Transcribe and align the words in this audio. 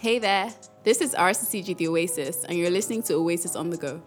Hey 0.00 0.18
there, 0.18 0.50
this 0.82 1.02
is 1.02 1.14
RCCG 1.14 1.76
The 1.76 1.88
Oasis, 1.88 2.44
and 2.44 2.56
you're 2.56 2.70
listening 2.70 3.02
to 3.02 3.16
Oasis 3.16 3.54
on 3.54 3.68
the 3.68 3.76
Go. 3.76 4.02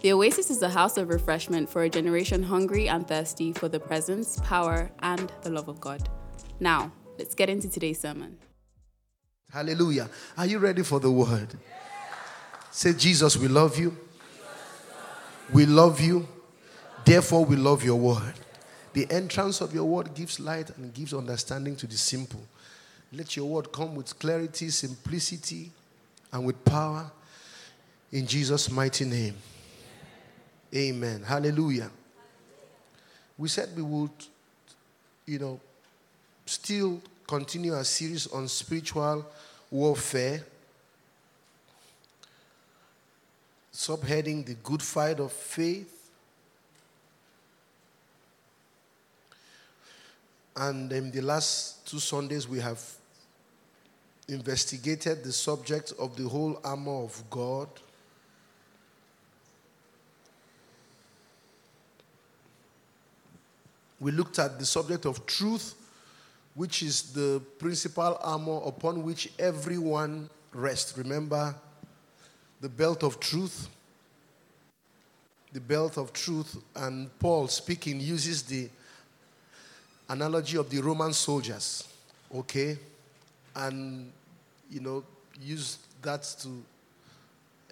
The 0.00 0.12
Oasis 0.14 0.50
is 0.50 0.60
a 0.62 0.68
house 0.68 0.96
of 0.96 1.10
refreshment 1.10 1.70
for 1.70 1.84
a 1.84 1.88
generation 1.88 2.42
hungry 2.42 2.88
and 2.88 3.06
thirsty 3.06 3.52
for 3.52 3.68
the 3.68 3.78
presence, 3.78 4.40
power, 4.42 4.90
and 4.98 5.32
the 5.42 5.50
love 5.50 5.68
of 5.68 5.80
God. 5.80 6.08
Now, 6.58 6.90
let's 7.20 7.36
get 7.36 7.48
into 7.48 7.68
today's 7.70 8.00
sermon. 8.00 8.36
Hallelujah. 9.52 10.10
Are 10.36 10.46
you 10.46 10.58
ready 10.58 10.82
for 10.82 10.98
the 10.98 11.12
word? 11.12 11.56
Say, 12.72 12.92
Jesus, 12.92 13.36
we 13.36 13.46
love 13.46 13.78
you. 13.78 13.96
We 15.52 15.66
love 15.66 16.00
you. 16.00 16.26
Therefore, 17.04 17.44
we 17.44 17.54
love 17.54 17.84
your 17.84 18.00
word. 18.00 18.34
The 18.92 19.08
entrance 19.08 19.60
of 19.60 19.72
your 19.72 19.84
word 19.84 20.14
gives 20.14 20.40
light 20.40 20.76
and 20.76 20.92
gives 20.92 21.14
understanding 21.14 21.76
to 21.76 21.86
the 21.86 21.96
simple. 21.96 22.42
Let 23.14 23.36
your 23.36 23.46
word 23.46 23.70
come 23.70 23.94
with 23.94 24.18
clarity, 24.18 24.70
simplicity, 24.70 25.70
and 26.32 26.46
with 26.46 26.64
power. 26.64 27.10
In 28.10 28.26
Jesus' 28.26 28.70
mighty 28.70 29.04
name. 29.04 29.34
Amen. 30.74 31.22
Hallelujah. 31.22 31.90
We 33.36 33.48
said 33.48 33.68
we 33.76 33.82
would, 33.82 34.10
you 35.26 35.38
know, 35.38 35.60
still 36.46 37.02
continue 37.26 37.74
our 37.74 37.84
series 37.84 38.26
on 38.28 38.48
spiritual 38.48 39.26
warfare. 39.70 40.42
Subheading 43.74 44.46
the 44.46 44.54
good 44.54 44.82
fight 44.82 45.20
of 45.20 45.32
faith. 45.32 46.10
And 50.56 50.90
in 50.92 51.10
the 51.10 51.20
last 51.20 51.86
two 51.86 51.98
Sundays, 51.98 52.46
we 52.46 52.60
have 52.60 52.78
investigated 54.28 55.24
the 55.24 55.32
subject 55.32 55.92
of 55.98 56.16
the 56.16 56.28
whole 56.28 56.60
armor 56.64 57.02
of 57.02 57.22
God. 57.30 57.68
We 64.00 64.10
looked 64.10 64.38
at 64.38 64.58
the 64.58 64.64
subject 64.66 65.06
of 65.06 65.26
truth, 65.26 65.74
which 66.54 66.82
is 66.82 67.12
the 67.12 67.40
principal 67.58 68.18
armor 68.20 68.60
upon 68.64 69.04
which 69.04 69.30
everyone 69.38 70.28
rests. 70.52 70.96
Remember 70.98 71.54
the 72.60 72.68
belt 72.68 73.02
of 73.04 73.20
truth? 73.20 73.68
The 75.52 75.60
belt 75.60 75.98
of 75.98 76.12
truth, 76.12 76.56
and 76.74 77.16
Paul 77.18 77.46
speaking 77.46 78.00
uses 78.00 78.42
the 78.42 78.70
analogy 80.08 80.56
of 80.56 80.68
the 80.70 80.80
Roman 80.80 81.12
soldiers, 81.12 81.84
okay? 82.34 82.78
And, 83.54 84.10
you 84.70 84.80
know, 84.80 85.04
use 85.40 85.78
that 86.02 86.22
to 86.40 86.48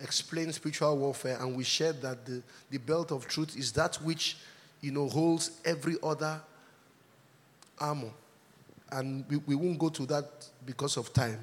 explain 0.02 0.52
spiritual 0.52 0.96
warfare. 0.96 1.38
And 1.40 1.56
we 1.56 1.64
shared 1.64 2.00
that 2.02 2.24
the, 2.24 2.42
the 2.70 2.78
belt 2.78 3.12
of 3.12 3.26
truth 3.26 3.56
is 3.56 3.72
that 3.72 3.96
which, 3.96 4.36
you 4.80 4.92
know, 4.92 5.08
holds 5.08 5.50
every 5.64 5.96
other 6.02 6.40
armor. 7.78 8.10
And 8.92 9.24
we, 9.28 9.36
we 9.38 9.54
won't 9.54 9.78
go 9.78 9.88
to 9.88 10.06
that 10.06 10.26
because 10.66 10.96
of 10.96 11.12
time. 11.12 11.38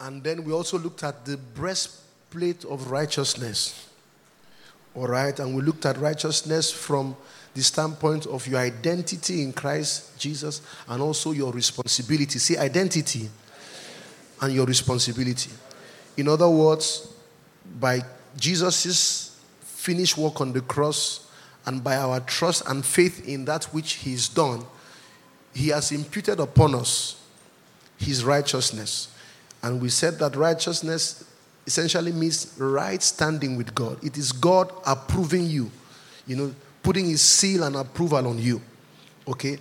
And 0.00 0.22
then 0.22 0.44
we 0.44 0.52
also 0.52 0.78
looked 0.78 1.02
at 1.02 1.24
the 1.24 1.36
breastplate 1.36 2.64
of 2.64 2.90
righteousness. 2.90 3.88
All 4.94 5.06
right, 5.06 5.38
and 5.40 5.54
we 5.54 5.62
looked 5.62 5.84
at 5.86 5.98
righteousness 5.98 6.70
from 6.70 7.16
the 7.56 7.62
standpoint 7.62 8.26
of 8.26 8.46
your 8.46 8.60
identity 8.60 9.42
in 9.42 9.50
Christ 9.50 10.18
Jesus 10.18 10.60
and 10.88 11.00
also 11.00 11.32
your 11.32 11.50
responsibility. 11.52 12.38
See, 12.38 12.58
identity 12.58 13.30
and 14.42 14.52
your 14.52 14.66
responsibility. 14.66 15.50
In 16.18 16.28
other 16.28 16.50
words, 16.50 17.08
by 17.80 18.02
Jesus' 18.36 19.40
finished 19.60 20.18
work 20.18 20.42
on 20.42 20.52
the 20.52 20.60
cross 20.60 21.30
and 21.64 21.82
by 21.82 21.96
our 21.96 22.20
trust 22.20 22.62
and 22.68 22.84
faith 22.84 23.26
in 23.26 23.46
that 23.46 23.64
which 23.72 23.94
He's 23.94 24.28
done, 24.28 24.62
He 25.54 25.68
has 25.70 25.92
imputed 25.92 26.38
upon 26.38 26.74
us 26.74 27.18
His 27.96 28.22
righteousness. 28.22 29.08
And 29.62 29.80
we 29.80 29.88
said 29.88 30.18
that 30.18 30.36
righteousness 30.36 31.24
essentially 31.66 32.12
means 32.12 32.52
right 32.58 33.02
standing 33.02 33.56
with 33.56 33.74
God. 33.74 34.04
It 34.04 34.18
is 34.18 34.30
God 34.30 34.70
approving 34.84 35.46
you, 35.46 35.70
you 36.26 36.36
know, 36.36 36.54
putting 36.86 37.06
his 37.06 37.20
seal 37.20 37.64
and 37.64 37.74
approval 37.74 38.28
on 38.28 38.38
you. 38.38 38.62
Okay? 39.26 39.58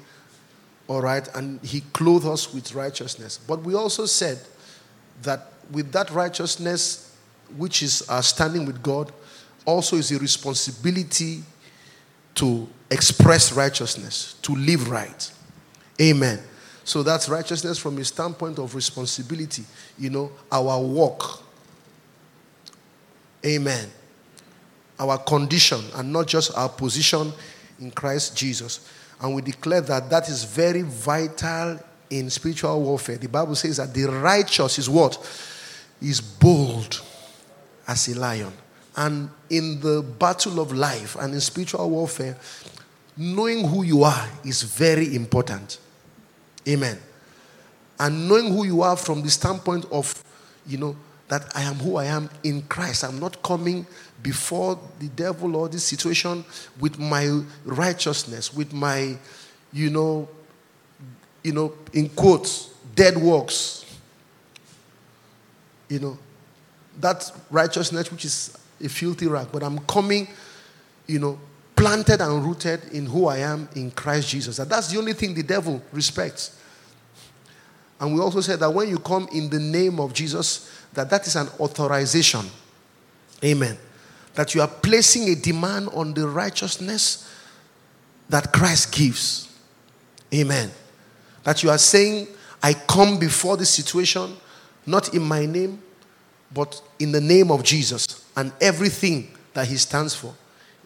All 0.88 1.02
right? 1.02 1.28
And 1.34 1.60
he 1.62 1.82
clothed 1.92 2.28
us 2.28 2.54
with 2.54 2.76
righteousness. 2.76 3.40
But 3.48 3.64
we 3.64 3.74
also 3.74 4.06
said 4.06 4.38
that 5.24 5.54
with 5.72 5.92
that 5.94 6.12
righteousness, 6.12 7.18
which 7.58 7.82
is 7.82 8.08
our 8.10 8.22
standing 8.22 8.64
with 8.68 8.84
God, 8.84 9.12
also 9.66 9.96
is 9.96 10.12
a 10.12 10.20
responsibility 10.20 11.42
to 12.36 12.70
express 12.92 13.52
righteousness, 13.52 14.36
to 14.44 14.54
live 14.54 14.92
right. 14.92 15.32
Amen. 16.00 16.40
So 16.84 17.02
that's 17.02 17.28
righteousness 17.28 17.80
from 17.80 17.98
a 17.98 18.04
standpoint 18.06 18.60
of 18.60 18.76
responsibility. 18.76 19.64
You 19.98 20.12
know, 20.12 20.32
our 20.52 20.80
walk. 20.80 21.42
Amen. 23.44 23.90
Our 25.00 25.18
condition 25.18 25.82
and 25.96 26.12
not 26.12 26.28
just 26.28 26.58
our 26.58 26.70
position 26.70 27.34
in 27.80 27.92
Christ 27.92 28.36
Jesus. 28.36 28.90
And 29.20 29.36
we 29.36 29.42
declare 29.42 29.82
that 29.82 30.10
that 30.10 30.30
is 30.30 30.44
very 30.44 30.82
vital 30.82 31.80
in 32.10 32.30
spiritual 32.30 32.82
warfare. 32.82 33.18
The 33.18 33.28
Bible 33.28 33.56
says 33.56 33.78
that 33.78 33.94
the 33.94 34.06
righteous 34.06 34.80
is 34.80 34.90
what? 34.90 35.18
Is 36.02 36.22
bold 36.22 37.02
as 37.88 38.08
a 38.08 38.20
lion. 38.20 38.54
And 38.96 39.30
in 39.50 39.82
the 39.82 40.02
battle 40.02 40.60
of 40.60 40.72
life 40.72 41.16
and 41.20 41.34
in 41.34 41.42
spiritual 41.42 41.90
warfare, 41.90 42.38
knowing 43.18 43.68
who 43.68 43.84
you 43.84 44.04
are 44.04 44.28
is 44.44 44.64
very 44.64 45.16
important. 45.16 45.80
Amen. 46.68 46.98
And 48.00 48.28
knowing 48.28 48.54
who 48.54 48.66
you 48.66 48.82
are 48.82 48.98
from 48.98 49.22
the 49.22 49.30
standpoint 49.30 49.86
of, 49.92 50.24
you 50.68 50.78
know, 50.78 50.96
that 51.28 51.52
I 51.56 51.64
am 51.64 51.76
who 51.76 51.98
I 51.98 52.06
am 52.06 52.30
in 52.44 52.62
Christ. 52.64 53.04
I'm 53.04 53.20
not 53.20 53.42
coming 53.42 53.86
before 54.22 54.80
the 55.00 55.08
devil 55.10 55.56
or 55.56 55.68
this 55.68 55.84
situation 55.84 56.46
with 56.80 57.00
my 57.00 57.42
righteousness, 57.64 58.54
with 58.54 58.74
my, 58.74 59.18
you 59.74 59.90
know, 59.90 60.30
you 61.44 61.54
know, 61.54 61.74
in 61.94 62.10
quotes, 62.10 62.74
dead 62.96 63.18
works. 63.18 63.86
You 65.90 66.00
know, 66.00 66.18
that 67.00 67.32
righteousness 67.52 68.12
which 68.12 68.26
is 68.26 68.58
a 68.84 68.90
filthy 68.90 69.28
rag, 69.28 69.48
but 69.52 69.64
I'm 69.64 69.80
coming, 69.80 70.28
you 71.08 71.20
know, 71.20 71.40
planted 71.76 72.22
and 72.22 72.44
rooted 72.44 72.84
in 72.94 73.06
who 73.06 73.28
I 73.28 73.40
am 73.40 73.68
in 73.76 73.92
Christ 73.92 74.30
Jesus. 74.30 74.60
And 74.60 74.70
that's 74.70 74.92
the 74.92 74.98
only 74.98 75.14
thing 75.14 75.34
the 75.34 75.44
devil 75.44 75.82
respects. 75.92 76.60
And 78.00 78.14
we 78.14 78.20
also 78.20 78.42
said 78.42 78.60
that 78.60 78.74
when 78.74 78.90
you 78.90 79.00
come 79.00 79.28
in 79.32 79.50
the 79.50 79.60
name 79.60 80.00
of 80.00 80.14
Jesus, 80.14 80.70
that 80.96 81.10
that 81.10 81.28
is 81.28 81.36
an 81.36 81.48
authorization. 81.60 82.46
Amen. 83.44 83.78
That 84.34 84.56
you 84.56 84.62
are 84.62 84.68
placing 84.68 85.30
a 85.30 85.36
demand 85.36 85.90
on 85.94 86.14
the 86.14 86.28
righteousness 86.28 87.32
that 88.30 88.52
Christ 88.52 88.92
gives. 88.92 89.52
Amen. 90.34 90.72
That 91.44 91.64
you 91.64 91.70
are 91.70 91.78
saying, 91.78 92.28
I 92.64 92.74
come 92.74 93.20
before 93.20 93.58
this 93.58 93.70
situation, 93.70 94.36
not 94.86 95.14
in 95.14 95.22
my 95.22 95.46
name, 95.46 95.82
but 96.54 96.82
in 97.00 97.12
the 97.12 97.22
name 97.22 97.52
of 97.52 97.64
Jesus 97.64 98.26
and 98.36 98.52
everything 98.60 99.30
that 99.54 99.68
He 99.68 99.78
stands 99.78 100.16
for. 100.16 100.34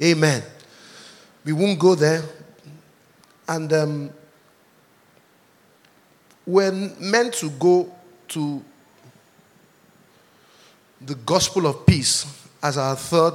Amen. 0.01 0.43
We 1.45 1.53
won't 1.53 1.79
go 1.79 1.95
there. 1.95 2.23
And 3.47 3.71
um, 3.73 4.09
we're 6.45 6.71
meant 6.71 7.33
to 7.35 7.49
go 7.51 7.91
to 8.29 8.63
the 11.01 11.15
gospel 11.15 11.67
of 11.67 11.85
peace 11.85 12.25
as 12.61 12.77
our 12.77 12.95
third 12.95 13.33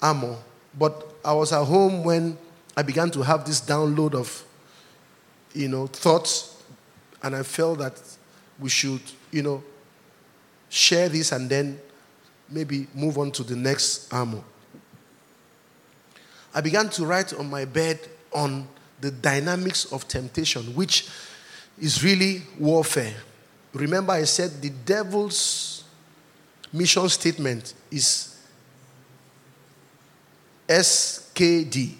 armor. 0.00 0.36
But 0.78 1.14
I 1.24 1.32
was 1.32 1.52
at 1.52 1.64
home 1.64 2.04
when 2.04 2.36
I 2.76 2.82
began 2.82 3.10
to 3.12 3.22
have 3.22 3.44
this 3.44 3.60
download 3.60 4.14
of, 4.14 4.44
you 5.54 5.68
know, 5.68 5.86
thoughts, 5.86 6.62
and 7.22 7.36
I 7.36 7.42
felt 7.42 7.78
that 7.78 8.00
we 8.58 8.68
should, 8.68 9.00
you 9.30 9.42
know, 9.42 9.62
share 10.68 11.08
this 11.08 11.32
and 11.32 11.48
then 11.48 11.80
maybe 12.48 12.86
move 12.94 13.18
on 13.18 13.30
to 13.32 13.42
the 13.42 13.56
next 13.56 14.12
armor. 14.12 14.42
I 16.54 16.60
began 16.60 16.88
to 16.90 17.06
write 17.06 17.32
on 17.32 17.48
my 17.48 17.64
bed 17.64 17.98
on 18.32 18.68
the 19.00 19.10
dynamics 19.10 19.90
of 19.92 20.06
temptation, 20.06 20.62
which 20.74 21.08
is 21.80 22.04
really 22.04 22.42
warfare. 22.58 23.14
Remember, 23.72 24.12
I 24.12 24.24
said 24.24 24.60
the 24.60 24.70
devil's 24.70 25.71
mission 26.72 27.08
statement 27.08 27.74
is 27.90 28.36
SKD. 30.68 31.94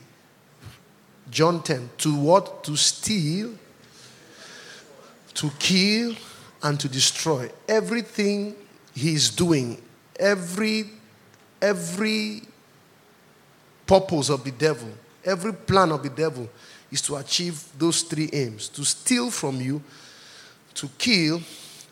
John 1.31 1.63
10. 1.63 1.91
To 1.99 2.17
what? 2.17 2.65
To 2.65 2.77
steal, 2.77 3.53
to 5.35 5.51
kill, 5.59 6.15
and 6.63 6.79
to 6.79 6.89
destroy. 6.89 7.51
Everything 7.69 8.55
he's 8.95 9.31
doing, 9.31 9.81
every 10.19 10.91
every 11.61 12.43
purpose 13.87 14.29
of 14.29 14.43
the 14.45 14.51
devil, 14.51 14.89
every 15.25 15.53
plan 15.53 15.93
of 15.93 16.03
the 16.03 16.11
devil 16.11 16.49
is 16.91 17.01
to 17.03 17.17
achieve 17.17 17.63
those 17.79 18.03
three 18.03 18.29
aims 18.33 18.69
to 18.69 18.85
steal 18.85 19.31
from 19.31 19.61
you, 19.61 19.83
to 20.75 20.89
kill, 20.99 21.41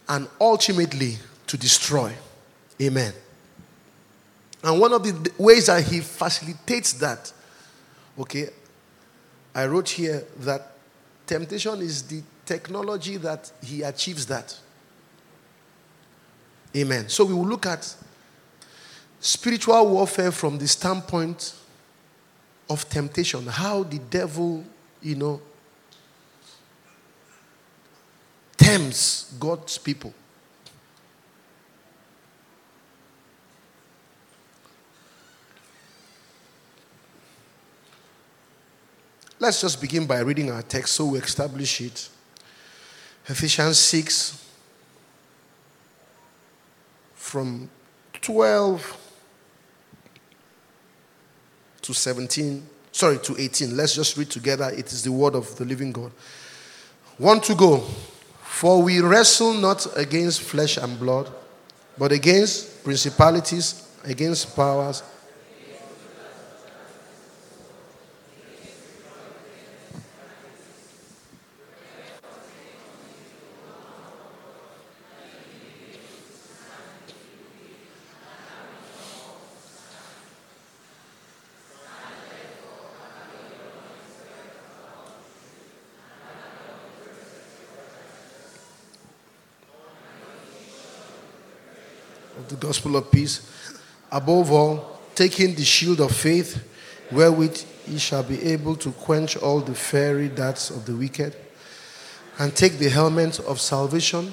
and 0.08 0.28
ultimately 0.40 1.16
to 1.46 1.56
destroy. 1.56 2.12
Amen. 2.80 3.12
And 4.62 4.80
one 4.80 4.92
of 4.92 5.02
the 5.02 5.32
ways 5.38 5.66
that 5.66 5.82
he 5.82 6.00
facilitates 6.00 6.92
that, 6.94 7.32
okay, 8.18 8.50
I 9.54 9.66
wrote 9.66 9.88
here 9.88 10.24
that 10.40 10.72
temptation 11.26 11.80
is 11.80 12.02
the 12.02 12.22
technology 12.44 13.16
that 13.16 13.50
he 13.62 13.82
achieves 13.82 14.26
that. 14.26 14.58
Amen. 16.76 17.08
So 17.08 17.24
we 17.24 17.34
will 17.34 17.46
look 17.46 17.66
at 17.66 17.94
spiritual 19.18 19.86
warfare 19.88 20.30
from 20.30 20.58
the 20.58 20.68
standpoint 20.68 21.54
of 22.68 22.88
temptation, 22.88 23.46
how 23.46 23.82
the 23.82 23.98
devil, 23.98 24.64
you 25.02 25.16
know, 25.16 25.40
tempts 28.56 29.32
God's 29.38 29.78
people. 29.78 30.14
Let's 39.40 39.62
just 39.62 39.80
begin 39.80 40.04
by 40.04 40.18
reading 40.18 40.50
our 40.50 40.60
text 40.60 40.92
so 40.92 41.06
we 41.06 41.18
establish 41.18 41.80
it. 41.80 42.10
Ephesians 43.26 43.78
6 43.78 44.46
from 47.14 47.70
12 48.20 48.96
to 51.80 51.94
17, 51.94 52.66
sorry, 52.92 53.16
to 53.20 53.34
18. 53.40 53.74
Let's 53.74 53.94
just 53.94 54.18
read 54.18 54.28
together. 54.28 54.68
It 54.76 54.92
is 54.92 55.04
the 55.04 55.12
word 55.12 55.34
of 55.34 55.56
the 55.56 55.64
living 55.64 55.92
God. 55.92 56.12
One 57.16 57.40
to 57.40 57.54
go. 57.54 57.78
For 58.42 58.82
we 58.82 59.00
wrestle 59.00 59.54
not 59.54 59.86
against 59.96 60.42
flesh 60.42 60.76
and 60.76 61.00
blood, 61.00 61.32
but 61.96 62.12
against 62.12 62.84
principalities, 62.84 63.88
against 64.04 64.54
powers 64.54 65.02
the 92.50 92.56
gospel 92.70 92.94
of 92.96 93.10
peace. 93.10 93.50
Above 94.12 94.52
all, 94.52 95.00
taking 95.16 95.56
the 95.56 95.64
shield 95.64 96.00
of 96.00 96.12
faith, 96.14 96.62
wherewith 97.10 97.64
ye 97.88 97.98
shall 97.98 98.22
be 98.22 98.40
able 98.44 98.76
to 98.76 98.92
quench 98.92 99.36
all 99.36 99.58
the 99.58 99.74
fiery 99.74 100.28
darts 100.28 100.70
of 100.70 100.86
the 100.86 100.94
wicked, 100.94 101.34
and 102.38 102.54
take 102.54 102.78
the 102.78 102.88
helmet 102.88 103.40
of 103.40 103.60
salvation. 103.60 104.32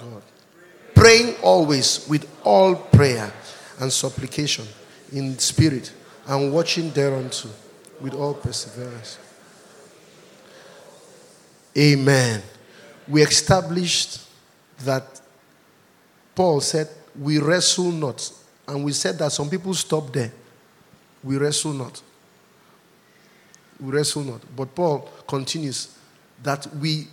God. 0.00 0.22
Praying 0.92 1.36
always 1.40 2.04
with 2.08 2.26
all 2.42 2.74
prayer 2.74 3.32
and 3.78 3.92
supplication 3.92 4.66
in 5.12 5.38
spirit, 5.38 5.92
and 6.26 6.52
watching 6.52 6.90
thereunto 6.90 7.48
with 8.00 8.14
all 8.14 8.34
perseverance. 8.34 9.18
Amen. 11.78 12.42
We 13.06 13.22
established 13.22 14.29
that 14.84 15.20
Paul 16.34 16.60
said, 16.60 16.88
We 17.18 17.38
wrestle 17.38 17.92
not. 17.92 18.30
And 18.66 18.84
we 18.84 18.92
said 18.92 19.18
that 19.18 19.32
some 19.32 19.50
people 19.50 19.74
stop 19.74 20.12
there. 20.12 20.32
We 21.22 21.36
wrestle 21.36 21.72
not. 21.72 22.00
We 23.80 23.92
wrestle 23.92 24.22
not. 24.22 24.40
But 24.54 24.74
Paul 24.74 25.08
continues 25.26 25.96
that 26.42 26.66
we 26.76 27.08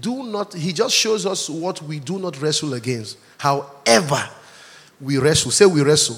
do 0.00 0.22
not, 0.22 0.54
he 0.54 0.72
just 0.72 0.94
shows 0.94 1.26
us 1.26 1.48
what 1.50 1.82
we 1.82 1.98
do 1.98 2.18
not 2.18 2.40
wrestle 2.40 2.74
against. 2.74 3.18
However, 3.36 4.28
we 5.00 5.18
wrestle. 5.18 5.50
Say 5.50 5.66
we 5.66 5.82
wrestle 5.82 6.16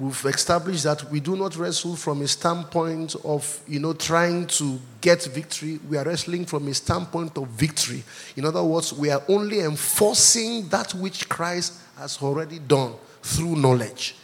we've 0.00 0.24
established 0.24 0.84
that 0.84 1.08
we 1.10 1.20
do 1.20 1.36
not 1.36 1.56
wrestle 1.56 1.94
from 1.94 2.22
a 2.22 2.28
standpoint 2.28 3.14
of 3.24 3.60
you 3.68 3.78
know 3.78 3.92
trying 3.92 4.46
to 4.46 4.78
get 5.00 5.22
victory. 5.24 5.78
We 5.88 5.96
are 5.98 6.04
wrestling 6.04 6.46
from 6.46 6.66
a 6.68 6.74
standpoint 6.74 7.36
of 7.36 7.48
victory. 7.48 8.02
In 8.36 8.44
other 8.44 8.62
words 8.62 8.92
we 8.92 9.10
are 9.10 9.22
only 9.28 9.60
enforcing 9.60 10.68
that 10.68 10.94
which 10.94 11.28
christ 11.28 11.74
has 11.98 12.20
already 12.22 12.58
done 12.58 12.94
through 13.22 13.56
knowledge. 13.56 14.16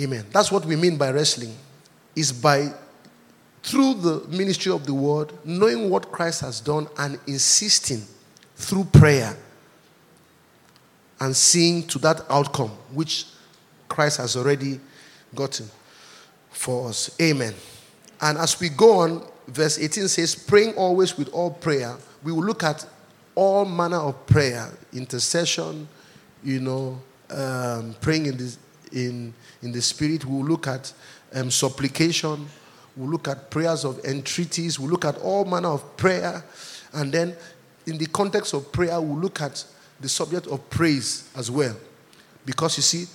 Amen. 0.00 0.26
That's 0.30 0.52
what 0.52 0.64
we 0.64 0.76
mean 0.76 0.96
by 0.96 1.10
wrestling 1.10 1.54
is 2.14 2.32
by 2.32 2.68
through 3.62 3.94
the 3.94 4.26
ministry 4.28 4.72
of 4.72 4.86
the 4.86 4.94
word 4.94 5.32
knowing 5.44 5.90
what 5.90 6.10
christ 6.10 6.40
has 6.40 6.60
done 6.60 6.88
and 6.98 7.18
insisting 7.26 8.02
through 8.56 8.84
prayer 8.84 9.36
and 11.20 11.36
seeing 11.36 11.86
to 11.86 11.98
that 11.98 12.22
outcome 12.30 12.70
which 12.92 13.26
Christ 13.90 14.18
has 14.18 14.36
already 14.36 14.80
gotten 15.34 15.68
for 16.50 16.88
us. 16.88 17.16
Amen. 17.20 17.54
And 18.20 18.38
as 18.38 18.60
we 18.60 18.68
go 18.68 19.00
on, 19.00 19.26
verse 19.46 19.78
18 19.78 20.08
says, 20.08 20.34
praying 20.34 20.74
always 20.74 21.16
with 21.16 21.28
all 21.30 21.50
prayer. 21.50 21.96
We 22.22 22.32
will 22.32 22.44
look 22.44 22.62
at 22.62 22.86
all 23.34 23.64
manner 23.64 23.96
of 23.96 24.26
prayer, 24.26 24.68
intercession, 24.92 25.88
you 26.44 26.60
know, 26.60 27.00
um, 27.30 27.94
praying 28.00 28.26
in 28.26 28.36
the, 28.36 28.56
in, 28.92 29.34
in 29.62 29.72
the 29.72 29.80
spirit. 29.80 30.24
We 30.24 30.36
will 30.36 30.44
look 30.44 30.66
at 30.66 30.92
um, 31.32 31.50
supplication. 31.50 32.46
We'll 32.96 33.10
look 33.10 33.28
at 33.28 33.50
prayers 33.50 33.84
of 33.84 34.04
entreaties. 34.04 34.78
We'll 34.78 34.90
look 34.90 35.04
at 35.04 35.16
all 35.18 35.44
manner 35.44 35.68
of 35.68 35.96
prayer. 35.96 36.44
And 36.92 37.12
then, 37.12 37.34
in 37.86 37.98
the 37.98 38.06
context 38.06 38.52
of 38.52 38.70
prayer, 38.72 39.00
we'll 39.00 39.18
look 39.18 39.40
at 39.40 39.64
the 40.00 40.08
subject 40.08 40.46
of 40.48 40.68
praise 40.70 41.30
as 41.36 41.50
well. 41.50 41.76
Because 42.44 42.76
you 42.76 42.82
see, 42.82 43.06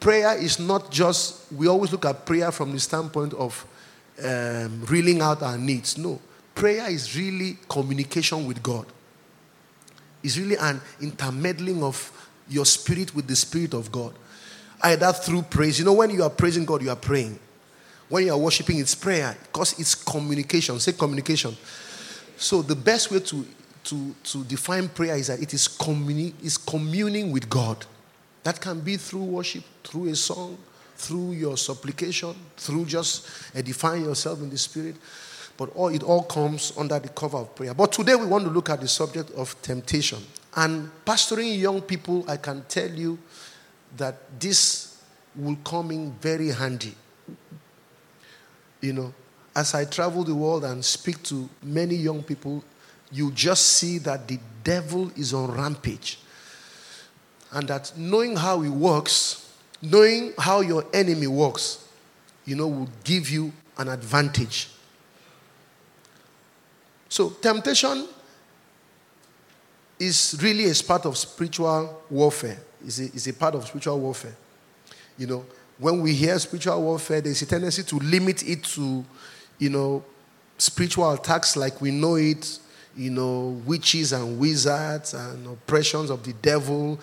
prayer 0.00 0.36
is 0.36 0.58
not 0.58 0.90
just, 0.90 1.52
we 1.52 1.68
always 1.68 1.92
look 1.92 2.06
at 2.06 2.26
prayer 2.26 2.50
from 2.50 2.72
the 2.72 2.80
standpoint 2.80 3.34
of 3.34 3.64
um, 4.24 4.84
reeling 4.86 5.20
out 5.20 5.42
our 5.42 5.58
needs. 5.58 5.96
No. 5.96 6.20
Prayer 6.54 6.90
is 6.90 7.16
really 7.16 7.58
communication 7.68 8.46
with 8.46 8.62
God, 8.62 8.86
it's 10.22 10.36
really 10.36 10.56
an 10.56 10.80
intermeddling 11.00 11.82
of 11.82 12.16
your 12.48 12.66
spirit 12.66 13.14
with 13.14 13.26
the 13.26 13.36
spirit 13.36 13.74
of 13.74 13.92
God. 13.92 14.12
Either 14.82 15.12
through 15.12 15.42
praise. 15.42 15.78
You 15.78 15.84
know, 15.84 15.92
when 15.92 16.10
you 16.10 16.22
are 16.22 16.30
praising 16.30 16.64
God, 16.64 16.82
you 16.82 16.90
are 16.90 16.96
praying. 16.96 17.38
When 18.08 18.24
you 18.24 18.32
are 18.32 18.38
worshiping, 18.38 18.78
it's 18.78 18.94
prayer 18.94 19.36
because 19.44 19.78
it's 19.78 19.94
communication. 19.94 20.80
Say 20.80 20.92
communication. 20.92 21.56
So 22.36 22.62
the 22.62 22.74
best 22.74 23.10
way 23.10 23.20
to, 23.20 23.46
to, 23.84 24.14
to 24.24 24.44
define 24.44 24.88
prayer 24.88 25.16
is 25.16 25.28
that 25.28 25.40
it 25.40 25.54
is, 25.54 25.68
communi- 25.68 26.32
is 26.42 26.56
communing 26.56 27.30
with 27.30 27.48
God. 27.48 27.84
That 28.42 28.60
can 28.60 28.80
be 28.80 28.96
through 28.96 29.24
worship, 29.24 29.64
through 29.84 30.08
a 30.08 30.16
song, 30.16 30.56
through 30.96 31.32
your 31.32 31.56
supplication, 31.56 32.34
through 32.56 32.86
just 32.86 33.26
edifying 33.54 34.04
yourself 34.04 34.40
in 34.40 34.50
the 34.50 34.58
spirit. 34.58 34.96
But 35.56 35.70
all, 35.74 35.88
it 35.88 36.02
all 36.02 36.22
comes 36.22 36.72
under 36.76 36.98
the 36.98 37.10
cover 37.10 37.38
of 37.38 37.54
prayer. 37.54 37.74
But 37.74 37.92
today 37.92 38.14
we 38.14 38.26
want 38.26 38.44
to 38.44 38.50
look 38.50 38.70
at 38.70 38.80
the 38.80 38.88
subject 38.88 39.30
of 39.32 39.60
temptation. 39.60 40.18
And 40.56 40.90
pastoring 41.04 41.58
young 41.58 41.82
people, 41.82 42.24
I 42.28 42.38
can 42.38 42.64
tell 42.66 42.90
you 42.90 43.18
that 43.96 44.40
this 44.40 45.02
will 45.36 45.56
come 45.64 45.90
in 45.90 46.12
very 46.12 46.48
handy. 46.48 46.94
You 48.80 48.94
know, 48.94 49.14
as 49.54 49.74
I 49.74 49.84
travel 49.84 50.24
the 50.24 50.34
world 50.34 50.64
and 50.64 50.82
speak 50.82 51.22
to 51.24 51.48
many 51.62 51.94
young 51.94 52.22
people, 52.22 52.64
you 53.12 53.30
just 53.32 53.66
see 53.66 53.98
that 53.98 54.26
the 54.28 54.38
devil 54.64 55.10
is 55.16 55.34
on 55.34 55.50
rampage 55.50 56.18
and 57.52 57.68
that 57.68 57.92
knowing 57.96 58.36
how 58.36 58.60
he 58.60 58.68
works, 58.68 59.52
knowing 59.82 60.32
how 60.38 60.60
your 60.60 60.84
enemy 60.92 61.26
works, 61.26 61.86
you 62.44 62.56
know, 62.56 62.68
will 62.68 62.88
give 63.04 63.30
you 63.30 63.52
an 63.78 63.88
advantage. 63.88 64.70
So, 67.08 67.30
temptation 67.30 68.06
is 69.98 70.38
really 70.40 70.70
a 70.70 70.74
part 70.84 71.06
of 71.06 71.16
spiritual 71.16 72.02
warfare. 72.08 72.58
Is 72.86 73.00
a, 73.00 73.04
is 73.14 73.26
a 73.26 73.34
part 73.34 73.54
of 73.54 73.66
spiritual 73.66 73.98
warfare. 74.00 74.34
You 75.18 75.26
know, 75.26 75.46
when 75.78 76.00
we 76.00 76.14
hear 76.14 76.38
spiritual 76.38 76.80
warfare, 76.80 77.20
there's 77.20 77.42
a 77.42 77.46
tendency 77.46 77.82
to 77.82 77.96
limit 77.96 78.42
it 78.48 78.64
to, 78.64 79.04
you 79.58 79.70
know, 79.70 80.04
spiritual 80.56 81.10
attacks 81.12 81.56
like 81.56 81.80
we 81.80 81.90
know 81.90 82.14
it, 82.14 82.58
you 82.96 83.10
know, 83.10 83.60
witches 83.64 84.12
and 84.12 84.38
wizards 84.38 85.14
and 85.14 85.46
oppressions 85.46 86.10
of 86.10 86.22
the 86.24 86.32
devil 86.34 86.98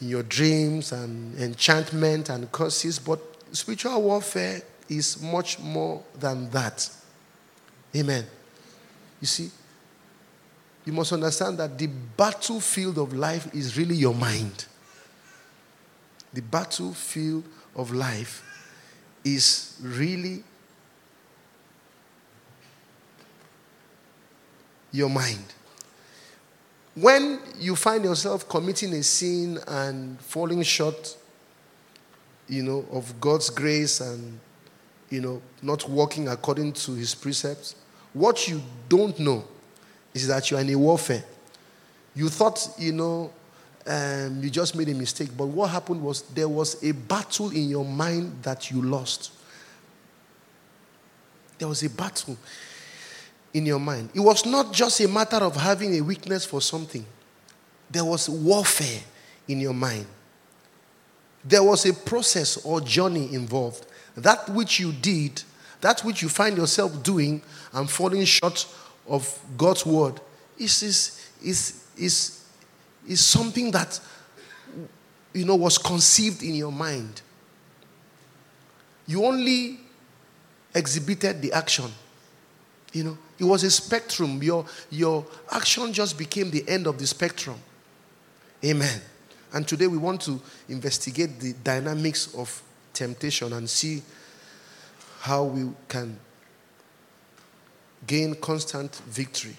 in 0.00 0.08
your 0.08 0.22
dreams 0.22 0.92
and 0.92 1.38
enchantment 1.38 2.28
and 2.28 2.50
curses, 2.52 2.98
but 2.98 3.20
spiritual 3.52 4.02
warfare 4.02 4.62
is 4.88 5.22
much 5.22 5.58
more 5.58 6.02
than 6.18 6.50
that. 6.50 6.88
Amen. 7.94 8.24
You 9.20 9.26
see, 9.26 9.50
you 10.84 10.92
must 10.92 11.12
understand 11.12 11.58
that 11.58 11.78
the 11.78 11.86
battlefield 11.86 12.98
of 12.98 13.12
life 13.12 13.54
is 13.54 13.76
really 13.76 13.94
your 13.94 14.14
mind. 14.14 14.66
The 16.32 16.42
battlefield 16.42 17.44
of 17.76 17.92
life 17.92 18.42
is 19.24 19.78
really 19.80 20.42
your 24.92 25.08
mind. 25.08 25.44
When 26.94 27.40
you 27.58 27.74
find 27.74 28.04
yourself 28.04 28.48
committing 28.48 28.92
a 28.92 29.02
sin 29.02 29.58
and 29.66 30.20
falling 30.20 30.62
short, 30.62 31.16
you 32.48 32.62
know, 32.62 32.84
of 32.92 33.18
God's 33.18 33.48
grace 33.48 34.00
and, 34.00 34.38
you 35.08 35.22
know, 35.22 35.40
not 35.62 35.88
walking 35.88 36.28
according 36.28 36.74
to 36.74 36.92
his 36.92 37.14
precepts, 37.14 37.74
what 38.12 38.46
you 38.46 38.60
don't 38.90 39.18
know 39.18 39.44
is 40.12 40.28
that 40.28 40.50
you 40.50 40.58
are 40.58 40.60
in 40.60 40.68
a 40.68 40.76
warfare. 40.76 41.24
You 42.14 42.28
thought, 42.28 42.68
you 42.78 42.92
know, 42.92 43.32
um, 43.86 44.42
you 44.42 44.50
just 44.50 44.76
made 44.76 44.90
a 44.90 44.94
mistake, 44.94 45.30
but 45.36 45.46
what 45.46 45.70
happened 45.70 46.02
was 46.02 46.22
there 46.22 46.48
was 46.48 46.82
a 46.84 46.92
battle 46.92 47.50
in 47.50 47.70
your 47.70 47.86
mind 47.86 48.42
that 48.42 48.70
you 48.70 48.82
lost. 48.82 49.32
There 51.58 51.68
was 51.68 51.82
a 51.82 51.88
battle 51.90 52.36
in 53.54 53.66
your 53.66 53.78
mind. 53.78 54.10
It 54.14 54.20
was 54.20 54.46
not 54.46 54.72
just 54.72 55.00
a 55.00 55.08
matter 55.08 55.36
of 55.36 55.56
having 55.56 55.94
a 55.96 56.00
weakness 56.00 56.44
for 56.44 56.60
something, 56.60 57.04
there 57.90 58.04
was 58.04 58.28
warfare 58.28 59.00
in 59.48 59.60
your 59.60 59.74
mind. 59.74 60.06
There 61.44 61.62
was 61.62 61.84
a 61.86 61.92
process 61.92 62.64
or 62.64 62.80
journey 62.80 63.34
involved. 63.34 63.86
That 64.16 64.48
which 64.50 64.78
you 64.78 64.92
did, 64.92 65.42
that 65.80 66.00
which 66.02 66.22
you 66.22 66.28
find 66.28 66.56
yourself 66.56 67.02
doing 67.02 67.42
and 67.72 67.90
falling 67.90 68.24
short 68.24 68.66
of 69.08 69.38
God's 69.56 69.84
word 69.84 70.20
is, 70.58 70.82
is, 70.82 71.30
is, 71.44 71.84
is, 71.98 72.44
is 73.08 73.20
something 73.24 73.70
that 73.72 73.98
you 75.32 75.44
know 75.44 75.56
was 75.56 75.78
conceived 75.78 76.42
in 76.42 76.54
your 76.54 76.72
mind. 76.72 77.22
You 79.06 79.24
only 79.24 79.80
exhibited 80.74 81.42
the 81.42 81.52
action. 81.52 81.90
You 82.92 83.04
know, 83.04 83.18
it 83.42 83.46
was 83.46 83.64
a 83.64 83.70
spectrum. 83.72 84.40
Your, 84.40 84.64
your 84.88 85.26
action 85.50 85.92
just 85.92 86.16
became 86.16 86.52
the 86.52 86.64
end 86.68 86.86
of 86.86 86.96
the 86.96 87.06
spectrum. 87.08 87.56
Amen. 88.64 89.00
And 89.52 89.66
today 89.66 89.88
we 89.88 89.98
want 89.98 90.20
to 90.22 90.40
investigate 90.68 91.40
the 91.40 91.52
dynamics 91.64 92.32
of 92.36 92.62
temptation 92.92 93.52
and 93.52 93.68
see 93.68 94.00
how 95.22 95.42
we 95.42 95.68
can 95.88 96.16
gain 98.06 98.36
constant 98.36 98.94
victory. 99.06 99.56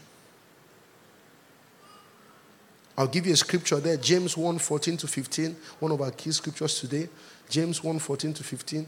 I'll 2.98 3.08
give 3.08 3.26
you 3.28 3.34
a 3.34 3.38
scripture 3.38 3.82
there, 3.82 3.98
James 3.98 4.38
1 4.38 4.60
14 4.60 4.96
to 4.96 5.08
15, 5.10 5.58
one 5.80 5.92
of 5.92 6.02
our 6.02 6.12
key 6.12 6.32
scriptures 6.32 6.80
today. 6.80 7.10
James 7.50 7.84
1 7.84 8.00
14 8.00 8.34
to 8.36 8.44
15. 8.46 8.88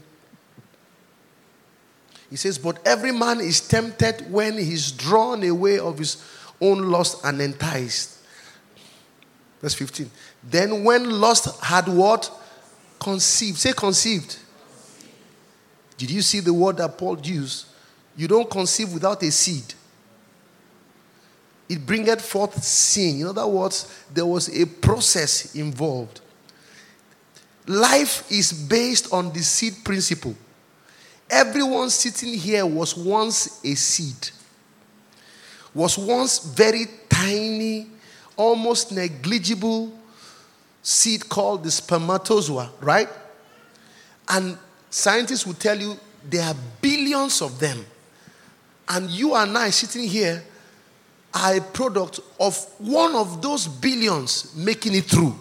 He 2.30 2.36
says, 2.36 2.58
But 2.58 2.78
every 2.86 3.12
man 3.12 3.40
is 3.40 3.60
tempted 3.60 4.30
when 4.30 4.54
he's 4.54 4.92
drawn 4.92 5.42
away 5.44 5.78
of 5.78 5.98
his 5.98 6.22
own 6.60 6.90
lust 6.90 7.24
and 7.24 7.40
enticed. 7.40 8.18
Verse 9.60 9.74
15. 9.74 10.10
Then 10.42 10.84
when 10.84 11.08
lust 11.20 11.62
had 11.62 11.88
what? 11.88 12.30
Conceived. 12.98 13.58
Say 13.58 13.72
conceived. 13.72 14.38
Did 15.98 16.10
you 16.10 16.22
see 16.22 16.40
the 16.40 16.52
word 16.52 16.78
that 16.78 16.98
Paul 16.98 17.18
used? 17.20 17.66
You 18.16 18.28
don't 18.28 18.48
conceive 18.48 18.92
without 18.92 19.22
a 19.22 19.30
seed. 19.30 19.74
It 21.68 21.84
bringeth 21.84 22.20
forth 22.20 22.62
sin. 22.62 23.20
In 23.20 23.26
other 23.26 23.46
words, 23.46 24.04
there 24.12 24.26
was 24.26 24.48
a 24.48 24.66
process 24.66 25.54
involved. 25.54 26.20
Life 27.66 28.30
is 28.30 28.52
based 28.52 29.12
on 29.12 29.32
the 29.32 29.40
seed 29.40 29.84
principle. 29.84 30.36
Everyone 31.28 31.90
sitting 31.90 32.34
here 32.34 32.64
was 32.64 32.96
once 32.96 33.64
a 33.64 33.74
seed, 33.74 34.30
was 35.74 35.98
once 35.98 36.38
very 36.38 36.86
tiny, 37.08 37.88
almost 38.36 38.92
negligible 38.92 39.92
seed 40.82 41.28
called 41.28 41.64
the 41.64 41.70
spermatozoa, 41.70 42.70
right? 42.80 43.08
And 44.28 44.56
scientists 44.88 45.44
will 45.44 45.54
tell 45.54 45.76
you 45.76 45.96
there 46.28 46.44
are 46.44 46.54
billions 46.80 47.42
of 47.42 47.58
them. 47.58 47.84
And 48.88 49.10
you 49.10 49.34
and 49.34 49.58
I 49.58 49.70
sitting 49.70 50.08
here 50.08 50.44
are 51.34 51.56
a 51.56 51.60
product 51.60 52.20
of 52.38 52.56
one 52.78 53.16
of 53.16 53.42
those 53.42 53.66
billions 53.66 54.54
making 54.54 54.94
it 54.94 55.04
through 55.04 55.36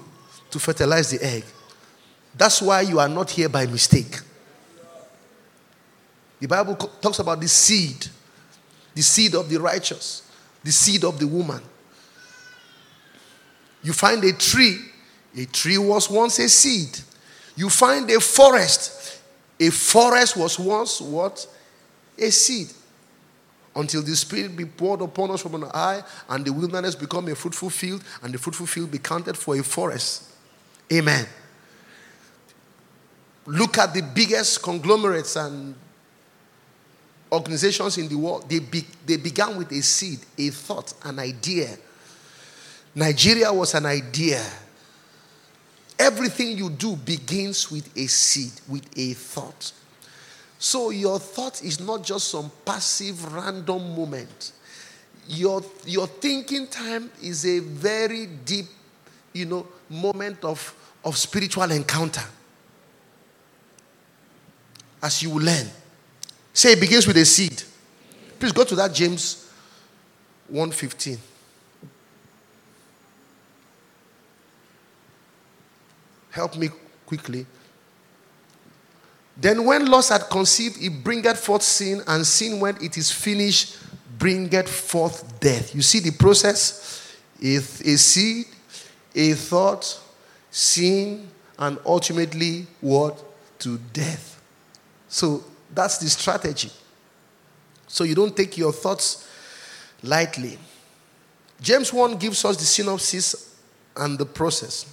to 0.49 0.59
fertilize 0.59 1.11
the 1.11 1.23
egg. 1.23 1.43
That's 2.35 2.61
why 2.61 2.81
you 2.81 2.99
are 2.99 3.07
not 3.07 3.29
here 3.29 3.49
by 3.49 3.67
mistake. 3.67 4.19
The 6.39 6.47
Bible 6.47 6.75
talks 6.75 7.19
about 7.19 7.39
the 7.39 7.47
seed, 7.47 8.07
the 8.93 9.01
seed 9.01 9.35
of 9.35 9.49
the 9.49 9.57
righteous, 9.57 10.29
the 10.63 10.71
seed 10.71 11.03
of 11.03 11.19
the 11.19 11.27
woman. 11.27 11.61
You 13.81 13.93
find 13.93 14.23
a 14.23 14.33
tree, 14.33 14.79
a 15.37 15.45
tree 15.45 15.77
was 15.77 16.09
once 16.09 16.39
a 16.39 16.49
seed. 16.49 16.99
You 17.55 17.69
find 17.69 18.09
a 18.09 18.19
forest, 18.19 19.21
a 19.59 19.69
forest 19.69 20.35
was 20.35 20.59
once 20.59 20.99
what? 20.99 21.47
A 22.17 22.31
seed. 22.31 22.67
Until 23.75 24.01
the 24.01 24.15
Spirit 24.15 24.55
be 24.55 24.65
poured 24.65 25.01
upon 25.01 25.31
us 25.31 25.41
from 25.41 25.55
on 25.55 25.69
high, 25.69 26.01
and 26.29 26.45
the 26.45 26.51
wilderness 26.51 26.95
become 26.95 27.27
a 27.27 27.35
fruitful 27.35 27.69
field, 27.69 28.03
and 28.23 28.33
the 28.33 28.37
fruitful 28.37 28.65
field 28.65 28.89
be 28.89 28.97
counted 28.97 29.37
for 29.37 29.55
a 29.57 29.63
forest. 29.63 30.23
Amen. 30.91 31.25
Look 33.45 33.77
at 33.77 33.93
the 33.93 34.01
biggest 34.01 34.63
conglomerates 34.63 35.35
and 35.35 35.75
organizations 37.35 37.97
in 37.97 38.07
the 38.07 38.17
world, 38.17 38.49
they, 38.49 38.59
be, 38.59 38.85
they 39.05 39.17
began 39.17 39.57
with 39.57 39.71
a 39.71 39.81
seed, 39.81 40.19
a 40.37 40.49
thought, 40.49 40.93
an 41.03 41.19
idea. 41.19 41.77
Nigeria 42.95 43.51
was 43.51 43.73
an 43.75 43.85
idea. 43.85 44.43
Everything 45.97 46.57
you 46.57 46.69
do 46.69 46.95
begins 46.95 47.71
with 47.71 47.95
a 47.97 48.07
seed, 48.07 48.51
with 48.67 48.85
a 48.97 49.13
thought. 49.13 49.71
So 50.57 50.89
your 50.89 51.19
thought 51.19 51.63
is 51.63 51.79
not 51.79 52.03
just 52.03 52.29
some 52.29 52.51
passive, 52.65 53.33
random 53.33 53.95
moment. 53.95 54.53
Your, 55.27 55.63
your 55.85 56.07
thinking 56.07 56.67
time 56.67 57.11
is 57.21 57.45
a 57.45 57.59
very 57.59 58.27
deep, 58.27 58.65
you 59.33 59.45
know, 59.45 59.67
moment 59.89 60.43
of, 60.43 60.73
of 61.03 61.17
spiritual 61.17 61.69
encounter. 61.71 62.23
As 65.01 65.21
you 65.21 65.39
learn. 65.39 65.67
Say 66.55 66.71
it 66.71 66.79
begins 66.79 67.05
with 67.05 67.17
a 67.17 67.25
seed. 67.25 67.61
Please 68.39 68.53
go 68.53 68.63
to 68.63 68.75
that 68.75 68.93
James 68.93 69.45
1:15. 70.49 71.19
Help 76.31 76.55
me 76.55 76.69
quickly. 77.05 77.45
Then 79.35 79.65
when 79.65 79.85
lust 79.87 80.09
had 80.09 80.29
conceived, 80.29 80.81
it 80.81 81.03
bringeth 81.03 81.37
forth 81.37 81.61
sin, 81.61 82.01
and 82.07 82.25
sin 82.25 82.61
when 82.61 82.81
it 82.81 82.97
is 82.97 83.11
finished, 83.11 83.77
bringeth 84.17 84.69
forth 84.69 85.41
death. 85.41 85.75
You 85.75 85.81
see 85.81 85.99
the 85.99 86.11
process? 86.11 87.17
A, 87.43 87.57
a 87.57 87.97
seed, 87.97 88.45
a 89.13 89.33
thought, 89.33 89.99
sin, 90.51 91.27
and 91.59 91.77
ultimately 91.85 92.65
what? 92.79 93.21
To 93.59 93.77
death. 93.91 94.41
So 95.09 95.43
that's 95.75 95.97
the 95.97 96.09
strategy. 96.09 96.71
So 97.87 98.03
you 98.03 98.15
don't 98.15 98.35
take 98.35 98.57
your 98.57 98.71
thoughts 98.71 99.29
lightly. 100.01 100.57
James 101.61 101.93
1 101.93 102.17
gives 102.17 102.43
us 102.45 102.57
the 102.57 102.65
synopsis 102.65 103.55
and 103.95 104.17
the 104.17 104.25
process. 104.25 104.91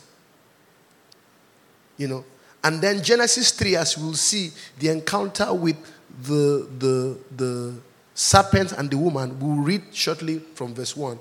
You 1.97 2.09
know, 2.09 2.25
and 2.65 2.81
then 2.81 3.03
Genesis 3.03 3.51
3, 3.53 3.77
as 3.77 3.99
we'll 3.99 4.15
see, 4.15 4.51
the 4.79 4.89
encounter 4.89 5.53
with 5.53 5.77
the, 6.23 6.69
the, 6.79 7.19
the 7.37 7.75
serpent 8.15 8.73
and 8.73 8.91
the 8.91 8.97
woman, 8.97 9.39
we'll 9.41 9.65
read 9.65 9.83
shortly 9.93 10.39
from 10.55 10.75
verse 10.75 10.97
1. 10.97 11.19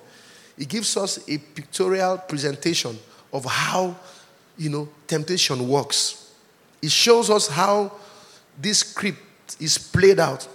It 0.58 0.70
gives 0.70 0.96
us 0.98 1.18
a 1.28 1.38
pictorial 1.38 2.18
presentation 2.20 2.98
of 3.34 3.46
how, 3.46 3.96
you 4.58 4.70
know, 4.70 4.90
temptation 5.08 5.68
works. 5.68 6.32
It 6.82 6.92
shows 6.92 7.30
us 7.30 7.48
how 7.48 7.94
this 8.60 8.80
script 8.80 9.20
is 9.60 9.78
played 9.78 10.20
out. 10.20 10.48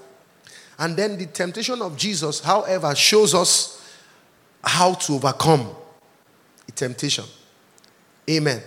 And 0.78 0.96
then 0.96 1.16
the 1.16 1.26
temptation 1.26 1.80
of 1.80 1.96
Jesus, 1.96 2.40
however, 2.40 2.94
shows 2.94 3.34
us 3.34 3.82
how 4.62 4.94
to 4.94 5.14
overcome 5.14 5.68
a 6.68 6.72
temptation. 6.72 7.24
Amen. 8.28 8.60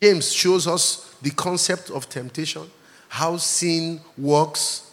James 0.00 0.32
shows 0.32 0.66
us 0.66 1.14
the 1.22 1.30
concept 1.30 1.90
of 1.90 2.08
temptation, 2.08 2.68
how 3.08 3.36
sin 3.36 4.00
works. 4.18 4.90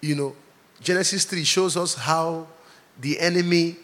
You 0.00 0.14
know, 0.14 0.36
Genesis 0.80 1.24
3 1.24 1.44
shows 1.44 1.76
us 1.76 1.94
how 1.94 2.46
the 3.00 3.18
enemy 3.18 3.76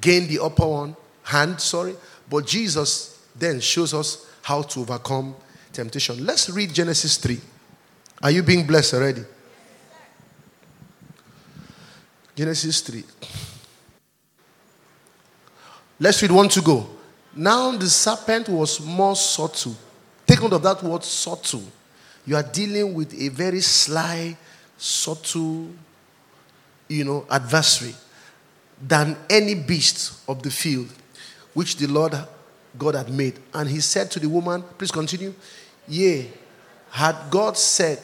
gained 0.00 0.28
the 0.28 0.38
upper 0.38 0.66
one 0.66 0.96
hand, 1.24 1.60
sorry, 1.60 1.94
but 2.30 2.46
Jesus 2.46 3.20
then 3.34 3.60
shows 3.60 3.92
us 3.94 4.26
how 4.42 4.62
to 4.62 4.80
overcome 4.80 5.34
temptation. 5.72 6.24
Let's 6.24 6.48
read 6.50 6.72
Genesis 6.72 7.16
3. 7.16 7.40
Are 8.22 8.30
you 8.30 8.42
being 8.42 8.66
blessed 8.66 8.94
already? 8.94 9.24
Genesis 12.38 12.82
3. 12.82 13.02
Let's 15.98 16.22
read 16.22 16.30
one 16.30 16.48
to 16.50 16.60
go. 16.60 16.88
Now 17.34 17.72
the 17.72 17.88
serpent 17.88 18.48
was 18.48 18.80
more 18.80 19.16
subtle. 19.16 19.74
Take 20.24 20.40
note 20.42 20.52
of 20.52 20.62
that 20.62 20.80
word 20.84 21.02
subtle. 21.02 21.64
You 22.24 22.36
are 22.36 22.44
dealing 22.44 22.94
with 22.94 23.12
a 23.20 23.26
very 23.30 23.60
sly, 23.60 24.36
subtle, 24.76 25.66
you 26.86 27.02
know, 27.02 27.26
adversary 27.28 27.96
than 28.80 29.16
any 29.28 29.56
beast 29.56 30.20
of 30.28 30.40
the 30.40 30.50
field 30.52 30.92
which 31.54 31.74
the 31.74 31.88
Lord 31.88 32.14
God 32.78 32.94
had 32.94 33.10
made. 33.10 33.40
And 33.52 33.68
he 33.68 33.80
said 33.80 34.12
to 34.12 34.20
the 34.20 34.28
woman, 34.28 34.62
please 34.78 34.92
continue, 34.92 35.34
Yea, 35.88 36.30
had 36.90 37.16
God 37.30 37.58
said, 37.58 37.98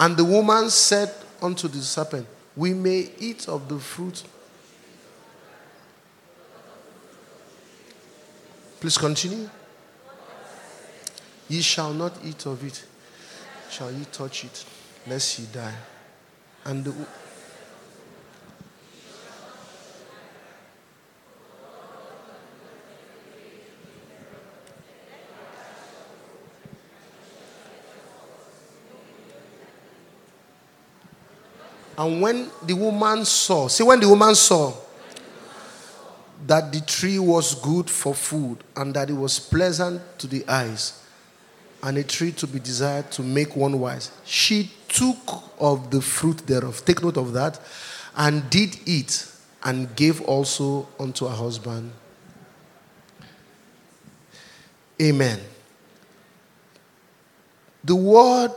And 0.00 0.16
the 0.16 0.24
woman 0.24 0.70
said 0.70 1.12
unto 1.42 1.68
the 1.68 1.78
serpent, 1.78 2.26
We 2.56 2.72
may 2.74 3.10
eat 3.18 3.48
of 3.48 3.68
the 3.68 3.78
fruit. 3.78 4.22
Please 8.80 8.96
continue. 8.96 9.50
Ye 11.48 11.62
shall 11.62 11.92
not 11.92 12.12
eat 12.24 12.46
of 12.46 12.62
it, 12.62 12.84
shall 13.70 13.90
ye 13.90 14.04
touch 14.12 14.44
it, 14.44 14.64
lest 15.06 15.38
ye 15.38 15.46
die. 15.52 15.74
And 16.64 16.84
the, 16.84 16.94
And 31.98 32.22
when 32.22 32.48
the 32.62 32.74
woman 32.74 33.24
saw, 33.24 33.66
see, 33.66 33.82
when 33.82 33.98
the 33.98 34.08
woman 34.08 34.32
saw 34.36 34.72
that 36.46 36.72
the 36.72 36.80
tree 36.82 37.18
was 37.18 37.56
good 37.56 37.90
for 37.90 38.14
food 38.14 38.58
and 38.76 38.94
that 38.94 39.10
it 39.10 39.14
was 39.14 39.40
pleasant 39.40 40.00
to 40.20 40.28
the 40.28 40.46
eyes 40.48 41.02
and 41.82 41.98
a 41.98 42.04
tree 42.04 42.30
to 42.32 42.46
be 42.46 42.60
desired 42.60 43.10
to 43.10 43.22
make 43.22 43.56
one 43.56 43.80
wise, 43.80 44.12
she 44.24 44.70
took 44.86 45.42
of 45.58 45.90
the 45.90 46.00
fruit 46.00 46.38
thereof. 46.46 46.84
Take 46.84 47.02
note 47.02 47.16
of 47.16 47.32
that. 47.32 47.58
And 48.16 48.48
did 48.48 48.78
eat 48.86 49.26
and 49.64 49.94
gave 49.96 50.20
also 50.22 50.88
unto 51.00 51.26
her 51.26 51.34
husband. 51.34 51.90
Amen. 55.02 55.40
The 57.82 57.96
word 57.96 58.52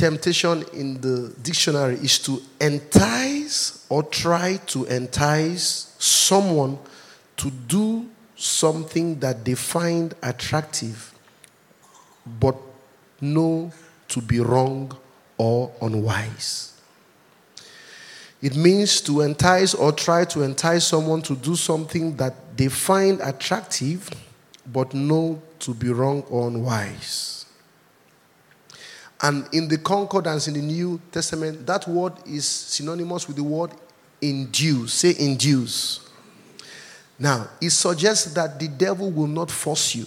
temptation 0.00 0.64
in 0.72 0.98
the 1.02 1.28
dictionary 1.42 1.96
is 1.96 2.18
to 2.20 2.40
entice 2.58 3.84
or 3.90 4.02
try 4.02 4.56
to 4.64 4.86
entice 4.86 5.94
someone 5.98 6.78
to 7.36 7.50
do 7.50 8.08
something 8.34 9.20
that 9.20 9.44
they 9.44 9.54
find 9.54 10.14
attractive 10.22 11.12
but 12.40 12.56
know 13.20 13.70
to 14.08 14.22
be 14.22 14.40
wrong 14.40 14.96
or 15.36 15.70
unwise. 15.82 16.80
It 18.40 18.56
means 18.56 19.02
to 19.02 19.20
entice 19.20 19.74
or 19.74 19.92
try 19.92 20.24
to 20.24 20.42
entice 20.42 20.86
someone 20.86 21.20
to 21.22 21.36
do 21.36 21.54
something 21.56 22.16
that 22.16 22.56
they 22.56 22.68
find 22.68 23.20
attractive 23.20 24.08
but 24.72 24.94
know 24.94 25.42
to 25.58 25.74
be 25.74 25.90
wrong 25.90 26.22
or 26.30 26.48
unwise. 26.48 27.39
And 29.22 29.46
in 29.52 29.68
the 29.68 29.78
concordance 29.78 30.48
in 30.48 30.54
the 30.54 30.62
New 30.62 31.00
Testament, 31.12 31.66
that 31.66 31.86
word 31.86 32.14
is 32.26 32.46
synonymous 32.46 33.26
with 33.26 33.36
the 33.36 33.44
word 33.44 33.72
induce. 34.20 34.94
Say 34.94 35.14
induce. 35.18 36.08
Now, 37.18 37.48
it 37.60 37.70
suggests 37.70 38.32
that 38.32 38.58
the 38.58 38.68
devil 38.68 39.10
will 39.10 39.26
not 39.26 39.50
force 39.50 39.94
you. 39.94 40.06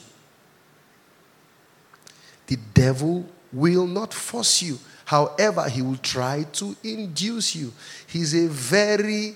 The 2.47 2.57
devil 2.73 3.25
will 3.51 3.85
not 3.85 4.13
force 4.13 4.63
you. 4.63 4.79
However, 5.05 5.69
he 5.69 5.83
will 5.83 5.97
try 5.97 6.43
to 6.53 6.75
induce 6.83 7.55
you. 7.55 7.71
He's 8.07 8.33
a 8.33 8.47
very 8.47 9.35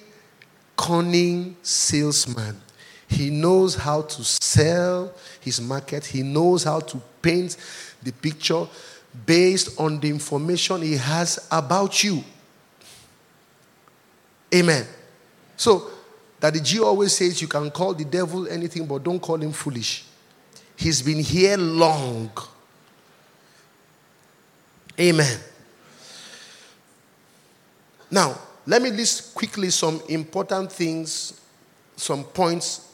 cunning 0.76 1.56
salesman. 1.62 2.60
He 3.08 3.30
knows 3.30 3.76
how 3.76 4.02
to 4.02 4.24
sell 4.24 5.14
his 5.40 5.62
market, 5.62 6.06
he 6.06 6.24
knows 6.24 6.64
how 6.64 6.80
to 6.82 7.02
paint 7.22 7.56
the 8.04 8.12
picture 8.12 8.68
based 9.26 9.80
on 9.80 10.00
the 10.00 10.10
information 10.10 10.82
he 10.82 10.98
has 10.98 11.48
about 11.52 12.04
you. 12.04 12.24
Amen. 14.54 14.86
So, 15.56 15.90
that 16.40 16.54
the 16.54 16.60
G 16.60 16.80
always 16.80 17.14
says 17.14 17.42
you 17.42 17.48
can 17.48 17.72
call 17.72 17.94
the 17.94 18.06
devil 18.06 18.48
anything, 18.48 18.86
but 18.86 19.04
don't 19.04 19.20
call 19.20 19.38
him 19.38 19.52
foolish. 19.52 20.06
He's 20.76 21.02
been 21.02 21.20
here 21.20 21.58
long. 21.58 22.32
Amen. 25.00 25.40
Now, 28.10 28.40
let 28.66 28.82
me 28.82 28.92
list 28.92 29.34
quickly 29.34 29.70
some 29.70 30.02
important 30.10 30.72
things, 30.72 31.40
some 31.96 32.24
points 32.24 32.92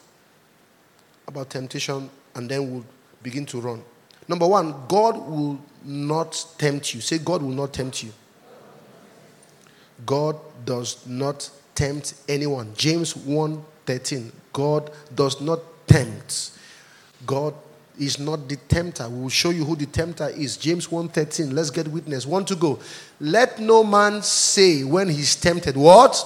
about 1.28 1.50
temptation, 1.50 2.10
and 2.36 2.50
then 2.50 2.72
we'll 2.72 2.86
begin 3.22 3.46
to 3.48 3.60
run. 3.60 3.84
Number 4.28 4.48
one, 4.48 4.74
God 4.88 5.18
will 5.18 5.60
not 5.84 6.46
tempt 6.58 6.94
you. 6.94 7.02
Say, 7.02 7.18
God 7.20 7.42
will 7.42 7.50
not 7.50 7.74
tempt 7.74 8.04
you. 8.04 8.12
God 10.06 10.38
does 10.66 11.06
not 11.08 11.50
tempt 11.76 12.16
anyone. 12.28 12.74
James 12.76 13.16
1 13.16 13.64
13. 13.86 14.32
God 14.52 14.92
does 15.14 15.42
not 15.42 15.60
tempt. 15.88 16.52
God 17.26 17.54
is 18.00 18.20
not 18.20 18.48
the 18.48 18.56
tempter. 18.56 19.08
We 19.08 19.22
will 19.22 19.30
show 19.30 19.50
you 19.50 19.66
who 19.66 19.76
the 19.76 19.86
tempter 19.86 20.30
is. 20.30 20.58
James 20.58 20.92
1 20.92 21.10
13. 21.10 21.56
Let's 21.56 21.70
get 21.70 21.88
witness. 21.88 22.26
One 22.26 22.46
to 22.46 22.56
go. 22.56 22.80
Let 23.20 23.60
no 23.60 23.84
man 23.84 24.22
say 24.22 24.84
when 24.84 25.10
he's 25.10 25.36
tempted, 25.36 25.76
What? 25.76 26.26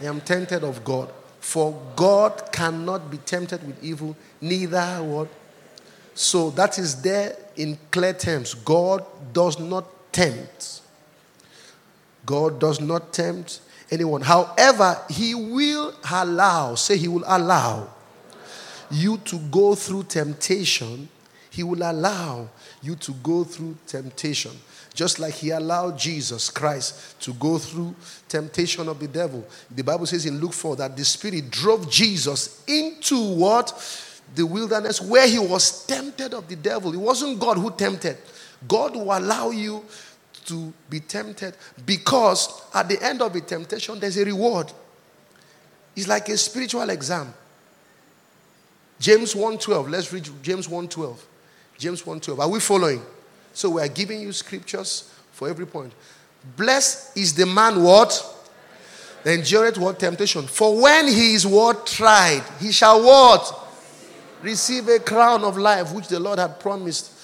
I 0.00 0.04
am 0.04 0.20
tempted 0.20 0.64
of 0.64 0.82
God. 0.82 1.12
For 1.40 1.78
God 1.96 2.50
cannot 2.52 3.10
be 3.10 3.18
tempted 3.18 3.66
with 3.66 3.82
evil, 3.82 4.16
neither 4.40 5.02
what? 5.02 5.28
So 6.14 6.50
that 6.50 6.78
is 6.78 7.00
there 7.02 7.36
in 7.56 7.78
clear 7.90 8.12
terms. 8.12 8.54
God 8.54 9.04
does 9.32 9.58
not 9.58 10.12
tempt. 10.12 10.82
God 12.26 12.60
does 12.60 12.80
not 12.80 13.12
tempt 13.12 13.60
anyone. 13.90 14.22
However, 14.22 15.00
He 15.08 15.34
will 15.34 15.94
allow, 16.10 16.74
say, 16.74 16.96
He 16.96 17.08
will 17.08 17.24
allow 17.26 17.88
you 18.90 19.18
to 19.18 19.36
go 19.36 19.74
through 19.74 20.04
temptation. 20.04 21.08
He 21.50 21.62
will 21.62 21.82
allow 21.82 22.48
you 22.82 22.94
to 22.96 23.12
go 23.12 23.44
through 23.44 23.76
temptation. 23.86 24.52
Just 24.94 25.18
like 25.18 25.34
He 25.34 25.50
allowed 25.50 25.98
Jesus 25.98 26.50
Christ 26.50 27.20
to 27.22 27.32
go 27.34 27.58
through 27.58 27.94
temptation 28.28 28.88
of 28.88 28.98
the 28.98 29.08
devil. 29.08 29.46
The 29.70 29.82
Bible 29.82 30.06
says 30.06 30.26
in 30.26 30.40
Luke 30.40 30.52
4 30.52 30.76
that 30.76 30.96
the 30.96 31.04
Spirit 31.04 31.50
drove 31.50 31.90
Jesus 31.90 32.64
into 32.66 33.34
what? 33.34 33.72
The 34.34 34.46
wilderness 34.46 35.00
where 35.00 35.26
he 35.26 35.38
was 35.38 35.86
tempted 35.86 36.34
of 36.34 36.48
the 36.48 36.56
devil. 36.56 36.92
It 36.92 36.98
wasn't 36.98 37.40
God 37.40 37.56
who 37.58 37.70
tempted. 37.70 38.16
God 38.66 38.94
will 38.94 39.16
allow 39.16 39.50
you 39.50 39.84
to 40.46 40.72
be 40.88 41.00
tempted 41.00 41.54
because 41.84 42.62
at 42.74 42.88
the 42.88 43.02
end 43.02 43.22
of 43.22 43.32
the 43.32 43.40
temptation, 43.40 43.98
there's 43.98 44.16
a 44.16 44.24
reward. 44.24 44.72
It's 45.96 46.08
like 46.08 46.28
a 46.28 46.36
spiritual 46.36 46.88
exam. 46.90 47.34
James 48.98 49.34
1:12. 49.34 49.88
Let's 49.90 50.12
read 50.12 50.28
James 50.42 50.68
1:12. 50.68 51.16
James 51.78 52.02
1:12. 52.02 52.38
Are 52.38 52.48
we 52.48 52.60
following? 52.60 53.04
So 53.52 53.70
we 53.70 53.82
are 53.82 53.88
giving 53.88 54.20
you 54.20 54.32
scriptures 54.32 55.04
for 55.32 55.48
every 55.48 55.66
point. 55.66 55.92
Blessed 56.56 57.16
is 57.16 57.34
the 57.34 57.46
man 57.46 57.82
what? 57.82 58.24
The 59.22 59.34
endureth 59.34 59.76
what 59.78 59.98
temptation. 59.98 60.46
For 60.46 60.80
when 60.80 61.06
he 61.08 61.34
is 61.34 61.46
what 61.46 61.86
tried, 61.86 62.42
he 62.60 62.72
shall 62.72 63.02
what? 63.02 63.59
Receive 64.42 64.88
a 64.88 64.98
crown 64.98 65.44
of 65.44 65.56
life 65.56 65.92
which 65.92 66.08
the 66.08 66.20
Lord 66.20 66.38
had 66.38 66.58
promised 66.60 67.16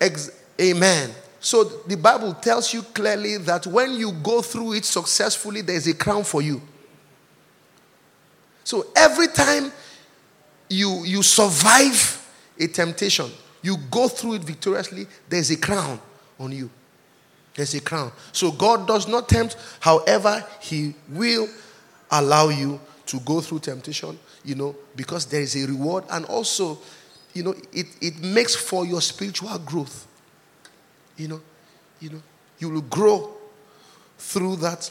Ex- 0.00 0.30
Amen. 0.60 1.10
So 1.40 1.64
the 1.64 1.96
Bible 1.96 2.34
tells 2.34 2.72
you 2.72 2.82
clearly 2.82 3.36
that 3.38 3.66
when 3.66 3.92
you 3.94 4.12
go 4.12 4.40
through 4.40 4.74
it 4.74 4.84
successfully, 4.84 5.60
there's 5.60 5.86
a 5.86 5.94
crown 5.94 6.24
for 6.24 6.42
you. 6.42 6.60
So 8.64 8.86
every 8.96 9.28
time 9.28 9.70
you, 10.68 11.04
you 11.04 11.22
survive 11.22 12.20
a 12.58 12.66
temptation, 12.66 13.30
you 13.62 13.76
go 13.90 14.08
through 14.08 14.34
it 14.34 14.42
victoriously, 14.42 15.06
there's 15.28 15.50
a 15.50 15.56
crown 15.56 16.00
on 16.38 16.52
you. 16.52 16.70
There's 17.54 17.74
a 17.74 17.80
crown. 17.80 18.10
So 18.32 18.50
God 18.50 18.86
does 18.86 19.06
not 19.06 19.28
tempt, 19.28 19.56
however, 19.80 20.44
He 20.60 20.94
will 21.08 21.48
allow 22.10 22.48
you 22.48 22.80
to 23.06 23.20
go 23.20 23.40
through 23.40 23.60
temptation, 23.60 24.18
you 24.44 24.54
know, 24.54 24.76
because 24.94 25.26
there 25.26 25.40
is 25.40 25.56
a 25.56 25.66
reward. 25.66 26.04
And 26.10 26.24
also, 26.26 26.78
you 27.32 27.42
know, 27.42 27.54
it, 27.72 27.86
it 28.00 28.22
makes 28.22 28.54
for 28.54 28.84
your 28.84 29.00
spiritual 29.00 29.58
growth. 29.58 30.06
You 31.16 31.28
know, 31.28 31.40
you 32.00 32.10
know, 32.10 32.22
you 32.58 32.70
will 32.70 32.82
grow 32.82 33.32
through 34.18 34.56
that 34.56 34.90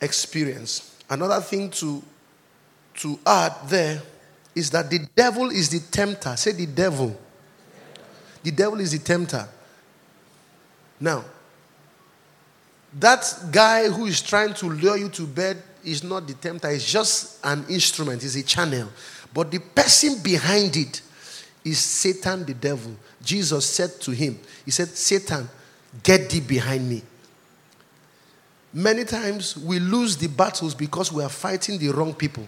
experience. 0.00 0.96
Another 1.08 1.40
thing 1.40 1.70
to 1.70 2.02
to 2.94 3.18
add 3.24 3.54
there 3.68 4.02
is 4.54 4.70
that 4.70 4.90
the 4.90 4.98
devil 5.14 5.50
is 5.50 5.68
the 5.68 5.78
tempter. 5.78 6.36
Say 6.36 6.52
the 6.52 6.66
devil. 6.66 7.16
The 8.42 8.50
devil 8.50 8.80
is 8.80 8.92
the 8.92 8.98
tempter. 8.98 9.48
Now, 11.00 11.24
that 12.98 13.32
guy 13.52 13.88
who 13.88 14.06
is 14.06 14.20
trying 14.20 14.54
to 14.54 14.66
lure 14.66 14.96
you 14.96 15.08
to 15.10 15.26
bed 15.26 15.62
is 15.84 16.04
not 16.04 16.26
the 16.26 16.34
tempter, 16.34 16.68
it's 16.68 16.90
just 16.90 17.44
an 17.44 17.64
instrument, 17.68 18.22
it's 18.24 18.36
a 18.36 18.42
channel. 18.42 18.88
But 19.32 19.50
the 19.50 19.58
person 19.58 20.22
behind 20.22 20.76
it 20.76 21.02
is 21.64 21.78
Satan, 21.78 22.44
the 22.44 22.54
devil. 22.54 22.96
Jesus 23.22 23.66
said 23.66 24.00
to 24.02 24.10
him, 24.12 24.38
He 24.64 24.70
said, 24.70 24.88
Satan, 24.88 25.48
get 26.02 26.30
thee 26.30 26.40
behind 26.40 26.88
me. 26.88 27.02
Many 28.72 29.04
times 29.04 29.56
we 29.56 29.78
lose 29.78 30.16
the 30.16 30.28
battles 30.28 30.74
because 30.74 31.12
we 31.12 31.22
are 31.22 31.28
fighting 31.28 31.78
the 31.78 31.88
wrong 31.88 32.14
people. 32.14 32.46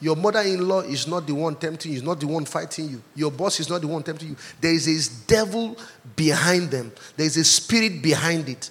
Your 0.00 0.16
mother 0.16 0.40
in 0.40 0.68
law 0.68 0.80
is 0.80 1.06
not 1.06 1.26
the 1.26 1.34
one 1.34 1.56
tempting 1.56 1.92
you, 1.92 1.98
is 1.98 2.02
not 2.02 2.20
the 2.20 2.26
one 2.26 2.44
fighting 2.44 2.90
you. 2.90 3.02
Your 3.14 3.30
boss 3.30 3.58
is 3.60 3.70
not 3.70 3.80
the 3.80 3.88
one 3.88 4.02
tempting 4.02 4.28
you. 4.30 4.36
There 4.60 4.72
is 4.72 4.86
a 4.86 5.26
devil 5.26 5.76
behind 6.14 6.70
them, 6.70 6.92
there 7.16 7.26
is 7.26 7.36
a 7.36 7.44
spirit 7.44 8.02
behind 8.02 8.48
it. 8.48 8.70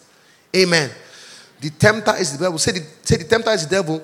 Amen. 0.56 0.92
The 1.64 1.70
tempter 1.70 2.14
is 2.18 2.38
the 2.38 2.44
devil. 2.44 2.60
Say 2.60 2.74
the, 2.74 2.86
say 3.04 3.16
the 3.16 3.24
tempter 3.24 3.52
is 3.52 3.66
the 3.66 3.70
devil. 3.78 4.02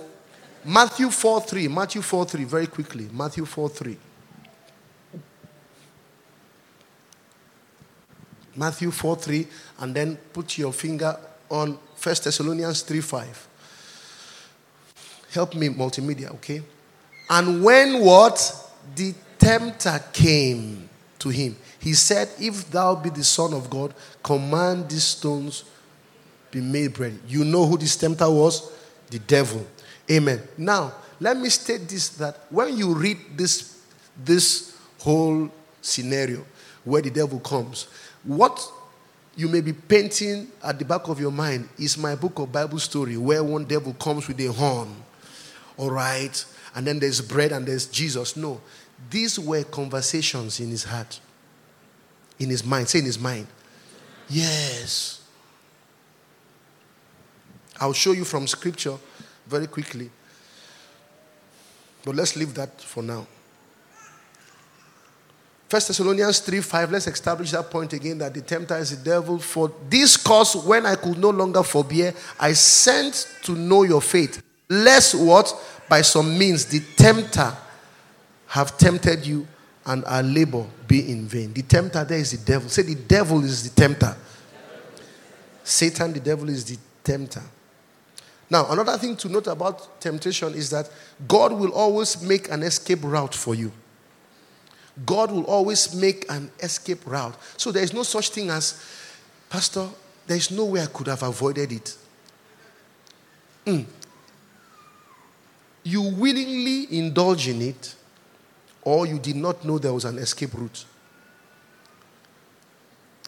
Matthew 0.63 1.10
4 1.10 1.41
3. 1.41 1.67
Matthew 1.67 2.02
4 2.02 2.26
3. 2.26 2.43
Very 2.45 2.67
quickly. 2.67 3.10
Matthew 3.12 3.43
4 3.43 3.67
3. 3.67 3.98
Matthew 8.56 8.91
4 8.91 9.15
3. 9.17 9.48
And 9.80 9.93
then 9.93 10.15
put 10.32 10.58
your 10.58 10.72
finger 10.72 11.17
on 11.50 11.72
1 11.72 11.78
Thessalonians 12.02 12.82
3 12.84 13.02
5. 13.02 13.48
Help 15.34 15.54
me, 15.54 15.67
multimedia, 15.67 16.34
okay? 16.36 16.62
And 17.30 17.62
when 17.62 18.00
what? 18.00 18.56
The 18.95 19.13
tempter 19.38 20.02
came 20.13 20.89
to 21.19 21.28
him, 21.28 21.58
he 21.82 21.93
said, 21.93 22.30
If 22.39 22.72
thou 22.72 22.95
be 22.95 23.10
the 23.10 23.26
Son 23.26 23.54
of 23.54 23.69
God, 23.69 23.93
command 24.24 24.89
these 24.89 25.04
stones 25.04 25.65
be 26.52 26.62
made 26.62 26.94
bread. 26.94 27.20
You 27.28 27.44
know 27.44 27.66
who 27.66 27.78
this 27.78 27.96
tempter 27.96 28.30
was? 28.30 28.72
The 29.10 29.20
devil. 29.20 29.66
Amen. 30.10 30.42
Now, 30.58 30.94
let 31.20 31.38
me 31.38 31.50
state 31.50 31.88
this 31.88 32.10
that 32.10 32.46
when 32.50 32.78
you 32.78 32.94
read 32.94 33.18
this, 33.36 33.82
this 34.24 34.78
whole 35.00 35.50
scenario 35.82 36.46
where 36.84 37.02
the 37.02 37.10
devil 37.10 37.40
comes, 37.40 37.88
what 38.24 38.60
you 39.36 39.48
may 39.48 39.62
be 39.62 39.74
painting 39.74 40.48
at 40.64 40.80
the 40.80 40.86
back 40.86 41.08
of 41.08 41.20
your 41.20 41.32
mind 41.32 41.70
is 41.78 41.98
my 41.98 42.16
book 42.16 42.40
of 42.40 42.52
Bible 42.52 42.80
story 42.80 43.18
where 43.18 43.44
one 43.44 43.66
devil 43.66 43.94
comes 43.94 44.28
with 44.28 44.40
a 44.40 44.48
horn. 44.52 44.96
All 45.78 45.92
right 45.92 46.46
and 46.76 46.86
then 46.86 47.00
there's 47.00 47.22
bread 47.22 47.52
and 47.52 47.66
there's 47.66 47.86
Jesus. 47.88 48.36
No. 48.36 48.62
These 49.10 49.40
were 49.40 49.64
conversations 49.64 50.60
in 50.60 50.70
his 50.70 50.84
heart, 50.84 51.20
in 52.38 52.50
his 52.50 52.64
mind. 52.64 52.90
Say 52.90 53.00
in 53.00 53.06
his 53.06 53.20
mind. 53.20 53.48
Yes. 54.30 55.19
I'll 57.80 57.94
show 57.94 58.12
you 58.12 58.26
from 58.26 58.48
scripture 58.48 58.96
very 59.48 59.68
quickly. 59.68 60.10
But 62.04 62.15
let's 62.15 62.36
leave 62.36 62.54
that 62.56 62.82
for 62.82 63.04
now. 63.04 63.28
First 65.68 65.89
Thessalonians 65.89 66.39
3 66.39 66.62
5, 66.62 66.92
let's 66.92 67.08
establish 67.08 67.52
that 67.52 67.70
point 67.70 67.94
again 67.94 68.18
that 68.18 68.34
the 68.34 68.42
tempter 68.42 68.78
is 68.78 68.98
the 68.98 69.10
devil. 69.10 69.38
For 69.38 69.72
this 69.88 70.18
cause, 70.18 70.56
when 70.56 70.86
I 70.86 70.96
could 70.96 71.18
no 71.20 71.30
longer 71.30 71.62
forbear, 71.62 72.13
I 72.39 72.54
sent 72.54 73.38
to 73.44 73.52
know 73.52 73.84
your 73.84 74.02
faith. 74.02 74.42
Lest 74.68 75.15
what? 75.15 75.54
by 75.89 76.04
some 76.04 76.38
means 76.38 76.65
the 76.65 76.80
tempter 76.96 77.52
have 78.46 78.78
tempted 78.78 79.26
you 79.26 79.48
and 79.86 80.06
our 80.06 80.22
labor 80.22 80.65
be 80.88 81.12
in 81.12 81.28
vain. 81.28 81.52
The 81.52 81.63
tempter 81.63 82.04
there 82.06 82.20
is 82.20 82.32
the 82.32 82.46
devil. 82.46 82.70
Say 82.70 82.84
the 82.84 82.96
devil 82.96 83.44
is 83.44 83.70
the 83.70 83.82
tempter. 83.82 84.15
Satan, 85.63 86.13
the 86.13 86.20
devil, 86.20 86.48
is 86.50 86.65
the 86.65 86.78
tempter. 87.04 87.42
Now, 88.50 88.72
another 88.72 88.98
thing 88.98 89.16
to 89.18 89.30
note 89.30 89.48
about 89.48 90.02
temptation 90.02 90.54
is 90.54 90.70
that 90.72 90.90
God 91.28 91.54
will 91.54 91.72
always 91.72 92.22
make 92.22 92.50
an 92.50 92.64
escape 92.64 93.00
route 93.04 93.36
for 93.36 93.54
you. 93.54 93.72
God 95.06 95.32
will 95.32 95.46
always 95.46 95.94
make 95.94 96.30
an 96.32 96.52
escape 96.60 97.06
route. 97.06 97.36
So 97.58 97.72
there 97.72 97.84
is 97.84 97.94
no 97.94 98.04
such 98.04 98.30
thing 98.30 98.50
as, 98.50 98.84
Pastor, 99.50 99.88
there 100.26 100.38
is 100.38 100.52
no 100.52 100.66
way 100.66 100.82
I 100.82 100.88
could 100.88 101.08
have 101.08 101.24
avoided 101.24 101.72
it. 101.72 101.98
Mm 103.66 103.86
you 105.84 106.02
willingly 106.02 106.88
indulge 106.98 107.48
in 107.48 107.62
it, 107.62 107.96
or 108.84 109.06
you 109.06 109.20
did 109.20 109.36
not 109.36 109.66
know 109.66 109.78
there 109.80 109.94
was 109.94 110.06
an 110.06 110.18
escape 110.18 110.54
route. 110.54 110.86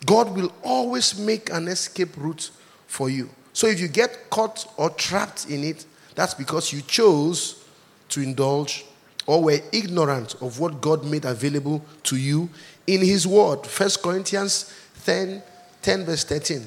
God 0.06 0.36
will 0.36 0.52
always 0.64 1.18
make 1.18 1.52
an 1.52 1.68
escape 1.68 2.16
route 2.18 2.52
for 2.88 3.10
you. 3.10 3.30
So 3.54 3.68
if 3.68 3.80
you 3.80 3.88
get 3.88 4.30
caught 4.30 4.72
or 4.78 4.90
trapped 4.92 5.50
in 5.50 5.64
it, 5.64 5.86
that's 6.16 6.34
because 6.34 6.72
you 6.72 6.82
chose 6.82 7.64
to 8.10 8.22
indulge 8.22 8.86
or 9.26 9.44
were 9.44 9.60
ignorant 9.72 10.36
of 10.42 10.60
what 10.60 10.82
God 10.82 11.06
made 11.06 11.26
available 11.26 11.84
to 12.04 12.18
you 12.18 12.50
in 12.88 13.02
His 13.02 13.28
Word. 13.28 13.66
1 13.66 13.90
Corinthians 14.04 14.74
10, 15.06 15.42
10 15.82 16.06
verse 16.06 16.24
13. 16.24 16.66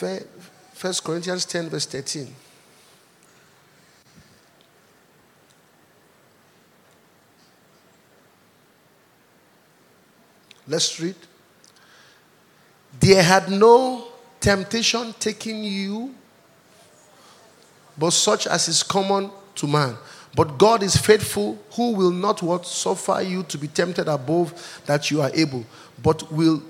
1 0.00 0.94
Corinthians 1.02 1.44
10, 1.44 1.70
verse 1.70 1.86
13. 1.86 2.34
Let's 10.66 10.98
read. 11.00 11.16
There 13.00 13.22
had 13.22 13.50
no 13.50 14.13
temptation 14.44 15.14
taking 15.18 15.64
you, 15.64 16.14
but 17.96 18.10
such 18.10 18.46
as 18.46 18.68
is 18.68 18.82
common 18.82 19.30
to 19.54 19.66
man. 19.66 19.96
But 20.36 20.58
God 20.58 20.82
is 20.82 20.96
faithful, 20.96 21.58
who 21.72 21.92
will 21.92 22.10
not 22.10 22.42
what 22.42 22.66
suffer 22.66 23.22
you 23.22 23.44
to 23.44 23.56
be 23.56 23.68
tempted 23.68 24.06
above 24.06 24.82
that 24.84 25.10
you 25.10 25.22
are 25.22 25.30
able, 25.32 25.64
but 26.02 26.30
will 26.30 26.62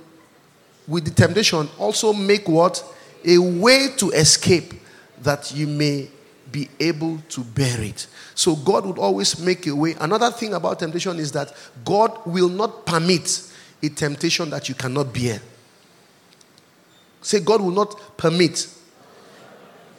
with 0.87 1.05
the 1.05 1.11
temptation 1.11 1.69
also 1.79 2.13
make 2.13 2.47
what 2.47 2.85
a 3.25 3.39
way 3.39 3.89
to 3.97 4.11
escape 4.11 4.75
that 5.23 5.53
you 5.53 5.67
may 5.67 6.09
be 6.53 6.69
able 6.79 7.19
to 7.31 7.41
bear 7.41 7.81
it. 7.81 8.07
So 8.37 8.55
God 8.55 8.87
would 8.87 8.99
always 8.99 9.41
make 9.41 9.67
a 9.67 9.75
way. 9.75 9.97
Another 9.99 10.31
thing 10.31 10.55
about 10.55 10.79
temptation 10.79 11.19
is 11.19 11.33
that 11.33 11.53
God 11.85 12.21
will 12.25 12.51
not 12.51 12.87
permit 12.87 13.51
a 13.83 13.89
temptation 13.89 14.51
that 14.51 14.69
you 14.69 14.77
cannot 14.77 15.13
bear. 15.13 15.41
Say, 17.25 17.41
God 17.41 17.63
will 17.63 17.71
not 17.71 18.19
permit 18.19 18.69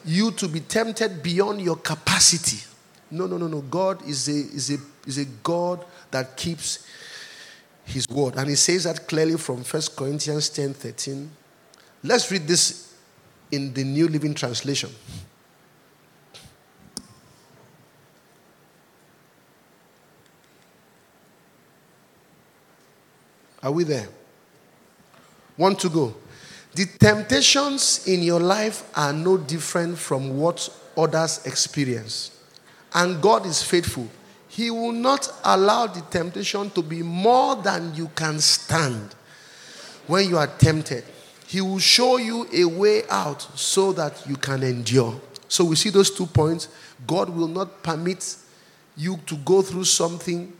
you 0.05 0.29
to 0.29 0.47
be 0.47 0.59
tempted 0.59 1.23
beyond 1.23 1.59
your 1.59 1.75
capacity. 1.75 2.63
No, 3.09 3.25
no, 3.25 3.37
no, 3.37 3.47
no. 3.47 3.61
God 3.61 4.07
is 4.07 4.27
a, 4.27 4.31
is 4.31 4.69
a, 4.69 4.77
is 5.07 5.17
a 5.17 5.25
God 5.25 5.83
that 6.11 6.37
keeps 6.37 6.85
his 7.83 8.07
word. 8.07 8.35
And 8.35 8.47
he 8.47 8.55
says 8.55 8.83
that 8.83 9.07
clearly 9.07 9.37
from 9.37 9.63
1 9.63 9.81
Corinthians 9.95 10.49
10 10.49 10.75
13. 10.75 11.31
Let's 12.03 12.31
read 12.31 12.47
this 12.47 12.93
in 13.51 13.73
the 13.73 13.83
New 13.83 14.07
Living 14.07 14.35
Translation. 14.35 14.91
Are 23.63 23.71
we 23.71 23.83
there? 23.83 24.09
Want 25.57 25.79
to 25.79 25.89
go? 25.89 26.13
The 26.75 26.85
temptations 26.99 28.05
in 28.05 28.21
your 28.21 28.41
life 28.41 28.83
are 28.97 29.13
no 29.13 29.37
different 29.37 29.97
from 29.97 30.37
what 30.37 30.67
others 30.97 31.45
experience. 31.45 32.37
And 32.93 33.21
God 33.21 33.45
is 33.45 33.63
faithful. 33.63 34.09
He 34.49 34.69
will 34.69 34.91
not 34.91 35.31
allow 35.45 35.87
the 35.87 36.01
temptation 36.01 36.69
to 36.71 36.81
be 36.81 37.01
more 37.01 37.55
than 37.55 37.95
you 37.95 38.09
can 38.13 38.39
stand 38.39 39.15
when 40.07 40.27
you 40.27 40.37
are 40.37 40.47
tempted. 40.47 41.05
He 41.47 41.61
will 41.61 41.79
show 41.79 42.17
you 42.17 42.45
a 42.53 42.65
way 42.65 43.03
out 43.09 43.41
so 43.57 43.93
that 43.93 44.27
you 44.27 44.35
can 44.35 44.61
endure. 44.61 45.17
So 45.47 45.63
we 45.63 45.77
see 45.77 45.91
those 45.91 46.11
two 46.11 46.25
points. 46.25 46.67
God 47.07 47.29
will 47.29 47.47
not 47.47 47.83
permit 47.83 48.35
you 48.97 49.17
to 49.27 49.35
go 49.37 49.61
through 49.61 49.85
something 49.85 50.51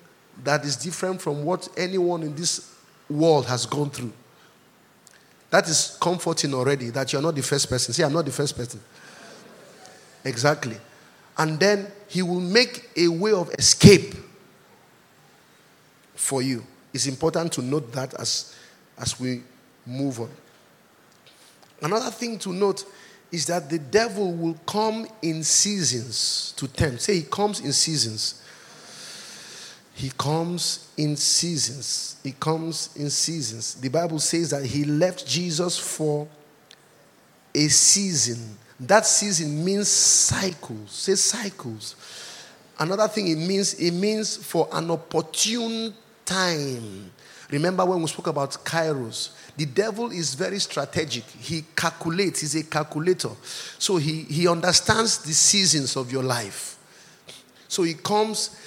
that 0.46 0.64
is 0.64 0.78
different 0.78 1.22
from 1.22 1.44
what 1.44 1.68
anyone 1.76 2.24
in 2.24 2.36
this 2.36 2.74
world 3.10 3.48
has 3.48 3.66
gone 3.66 3.90
through. 3.90 4.14
That 5.50 5.68
is 5.70 5.98
comforting 6.02 6.54
already 6.54 6.90
that 6.90 7.14
you're 7.14 7.22
not 7.22 7.36
the 7.36 7.44
first 7.44 7.70
person. 7.70 7.94
See, 7.94 8.04
I'm 8.04 8.14
not 8.14 8.26
the 8.26 8.32
first 8.32 8.58
person. 8.58 8.80
Exactly. 10.24 10.78
And 11.38 11.60
then 11.60 11.92
he 12.08 12.22
will 12.22 12.40
make 12.40 12.90
a 12.96 13.08
way 13.08 13.32
of 13.32 13.54
escape 13.58 14.16
for 16.16 16.42
you. 16.42 16.64
It's 16.94 17.08
important 17.08 17.52
to 17.54 17.62
note 17.62 17.92
that 17.92 18.14
as, 18.16 18.56
as 18.98 19.20
we 19.20 19.44
move 19.86 20.22
on. 20.22 20.30
Another 21.82 22.10
thing 22.10 22.40
to 22.40 22.54
note 22.54 22.86
is 23.32 23.46
that 23.48 23.70
the 23.70 23.80
devil 23.80 24.32
will 24.32 24.58
come 24.66 25.08
in 25.22 25.44
seasons 25.44 26.54
to 26.56 26.68
tempt. 26.68 27.02
Say 27.02 27.16
he 27.16 27.24
comes 27.24 27.60
in 27.60 27.74
seasons. 27.74 28.42
He 29.96 30.12
comes 30.18 30.92
in 30.98 31.16
seasons. 31.16 32.18
He 32.22 32.34
comes 32.34 32.90
in 32.98 33.10
seasons. 33.10 33.76
The 33.76 33.88
Bible 33.88 34.20
says 34.20 34.50
that 34.50 34.66
he 34.66 34.84
left 34.84 35.26
Jesus 35.26 35.80
for 35.80 36.28
a 37.56 37.68
season. 37.70 38.58
That 38.78 39.06
season 39.06 39.64
means 39.64 39.88
cycles. 39.88 40.92
Say 40.92 41.16
cycles. 41.16 41.96
Another 42.78 43.08
thing 43.08 43.30
it 43.30 43.38
means, 43.38 43.74
it 43.76 43.92
means 43.92 44.36
for 44.36 44.68
an 44.74 44.92
opportune 44.92 45.94
time. 46.26 47.10
Remember 47.50 47.86
when 47.86 48.02
we 48.02 48.08
spoke 48.08 48.28
about 48.28 48.52
kairos? 48.66 49.30
The 49.56 49.66
devil 49.66 50.12
is 50.12 50.36
very 50.36 50.60
strategic. 50.60 51.24
He 51.24 51.64
calculates, 51.74 52.42
he's 52.42 52.56
a 52.56 52.64
calculator. 52.64 53.30
So 53.80 53.96
he, 53.96 54.24
he 54.24 54.46
understands 54.46 55.20
the 55.20 55.32
seasons 55.32 55.96
of 55.96 56.12
your 56.12 56.24
life. 56.24 56.78
So 57.70 57.84
he 57.84 57.94
comes 57.94 58.60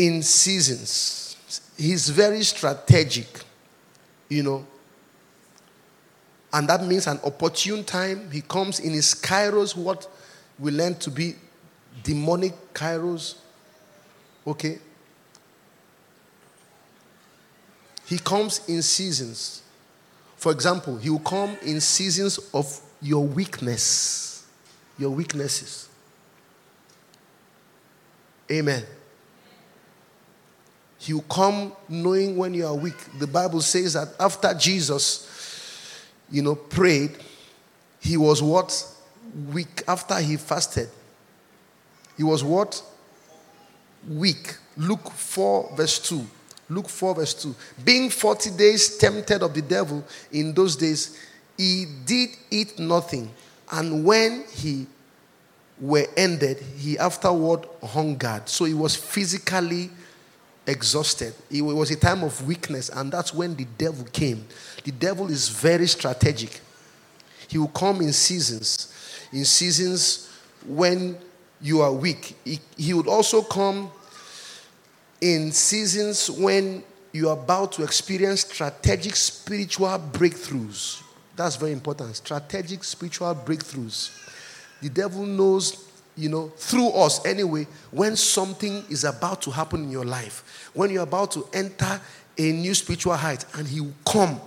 in 0.00 0.22
seasons. 0.22 1.36
He's 1.76 2.08
very 2.08 2.42
strategic, 2.42 3.26
you 4.30 4.42
know. 4.42 4.66
And 6.54 6.66
that 6.70 6.86
means 6.86 7.06
an 7.06 7.20
opportune 7.22 7.84
time. 7.84 8.30
He 8.30 8.40
comes 8.40 8.80
in 8.80 8.92
his 8.94 9.14
kairos, 9.14 9.76
what 9.76 10.08
we 10.58 10.70
learn 10.70 10.94
to 10.96 11.10
be 11.10 11.34
demonic 12.02 12.72
kairos. 12.72 13.36
Okay? 14.46 14.78
He 18.06 18.18
comes 18.18 18.66
in 18.68 18.80
seasons. 18.80 19.62
For 20.36 20.50
example, 20.50 20.96
he 20.96 21.10
will 21.10 21.18
come 21.18 21.58
in 21.62 21.78
seasons 21.82 22.38
of 22.54 22.80
your 23.02 23.26
weakness, 23.26 24.46
your 24.98 25.10
weaknesses. 25.10 25.90
Amen. 28.50 28.82
He 31.00 31.14
will 31.14 31.22
come 31.22 31.72
knowing 31.88 32.36
when 32.36 32.52
you 32.52 32.66
are 32.66 32.74
weak. 32.74 33.18
The 33.18 33.26
Bible 33.26 33.62
says 33.62 33.94
that 33.94 34.08
after 34.20 34.52
Jesus, 34.52 36.06
you 36.30 36.42
know, 36.42 36.54
prayed, 36.54 37.16
he 38.00 38.18
was 38.18 38.42
what? 38.42 38.86
Weak. 39.50 39.82
After 39.88 40.18
he 40.18 40.36
fasted, 40.36 40.90
he 42.18 42.22
was 42.22 42.44
what? 42.44 42.82
Weak. 44.10 44.56
Luke 44.76 45.10
4, 45.10 45.72
verse 45.74 45.98
2. 46.00 46.22
Luke 46.68 46.90
4, 46.90 47.14
verse 47.14 47.32
2. 47.32 47.54
Being 47.82 48.10
40 48.10 48.50
days 48.50 48.98
tempted 48.98 49.42
of 49.42 49.54
the 49.54 49.62
devil 49.62 50.04
in 50.30 50.52
those 50.52 50.76
days, 50.76 51.18
he 51.56 51.86
did 52.04 52.28
eat 52.50 52.78
nothing. 52.78 53.30
And 53.72 54.04
when 54.04 54.44
he 54.52 54.86
were 55.80 56.06
ended, 56.14 56.58
he 56.76 56.98
afterward 56.98 57.66
hungered. 57.82 58.50
So 58.50 58.66
he 58.66 58.74
was 58.74 58.94
physically 58.94 59.90
exhausted. 60.70 61.34
It 61.50 61.62
was 61.62 61.90
a 61.90 61.96
time 61.96 62.22
of 62.22 62.46
weakness, 62.46 62.88
and 62.88 63.12
that's 63.12 63.34
when 63.34 63.56
the 63.56 63.66
devil 63.76 64.04
came. 64.12 64.46
The 64.84 64.92
devil 64.92 65.30
is 65.30 65.48
very 65.48 65.86
strategic. 65.86 66.60
He 67.48 67.58
will 67.58 67.68
come 67.68 68.00
in 68.00 68.12
seasons, 68.12 68.92
in 69.32 69.44
seasons 69.44 70.30
when 70.66 71.18
you 71.60 71.80
are 71.80 71.92
weak. 71.92 72.36
He, 72.44 72.60
he 72.76 72.94
would 72.94 73.08
also 73.08 73.42
come 73.42 73.90
in 75.20 75.52
seasons 75.52 76.30
when 76.30 76.84
you 77.12 77.28
are 77.28 77.36
about 77.36 77.72
to 77.72 77.82
experience 77.82 78.42
strategic 78.42 79.16
spiritual 79.16 79.98
breakthroughs. 80.12 81.02
That's 81.34 81.56
very 81.56 81.72
important. 81.72 82.16
Strategic 82.16 82.84
spiritual 82.84 83.34
breakthroughs. 83.34 84.10
The 84.80 84.88
devil 84.88 85.26
knows 85.26 85.89
you 86.20 86.28
know, 86.28 86.48
through 86.56 86.90
us 86.90 87.24
anyway, 87.24 87.66
when 87.90 88.14
something 88.14 88.84
is 88.90 89.04
about 89.04 89.40
to 89.42 89.50
happen 89.50 89.84
in 89.84 89.90
your 89.90 90.04
life, 90.04 90.70
when 90.74 90.90
you're 90.90 91.02
about 91.02 91.30
to 91.32 91.48
enter 91.52 92.00
a 92.36 92.52
new 92.52 92.74
spiritual 92.74 93.14
height, 93.14 93.44
and 93.54 93.66
He 93.66 93.80
will 93.80 93.94
come 94.06 94.40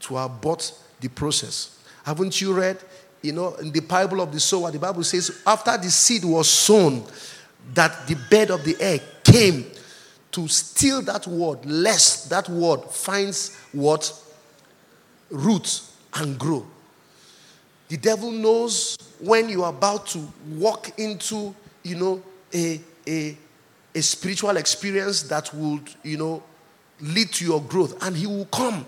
to 0.00 0.18
abort 0.18 0.72
the 1.00 1.08
process. 1.08 1.78
Haven't 2.04 2.40
you 2.40 2.52
read, 2.54 2.78
you 3.22 3.32
know, 3.32 3.54
in 3.56 3.72
the 3.72 3.80
Bible 3.80 4.20
of 4.20 4.32
the 4.32 4.38
sower, 4.38 4.70
the 4.70 4.78
Bible 4.78 5.02
says, 5.02 5.42
after 5.46 5.76
the 5.76 5.90
seed 5.90 6.24
was 6.24 6.48
sown, 6.48 7.04
that 7.74 8.06
the 8.06 8.16
bed 8.30 8.50
of 8.50 8.62
the 8.64 8.76
air 8.80 9.00
came 9.24 9.66
to 10.30 10.46
steal 10.46 11.02
that 11.02 11.26
word, 11.26 11.66
lest 11.66 12.30
that 12.30 12.48
word 12.48 12.84
finds 12.84 13.56
what? 13.72 14.12
Roots 15.30 15.92
and 16.14 16.38
grow. 16.38 16.64
The 17.88 17.96
devil 17.96 18.30
knows 18.30 18.96
when 19.20 19.48
you 19.48 19.62
are 19.62 19.70
about 19.70 20.06
to 20.08 20.26
walk 20.50 20.98
into, 20.98 21.54
you 21.82 21.96
know, 21.96 22.22
a, 22.52 22.80
a, 23.06 23.36
a 23.94 24.02
spiritual 24.02 24.56
experience 24.56 25.22
that 25.24 25.52
would, 25.54 25.88
you 26.02 26.16
know, 26.16 26.42
lead 27.00 27.32
to 27.32 27.44
your 27.44 27.62
growth. 27.62 28.02
And 28.02 28.16
he 28.16 28.26
will 28.26 28.46
come 28.46 28.86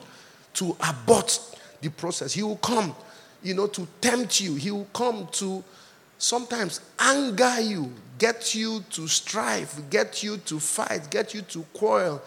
to 0.54 0.76
abort 0.88 1.38
the 1.80 1.90
process. 1.90 2.32
He 2.32 2.42
will 2.42 2.56
come, 2.56 2.94
you 3.42 3.54
know, 3.54 3.68
to 3.68 3.87
tempt 4.00 4.40
you. 4.40 4.56
He 4.56 4.70
will 4.70 4.88
come 4.92 5.28
to 5.32 5.62
sometimes 6.18 6.80
anger 6.98 7.61
you, 7.61 7.92
get 8.18 8.54
you 8.54 8.82
to 8.90 9.06
strive, 9.06 9.90
get 9.90 10.24
you 10.24 10.38
to 10.38 10.58
fight, 10.58 11.08
get 11.11 11.34
you 11.34 11.42
to 11.42 11.64
quarrel, 11.72 12.20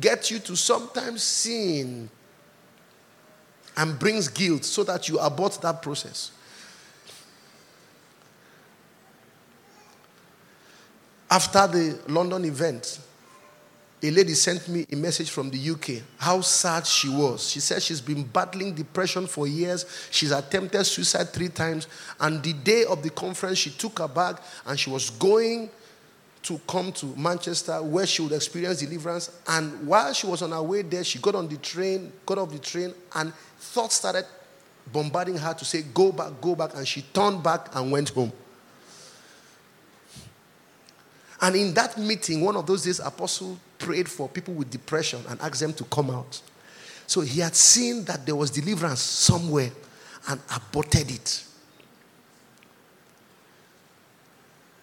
get 0.00 0.30
you 0.30 0.38
to 0.38 0.56
sometimes 0.56 1.22
sin 1.22 2.08
and 3.76 3.98
brings 3.98 4.28
guilt 4.28 4.64
so 4.64 4.84
that 4.84 5.08
you 5.08 5.18
abort 5.18 5.58
that 5.62 5.82
process. 5.82 6.30
After 11.30 11.66
the 11.66 11.98
London 12.08 12.44
event, 12.44 13.00
a 14.04 14.10
lady 14.10 14.34
sent 14.34 14.68
me 14.68 14.86
a 14.92 14.96
message 14.96 15.30
from 15.30 15.50
the 15.50 15.70
UK 15.70 16.02
how 16.18 16.42
sad 16.42 16.86
she 16.86 17.08
was. 17.08 17.48
She 17.48 17.60
said 17.60 17.82
she's 17.82 18.02
been 18.02 18.22
battling 18.22 18.74
depression 18.74 19.26
for 19.26 19.46
years. 19.46 19.86
She's 20.10 20.30
attempted 20.30 20.84
suicide 20.84 21.30
three 21.30 21.48
times. 21.48 21.88
And 22.20 22.42
the 22.42 22.52
day 22.52 22.84
of 22.84 23.02
the 23.02 23.08
conference, 23.08 23.58
she 23.58 23.70
took 23.70 23.98
her 23.98 24.08
bag 24.08 24.36
and 24.66 24.78
she 24.78 24.90
was 24.90 25.08
going 25.08 25.70
to 26.44 26.60
come 26.66 26.92
to 26.92 27.06
Manchester 27.16 27.82
where 27.82 28.06
she 28.06 28.22
would 28.22 28.32
experience 28.32 28.80
deliverance. 28.80 29.30
And 29.48 29.86
while 29.86 30.12
she 30.12 30.26
was 30.26 30.42
on 30.42 30.50
her 30.52 30.62
way 30.62 30.82
there, 30.82 31.02
she 31.02 31.18
got 31.18 31.34
on 31.34 31.48
the 31.48 31.56
train, 31.56 32.12
got 32.26 32.38
off 32.38 32.50
the 32.50 32.58
train, 32.58 32.94
and 33.14 33.32
thoughts 33.58 33.96
started 33.96 34.26
bombarding 34.92 35.38
her 35.38 35.54
to 35.54 35.64
say, 35.64 35.82
Go 35.82 36.12
back, 36.12 36.32
go 36.40 36.54
back. 36.54 36.74
And 36.74 36.86
she 36.86 37.02
turned 37.02 37.42
back 37.42 37.74
and 37.74 37.90
went 37.90 38.10
home. 38.10 38.32
And 41.40 41.56
in 41.56 41.74
that 41.74 41.96
meeting, 41.98 42.42
one 42.42 42.56
of 42.56 42.66
those 42.66 42.84
days, 42.84 43.00
Apostle 43.00 43.58
prayed 43.78 44.08
for 44.08 44.28
people 44.28 44.54
with 44.54 44.70
depression 44.70 45.22
and 45.28 45.40
asked 45.40 45.60
them 45.60 45.72
to 45.74 45.84
come 45.84 46.10
out. 46.10 46.40
So 47.06 47.22
he 47.22 47.40
had 47.40 47.54
seen 47.54 48.04
that 48.04 48.24
there 48.24 48.36
was 48.36 48.50
deliverance 48.50 49.00
somewhere 49.00 49.70
and 50.28 50.40
aborted 50.54 51.10
it. 51.10 51.44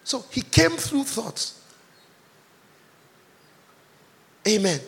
So 0.04 0.24
he 0.30 0.42
came 0.42 0.72
through 0.72 1.04
thoughts. 1.04 1.60
Amen. 4.46 4.80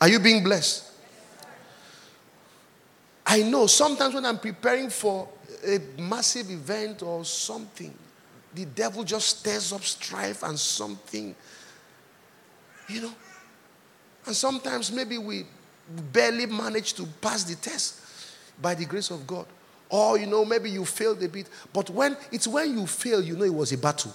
Are 0.00 0.08
you 0.08 0.18
being 0.18 0.44
blessed? 0.44 0.92
I 3.26 3.42
know 3.42 3.66
sometimes 3.66 4.14
when 4.14 4.24
I'm 4.24 4.38
preparing 4.38 4.90
for 4.90 5.28
a 5.66 5.80
massive 6.00 6.50
event 6.50 7.02
or 7.02 7.24
something, 7.24 7.92
the 8.54 8.66
devil 8.66 9.04
just 9.04 9.40
stirs 9.40 9.72
up 9.72 9.82
strife 9.82 10.42
and 10.42 10.58
something, 10.58 11.34
you 12.88 13.02
know. 13.02 13.12
And 14.26 14.34
sometimes 14.34 14.92
maybe 14.92 15.18
we 15.18 15.46
barely 16.12 16.46
manage 16.46 16.94
to 16.94 17.06
pass 17.20 17.44
the 17.44 17.56
test 17.56 18.00
by 18.60 18.74
the 18.74 18.84
grace 18.84 19.10
of 19.10 19.26
God. 19.26 19.46
Or, 19.88 20.18
you 20.18 20.26
know, 20.26 20.44
maybe 20.44 20.70
you 20.70 20.84
failed 20.84 21.22
a 21.22 21.28
bit. 21.28 21.48
But 21.72 21.90
when 21.90 22.16
it's 22.32 22.48
when 22.48 22.76
you 22.76 22.86
fail, 22.86 23.22
you 23.22 23.36
know 23.36 23.44
it 23.44 23.54
was 23.54 23.72
a 23.72 23.78
battle. 23.78 24.12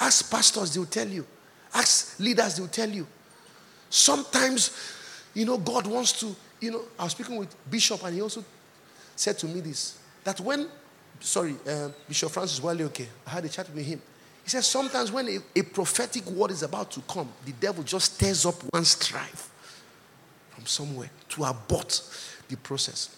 Ask 0.00 0.30
pastors, 0.30 0.74
they'll 0.74 0.86
tell 0.86 1.06
you. 1.06 1.26
Ask 1.74 2.18
leaders, 2.18 2.56
they'll 2.56 2.68
tell 2.68 2.88
you. 2.88 3.06
Sometimes, 3.88 4.76
you 5.34 5.44
know, 5.44 5.58
God 5.58 5.86
wants 5.86 6.18
to, 6.20 6.34
you 6.60 6.72
know, 6.72 6.82
I 6.98 7.04
was 7.04 7.12
speaking 7.12 7.36
with 7.36 7.54
Bishop 7.70 8.02
and 8.04 8.14
he 8.14 8.22
also 8.22 8.44
said 9.14 9.38
to 9.38 9.46
me 9.46 9.60
this 9.60 9.98
that 10.24 10.40
when, 10.40 10.68
sorry, 11.20 11.54
uh, 11.68 11.88
Bishop 12.08 12.30
Francis 12.30 12.62
Wale, 12.62 12.82
okay, 12.82 13.08
I 13.26 13.30
had 13.30 13.44
a 13.44 13.48
chat 13.48 13.72
with 13.72 13.84
him. 13.84 14.00
He 14.42 14.50
said 14.50 14.64
sometimes 14.64 15.12
when 15.12 15.28
a, 15.28 15.38
a 15.54 15.62
prophetic 15.62 16.26
word 16.26 16.50
is 16.50 16.62
about 16.62 16.90
to 16.92 17.00
come, 17.02 17.28
the 17.44 17.52
devil 17.52 17.84
just 17.84 18.14
stirs 18.14 18.46
up 18.46 18.54
one 18.72 18.84
strife 18.84 19.50
from 20.60 20.66
somewhere 20.66 21.10
to 21.30 21.44
abort 21.44 22.02
the 22.48 22.56
process. 22.56 23.16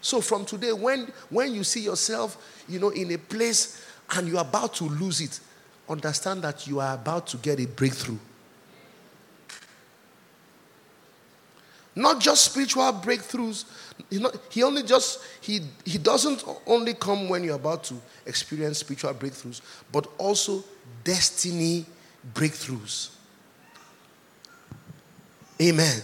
So 0.00 0.20
from 0.20 0.44
today, 0.44 0.72
when, 0.72 1.12
when 1.30 1.54
you 1.54 1.64
see 1.64 1.80
yourself, 1.80 2.62
you 2.68 2.78
know, 2.78 2.90
in 2.90 3.10
a 3.12 3.18
place 3.18 3.84
and 4.10 4.28
you're 4.28 4.40
about 4.40 4.74
to 4.74 4.84
lose 4.84 5.20
it, 5.20 5.40
understand 5.88 6.42
that 6.42 6.66
you 6.66 6.80
are 6.80 6.94
about 6.94 7.26
to 7.28 7.36
get 7.38 7.58
a 7.58 7.66
breakthrough. 7.66 8.18
Not 11.94 12.20
just 12.20 12.44
spiritual 12.44 12.92
breakthroughs. 12.92 13.64
he 14.50 14.62
only 14.62 14.82
just 14.82 15.24
he 15.40 15.62
he 15.82 15.96
doesn't 15.96 16.44
only 16.66 16.92
come 16.92 17.26
when 17.30 17.42
you're 17.42 17.56
about 17.56 17.84
to 17.84 17.94
experience 18.26 18.78
spiritual 18.78 19.14
breakthroughs, 19.14 19.62
but 19.90 20.06
also 20.18 20.62
destiny 21.02 21.86
breakthroughs. 22.34 23.12
Amen. 25.60 26.02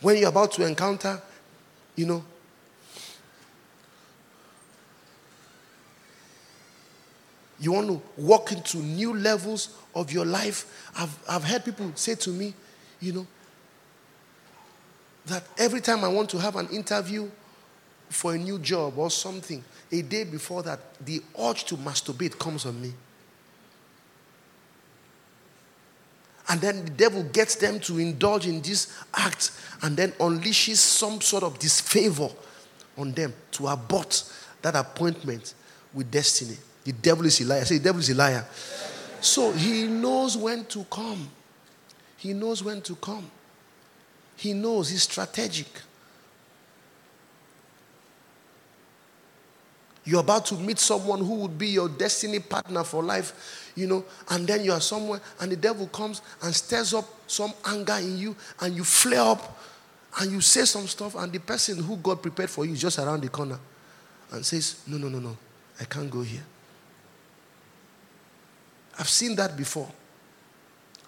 When 0.00 0.16
you're 0.16 0.28
about 0.28 0.52
to 0.52 0.66
encounter, 0.66 1.20
you 1.96 2.06
know, 2.06 2.24
you 7.60 7.72
want 7.72 7.88
to 7.88 8.00
walk 8.16 8.52
into 8.52 8.78
new 8.78 9.14
levels 9.14 9.76
of 9.94 10.12
your 10.12 10.24
life. 10.24 10.90
I've, 10.96 11.18
I've 11.28 11.44
heard 11.44 11.64
people 11.64 11.90
say 11.96 12.14
to 12.16 12.30
me, 12.30 12.54
you 13.00 13.12
know, 13.12 13.26
that 15.26 15.44
every 15.58 15.80
time 15.80 16.04
I 16.04 16.08
want 16.08 16.30
to 16.30 16.38
have 16.38 16.56
an 16.56 16.68
interview 16.68 17.28
for 18.08 18.34
a 18.34 18.38
new 18.38 18.58
job 18.58 18.96
or 18.96 19.10
something, 19.10 19.62
a 19.90 20.02
day 20.02 20.24
before 20.24 20.62
that, 20.62 20.80
the 21.04 21.22
urge 21.38 21.64
to 21.64 21.76
masturbate 21.76 22.38
comes 22.38 22.64
on 22.64 22.80
me. 22.80 22.92
And 26.48 26.60
then 26.60 26.84
the 26.84 26.90
devil 26.90 27.22
gets 27.24 27.56
them 27.56 27.78
to 27.80 27.98
indulge 27.98 28.46
in 28.46 28.62
this 28.62 28.96
act 29.14 29.52
and 29.82 29.96
then 29.96 30.12
unleashes 30.12 30.76
some 30.76 31.20
sort 31.20 31.42
of 31.44 31.58
disfavor 31.58 32.30
on 32.96 33.12
them 33.12 33.34
to 33.52 33.66
abort 33.66 34.24
that 34.62 34.74
appointment 34.74 35.54
with 35.92 36.10
destiny. 36.10 36.56
The 36.84 36.92
devil 36.92 37.26
is 37.26 37.40
a 37.40 37.44
liar. 37.44 37.64
Say, 37.64 37.78
the 37.78 37.84
devil 37.84 38.00
is 38.00 38.10
a 38.10 38.14
liar. 38.14 38.44
So 39.20 39.52
he 39.52 39.86
knows 39.86 40.36
when 40.36 40.64
to 40.66 40.84
come. 40.84 41.28
He 42.16 42.32
knows 42.32 42.64
when 42.64 42.80
to 42.82 42.96
come. 42.96 43.30
He 44.36 44.54
knows 44.54 44.90
he's 44.90 45.02
strategic. 45.02 45.68
You're 50.04 50.20
about 50.20 50.46
to 50.46 50.54
meet 50.54 50.78
someone 50.78 51.18
who 51.18 51.34
would 51.34 51.58
be 51.58 51.68
your 51.68 51.88
destiny 51.88 52.38
partner 52.38 52.82
for 52.82 53.02
life, 53.02 53.67
you 53.78 53.86
know, 53.86 54.04
and 54.30 54.46
then 54.46 54.64
you 54.64 54.72
are 54.72 54.80
somewhere 54.80 55.20
and 55.40 55.52
the 55.52 55.56
devil 55.56 55.86
comes 55.86 56.20
and 56.42 56.54
stirs 56.54 56.92
up 56.94 57.06
some 57.26 57.52
anger 57.64 57.94
in 57.94 58.18
you 58.18 58.36
and 58.60 58.74
you 58.74 58.84
flare 58.84 59.20
up 59.20 59.58
and 60.20 60.32
you 60.32 60.40
say 60.40 60.64
some 60.64 60.86
stuff 60.86 61.14
and 61.14 61.32
the 61.32 61.38
person 61.38 61.82
who 61.82 61.96
God 61.96 62.20
prepared 62.20 62.50
for 62.50 62.64
you 62.64 62.72
is 62.72 62.80
just 62.80 62.98
around 62.98 63.22
the 63.22 63.28
corner 63.28 63.58
and 64.32 64.44
says, 64.44 64.82
No, 64.86 64.98
no, 64.98 65.08
no, 65.08 65.20
no, 65.20 65.36
I 65.80 65.84
can't 65.84 66.10
go 66.10 66.22
here. 66.22 66.44
I've 68.98 69.08
seen 69.08 69.36
that 69.36 69.56
before. 69.56 69.88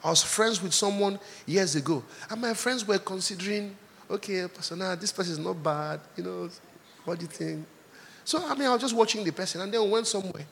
I 0.03 0.11
was 0.11 0.23
friends 0.23 0.63
with 0.63 0.73
someone 0.73 1.19
years 1.45 1.75
ago, 1.77 2.03
and 2.31 2.41
my 2.41 2.55
friends 2.55 2.87
were 2.87 2.99
considering, 2.99 3.77
okay, 4.09 4.47
now 4.77 4.95
this 4.95 5.13
person 5.13 5.33
is 5.33 5.39
not 5.39 5.63
bad, 5.63 6.01
you 6.17 6.25
know, 6.25 6.49
what 7.05 7.19
do 7.19 7.25
you 7.25 7.31
think? 7.31 7.67
So, 8.25 8.43
I 8.47 8.55
mean, 8.55 8.69
I 8.69 8.73
was 8.73 8.81
just 8.81 8.95
watching 8.95 9.25
the 9.25 9.33
person, 9.33 9.61
and 9.61 9.75
then 9.75 9.91
went 9.91 10.07
somewhere. 10.07 10.47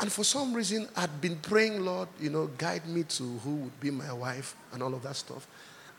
And 0.00 0.12
for 0.12 0.22
some 0.22 0.54
reason, 0.54 0.88
I'd 0.96 1.20
been 1.20 1.36
praying, 1.36 1.84
Lord, 1.84 2.08
you 2.20 2.30
know, 2.30 2.46
guide 2.56 2.86
me 2.86 3.02
to 3.04 3.24
who 3.24 3.56
would 3.56 3.80
be 3.80 3.90
my 3.90 4.12
wife 4.12 4.54
and 4.72 4.82
all 4.82 4.94
of 4.94 5.02
that 5.02 5.16
stuff. 5.16 5.46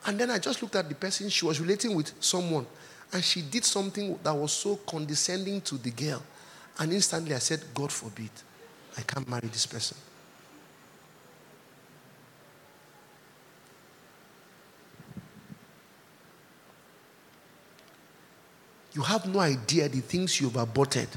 And 0.06 0.18
then 0.18 0.30
I 0.30 0.38
just 0.38 0.62
looked 0.62 0.76
at 0.76 0.88
the 0.88 0.94
person, 0.94 1.28
she 1.28 1.44
was 1.44 1.60
relating 1.60 1.94
with 1.94 2.12
someone, 2.20 2.66
and 3.12 3.22
she 3.22 3.42
did 3.42 3.64
something 3.64 4.18
that 4.22 4.34
was 4.34 4.52
so 4.52 4.76
condescending 4.76 5.60
to 5.62 5.76
the 5.76 5.90
girl. 5.90 6.22
And 6.78 6.92
instantly 6.92 7.34
I 7.34 7.38
said, 7.38 7.62
God 7.74 7.92
forbid, 7.92 8.30
I 8.96 9.02
can't 9.02 9.28
marry 9.28 9.48
this 9.48 9.66
person. 9.66 9.96
You 18.92 19.02
have 19.02 19.26
no 19.26 19.40
idea 19.40 19.88
the 19.88 20.00
things 20.00 20.40
you've 20.40 20.56
aborted, 20.56 21.08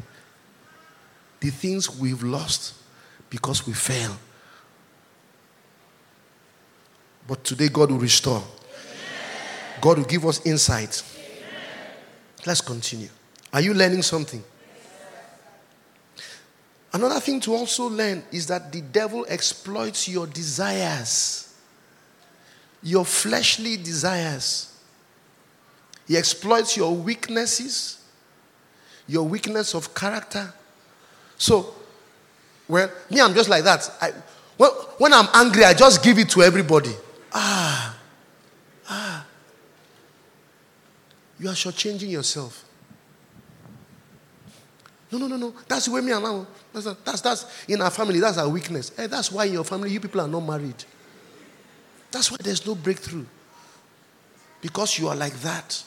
the 1.44 1.50
things 1.50 1.94
we've 2.00 2.24
lost 2.24 2.74
because 3.30 3.68
we 3.68 3.74
fail. 3.74 4.18
But 7.28 7.44
today, 7.44 7.68
God 7.68 7.92
will 7.92 8.00
restore. 8.00 8.42
God 9.82 9.98
will 9.98 10.06
give 10.06 10.26
us 10.26 10.46
insight. 10.46 11.04
Let's 12.46 12.62
continue. 12.62 13.10
Are 13.52 13.60
you 13.60 13.74
learning 13.74 14.04
something? 14.04 14.42
Another 16.94 17.20
thing 17.20 17.42
to 17.42 17.54
also 17.54 17.90
learn 17.90 18.24
is 18.32 18.48
that 18.48 18.72
the 18.72 18.80
devil 18.80 19.26
exploits 19.28 20.08
your 20.08 20.28
desires, 20.28 21.54
your 22.82 23.04
fleshly 23.04 23.76
desires. 23.76 24.80
He 26.08 26.16
exploits 26.16 26.78
your 26.78 26.96
weaknesses, 26.96 28.02
your 29.08 29.28
weakness 29.28 29.76
of 29.76 29.94
character. 29.94 30.54
So, 31.44 31.76
well, 32.70 32.90
me, 33.10 33.20
I'm 33.20 33.34
just 33.34 33.50
like 33.50 33.66
that. 33.66 33.92
I, 34.00 34.14
when, 34.56 34.70
when 34.98 35.14
I'm 35.14 35.28
angry, 35.34 35.66
I 35.66 35.74
just 35.74 36.02
give 36.02 36.18
it 36.18 36.30
to 36.30 36.42
everybody. 36.42 36.92
Ah, 37.34 37.98
ah. 38.88 39.26
You 41.38 41.50
are 41.50 41.54
shortchanging 41.54 42.10
yourself. 42.10 42.64
No, 45.12 45.18
no, 45.18 45.28
no, 45.28 45.36
no. 45.36 45.54
That's 45.68 45.88
the 45.88 45.92
way 45.92 46.00
me 46.00 46.14
and 46.14 46.24
now. 46.24 46.48
That's, 46.72 46.86
that's, 47.04 47.20
that's 47.20 47.66
in 47.68 47.82
our 47.82 47.92
family. 47.92 48.22
That's 48.22 48.38
our 48.38 48.48
weakness. 48.48 48.94
Hey, 48.96 49.08
that's 49.08 49.30
why 49.30 49.44
in 49.44 49.52
your 49.52 49.66
family, 49.66 49.92
you 49.92 50.00
people 50.00 50.22
are 50.22 50.30
not 50.30 50.40
married. 50.40 50.82
That's 52.10 52.32
why 52.32 52.38
there's 52.40 52.66
no 52.66 52.74
breakthrough. 52.74 53.26
Because 54.62 54.98
you 54.98 55.10
are 55.10 55.16
like 55.18 55.38
that. 55.42 55.84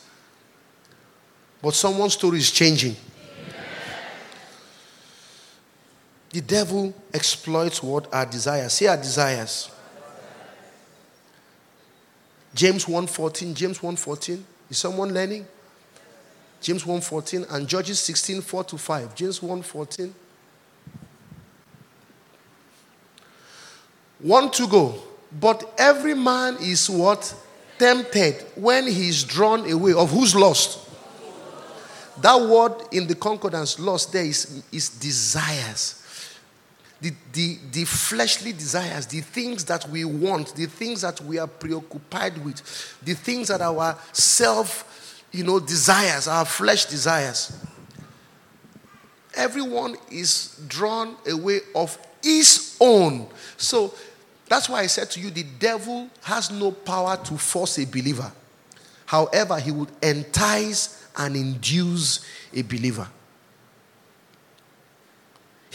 But 1.62 1.73
someone's 1.73 2.12
story 2.12 2.40
is 2.40 2.51
changing. 2.51 2.95
The 6.31 6.41
devil 6.41 6.95
exploits 7.15 7.83
what 7.83 8.12
our 8.12 8.27
desires. 8.27 8.73
See 8.73 8.87
our 8.87 8.97
desires. 8.97 9.71
James 12.55 12.87
1:14. 12.87 13.55
James 13.55 13.79
1:14. 13.79 14.45
Is 14.71 14.79
someone 14.79 15.12
learning? 15.12 15.47
James 16.61 16.85
1:14 16.85 17.47
and 17.51 17.69
Judges 17.69 18.01
16:4 18.01 18.65
to 18.65 18.79
5. 18.79 19.15
James 19.15 19.41
1:14. 19.41 20.15
One 24.21 24.51
to 24.51 24.67
go. 24.67 25.03
But 25.39 25.75
every 25.79 26.15
man 26.15 26.57
is 26.61 26.89
what? 26.89 27.35
Tempted 27.79 28.45
when 28.55 28.87
he 28.87 29.09
is 29.11 29.23
drawn 29.23 29.71
away. 29.71 29.93
Of 29.93 30.11
who's 30.11 30.35
lost? 30.35 30.79
That 32.22 32.41
word 32.41 32.72
in 32.93 33.07
the 33.07 33.14
concordance 33.14 33.79
lost 33.79 34.12
there 34.12 34.24
is, 34.24 34.62
is 34.72 34.89
desires. 34.89 36.03
The, 37.01 37.12
the, 37.32 37.59
the 37.72 37.84
fleshly 37.84 38.53
desires, 38.53 39.07
the 39.07 39.20
things 39.20 39.64
that 39.66 39.88
we 39.90 40.05
want, 40.05 40.55
the 40.55 40.66
things 40.66 41.03
that 41.03 41.20
we 41.20 41.38
are 41.38 41.47
preoccupied 41.47 42.42
with, 42.42 42.99
the 43.03 43.14
things 43.14 43.49
that 43.49 43.61
our 43.61 43.99
self, 44.12 45.22
you 45.30 45.44
know, 45.44 45.61
desires, 45.61 46.26
our 46.26 46.47
flesh 46.47 46.86
desires. 46.86 47.62
Everyone 49.34 49.97
is 50.11 50.59
drawn 50.66 51.16
away 51.28 51.61
of 51.74 51.99
his 52.22 52.78
own. 52.80 53.28
So 53.59 53.92
that's 54.49 54.68
why 54.68 54.80
I 54.80 54.86
said 54.86 55.11
to 55.12 55.20
you 55.20 55.30
the 55.30 55.42
devil 55.42 56.09
has 56.22 56.51
no 56.51 56.70
power 56.72 57.18
to 57.24 57.36
force 57.36 57.78
a 57.78 57.86
believer. 57.86 58.32
However, 59.05 59.59
he 59.61 59.70
would 59.70 59.90
entice 60.03 61.07
and 61.16 61.36
induce 61.36 62.24
a 62.53 62.62
believer. 62.62 63.09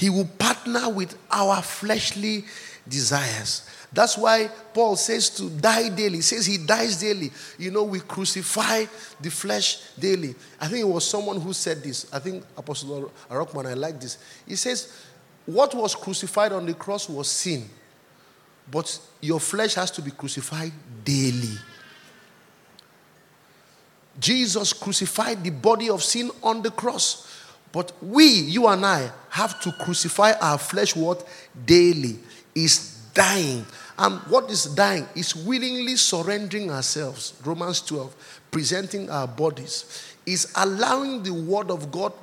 He 0.01 0.09
will 0.09 0.25
partner 0.25 0.89
with 0.89 1.15
our 1.29 1.61
fleshly 1.61 2.45
desires. 2.87 3.69
That's 3.93 4.17
why 4.17 4.49
Paul 4.73 4.95
says 4.95 5.29
to 5.35 5.47
die 5.47 5.89
daily. 5.89 6.15
He 6.15 6.21
says 6.23 6.47
he 6.47 6.57
dies 6.57 6.99
daily. 6.99 7.31
You 7.59 7.69
know, 7.69 7.83
we 7.83 7.99
crucify 7.99 8.85
the 9.21 9.29
flesh 9.29 9.93
daily. 9.99 10.33
I 10.59 10.69
think 10.69 10.81
it 10.81 10.87
was 10.87 11.07
someone 11.07 11.39
who 11.39 11.53
said 11.53 11.83
this. 11.83 12.11
I 12.11 12.17
think 12.17 12.43
Apostle 12.57 13.11
Rockman, 13.29 13.67
I 13.67 13.75
like 13.75 14.01
this. 14.01 14.17
He 14.47 14.55
says, 14.55 14.91
What 15.45 15.75
was 15.75 15.93
crucified 15.93 16.51
on 16.51 16.65
the 16.65 16.73
cross 16.73 17.07
was 17.07 17.27
sin, 17.29 17.69
but 18.71 18.99
your 19.21 19.39
flesh 19.39 19.75
has 19.75 19.91
to 19.91 20.01
be 20.01 20.09
crucified 20.09 20.71
daily. 21.05 21.59
Jesus 24.19 24.73
crucified 24.73 25.43
the 25.43 25.51
body 25.51 25.91
of 25.91 26.01
sin 26.01 26.31
on 26.41 26.63
the 26.63 26.71
cross. 26.71 27.27
But 27.71 27.91
we, 28.01 28.25
you 28.25 28.67
and 28.67 28.85
I, 28.85 29.11
have 29.29 29.61
to 29.61 29.71
crucify 29.71 30.33
our 30.41 30.57
flesh 30.57 30.95
what? 30.95 31.27
Daily. 31.65 32.19
Is 32.53 33.01
dying. 33.13 33.65
And 33.97 34.19
what 34.21 34.49
is 34.49 34.65
dying 34.65 35.07
is 35.15 35.35
willingly 35.35 35.95
surrendering 35.95 36.71
ourselves. 36.71 37.33
Romans 37.45 37.81
12, 37.81 38.15
presenting 38.51 39.09
our 39.09 39.27
bodies. 39.27 40.15
Is 40.25 40.51
allowing 40.55 41.23
the 41.23 41.33
word 41.33 41.71
of 41.71 41.91
God 41.91 42.13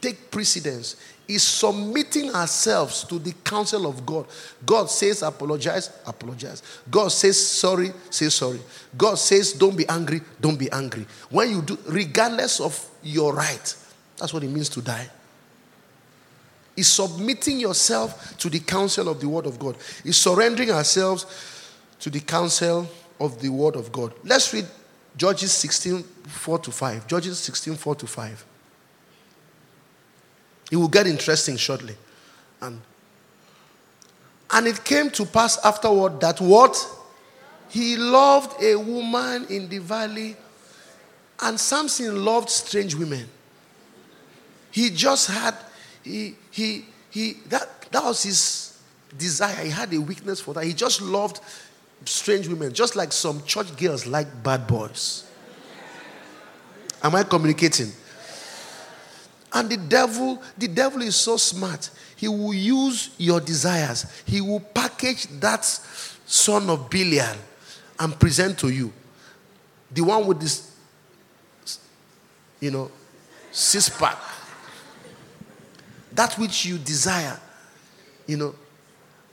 take 0.00 0.30
precedence. 0.30 0.96
Is 1.28 1.42
submitting 1.42 2.32
ourselves 2.34 3.02
to 3.04 3.18
the 3.18 3.32
counsel 3.44 3.86
of 3.86 4.06
God. 4.06 4.26
God 4.64 4.88
says 4.88 5.22
apologize, 5.22 5.90
apologize. 6.06 6.62
God 6.88 7.08
says 7.08 7.44
sorry, 7.44 7.90
say 8.10 8.28
sorry. 8.28 8.60
God 8.96 9.16
says 9.16 9.52
don't 9.52 9.76
be 9.76 9.88
angry, 9.88 10.20
don't 10.40 10.58
be 10.58 10.70
angry. 10.70 11.04
When 11.30 11.50
you 11.50 11.62
do, 11.62 11.78
regardless 11.88 12.60
of 12.60 12.88
your 13.02 13.34
right, 13.34 13.76
that's 14.18 14.32
what 14.32 14.42
it 14.42 14.48
means 14.48 14.68
to 14.70 14.82
die. 14.82 15.08
Is 16.76 16.88
submitting 16.88 17.58
yourself 17.58 18.36
to 18.38 18.50
the 18.50 18.60
counsel 18.60 19.08
of 19.08 19.20
the 19.20 19.28
Word 19.28 19.46
of 19.46 19.58
God. 19.58 19.76
Is 20.04 20.16
surrendering 20.16 20.70
ourselves 20.70 21.26
to 22.00 22.10
the 22.10 22.20
counsel 22.20 22.88
of 23.18 23.40
the 23.40 23.48
Word 23.48 23.76
of 23.76 23.90
God. 23.92 24.12
Let's 24.24 24.52
read 24.52 24.66
Judges 25.16 25.52
16, 25.52 26.02
4 26.02 26.58
to 26.58 26.70
5. 26.70 27.06
Judges 27.06 27.38
16, 27.38 27.76
4 27.76 27.94
to 27.96 28.06
5. 28.06 28.44
It 30.70 30.76
will 30.76 30.88
get 30.88 31.06
interesting 31.06 31.56
shortly. 31.56 31.94
And, 32.60 32.80
and 34.50 34.66
it 34.66 34.84
came 34.84 35.10
to 35.10 35.24
pass 35.24 35.64
afterward 35.64 36.20
that 36.20 36.40
what? 36.40 36.76
He 37.68 37.96
loved 37.96 38.62
a 38.62 38.76
woman 38.76 39.46
in 39.48 39.68
the 39.68 39.78
valley, 39.78 40.36
and 41.40 41.58
Samson 41.58 42.24
loved 42.24 42.48
strange 42.48 42.94
women. 42.94 43.28
He 44.76 44.90
just 44.90 45.28
had, 45.28 45.54
he, 46.02 46.34
he, 46.50 46.84
he, 47.08 47.38
that, 47.48 47.90
that 47.90 48.04
was 48.04 48.22
his 48.22 48.78
desire. 49.16 49.64
He 49.64 49.70
had 49.70 49.90
a 49.94 49.98
weakness 49.98 50.38
for 50.38 50.52
that. 50.52 50.64
He 50.64 50.74
just 50.74 51.00
loved 51.00 51.40
strange 52.04 52.46
women, 52.46 52.74
just 52.74 52.94
like 52.94 53.10
some 53.10 53.42
church 53.44 53.74
girls 53.78 54.06
like 54.06 54.42
bad 54.42 54.66
boys. 54.66 55.26
Am 57.02 57.14
I 57.14 57.22
communicating? 57.22 57.90
And 59.50 59.70
the 59.70 59.78
devil, 59.78 60.42
the 60.58 60.68
devil 60.68 61.00
is 61.00 61.16
so 61.16 61.38
smart. 61.38 61.88
He 62.14 62.28
will 62.28 62.52
use 62.52 63.14
your 63.16 63.40
desires. 63.40 64.04
He 64.26 64.42
will 64.42 64.60
package 64.60 65.26
that 65.40 65.64
son 65.64 66.68
of 66.68 66.90
Belial 66.90 67.36
and 67.98 68.20
present 68.20 68.58
to 68.58 68.68
you. 68.68 68.92
The 69.90 70.02
one 70.02 70.26
with 70.26 70.38
this, 70.38 70.76
you 72.60 72.70
know, 72.70 72.90
six 73.50 73.88
pack 73.88 74.18
that 76.16 76.34
which 76.38 76.66
you 76.66 76.78
desire. 76.78 77.38
You 78.26 78.36
know, 78.38 78.54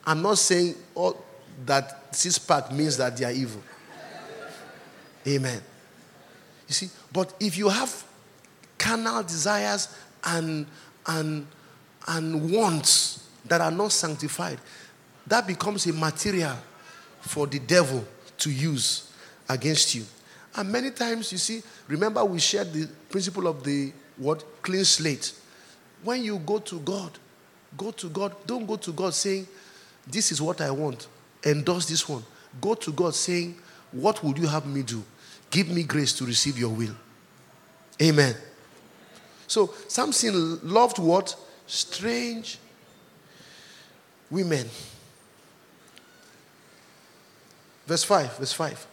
I'm 0.06 0.22
not 0.22 0.38
saying 0.38 0.76
all 0.94 1.24
that 1.66 2.16
six 2.16 2.38
pack 2.38 2.72
means 2.72 2.98
that 2.98 3.18
they 3.18 3.26
are 3.26 3.32
evil. 3.32 3.64
Amen. 5.26 5.62
You 6.68 6.74
see, 6.74 6.90
but 7.12 7.34
if 7.40 7.58
you 7.58 7.70
have 7.70 8.04
carnal 8.78 9.24
desires 9.24 9.96
and 10.24 10.66
and 11.08 11.48
and 12.08 12.52
wants 12.52 13.28
that 13.46 13.62
are 13.62 13.72
not 13.72 13.92
sanctified, 13.92 14.60
that 15.28 15.48
becomes 15.48 15.86
a 15.88 15.94
material 15.94 16.58
for 17.22 17.48
the 17.48 17.60
devil 17.60 18.06
to 18.40 18.52
use 18.52 19.12
against 19.48 19.96
you. 19.96 20.04
And 20.56 20.72
many 20.72 20.92
times, 20.92 21.32
you 21.32 21.38
see, 21.38 21.64
remember 21.88 22.24
we 22.26 22.40
shared 22.40 22.74
the 22.74 22.88
principle 23.10 23.48
of 23.48 23.64
the 23.64 23.94
what 24.18 24.44
clean 24.62 24.84
slate. 24.84 25.34
When 26.04 26.24
you 26.24 26.40
go 26.40 26.60
to 26.60 26.80
God, 26.80 27.12
go 27.78 27.92
to 27.92 28.10
God. 28.10 28.36
Don't 28.46 28.66
go 28.66 28.76
to 28.76 28.92
God 28.92 29.14
saying, 29.14 29.48
This 30.08 30.32
is 30.32 30.42
what 30.42 30.62
I 30.62 30.72
want. 30.72 31.08
Endorse 31.46 31.88
this 31.88 32.08
one. 32.08 32.24
Go 32.62 32.74
to 32.76 32.92
God 32.92 33.16
saying, 33.16 33.56
What 33.92 34.24
would 34.24 34.38
you 34.38 34.48
have 34.48 34.66
me 34.66 34.84
do? 34.84 35.04
Give 35.50 35.70
me 35.70 35.84
grace 35.84 36.14
to 36.14 36.26
receive 36.26 36.58
your 36.58 36.70
will. 36.70 36.96
Amen. 38.02 38.36
So 39.48 39.74
Samson 39.88 40.60
loved 40.64 41.00
what? 41.00 41.36
Strange 41.68 42.58
women. 44.30 44.68
Verse 47.86 48.04
5, 48.04 48.38
verse 48.38 48.54
5. 48.54 48.88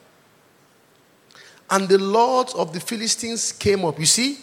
And 1.70 1.88
the 1.88 1.98
lords 1.98 2.52
of 2.54 2.72
the 2.72 2.80
Philistines 2.80 3.52
came 3.52 3.84
up, 3.84 3.98
you 3.98 4.06
see, 4.06 4.38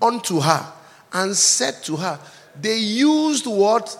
unto 0.00 0.40
her 0.40 0.72
and 1.12 1.36
said 1.36 1.82
to 1.84 1.96
her, 1.96 2.18
They 2.60 2.78
used 2.78 3.46
what? 3.46 3.96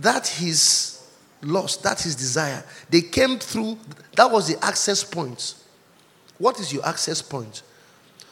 That 0.00 0.26
his 0.26 1.02
lost, 1.42 1.82
that 1.82 2.00
his 2.00 2.16
desire. 2.16 2.64
They 2.90 3.00
came 3.02 3.38
through, 3.38 3.78
that 4.16 4.30
was 4.30 4.48
the 4.48 4.62
access 4.64 5.04
point. 5.04 5.54
What 6.38 6.60
is 6.60 6.72
your 6.72 6.84
access 6.86 7.22
point? 7.22 7.62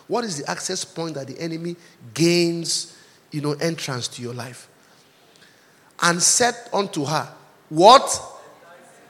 What 0.07 0.25
is 0.25 0.39
the 0.39 0.51
access 0.51 0.85
point 0.85 1.15
that 1.15 1.29
the 1.29 1.41
enemy 1.41 1.77
gains, 2.13 2.97
you 3.31 3.41
know, 3.41 3.53
entrance 3.53 4.09
to 4.09 4.23
your 4.23 4.35
life? 4.35 4.69
And 6.03 6.23
said 6.23 6.55
unto 6.73 7.05
her, 7.05 7.29
What? 7.69 8.23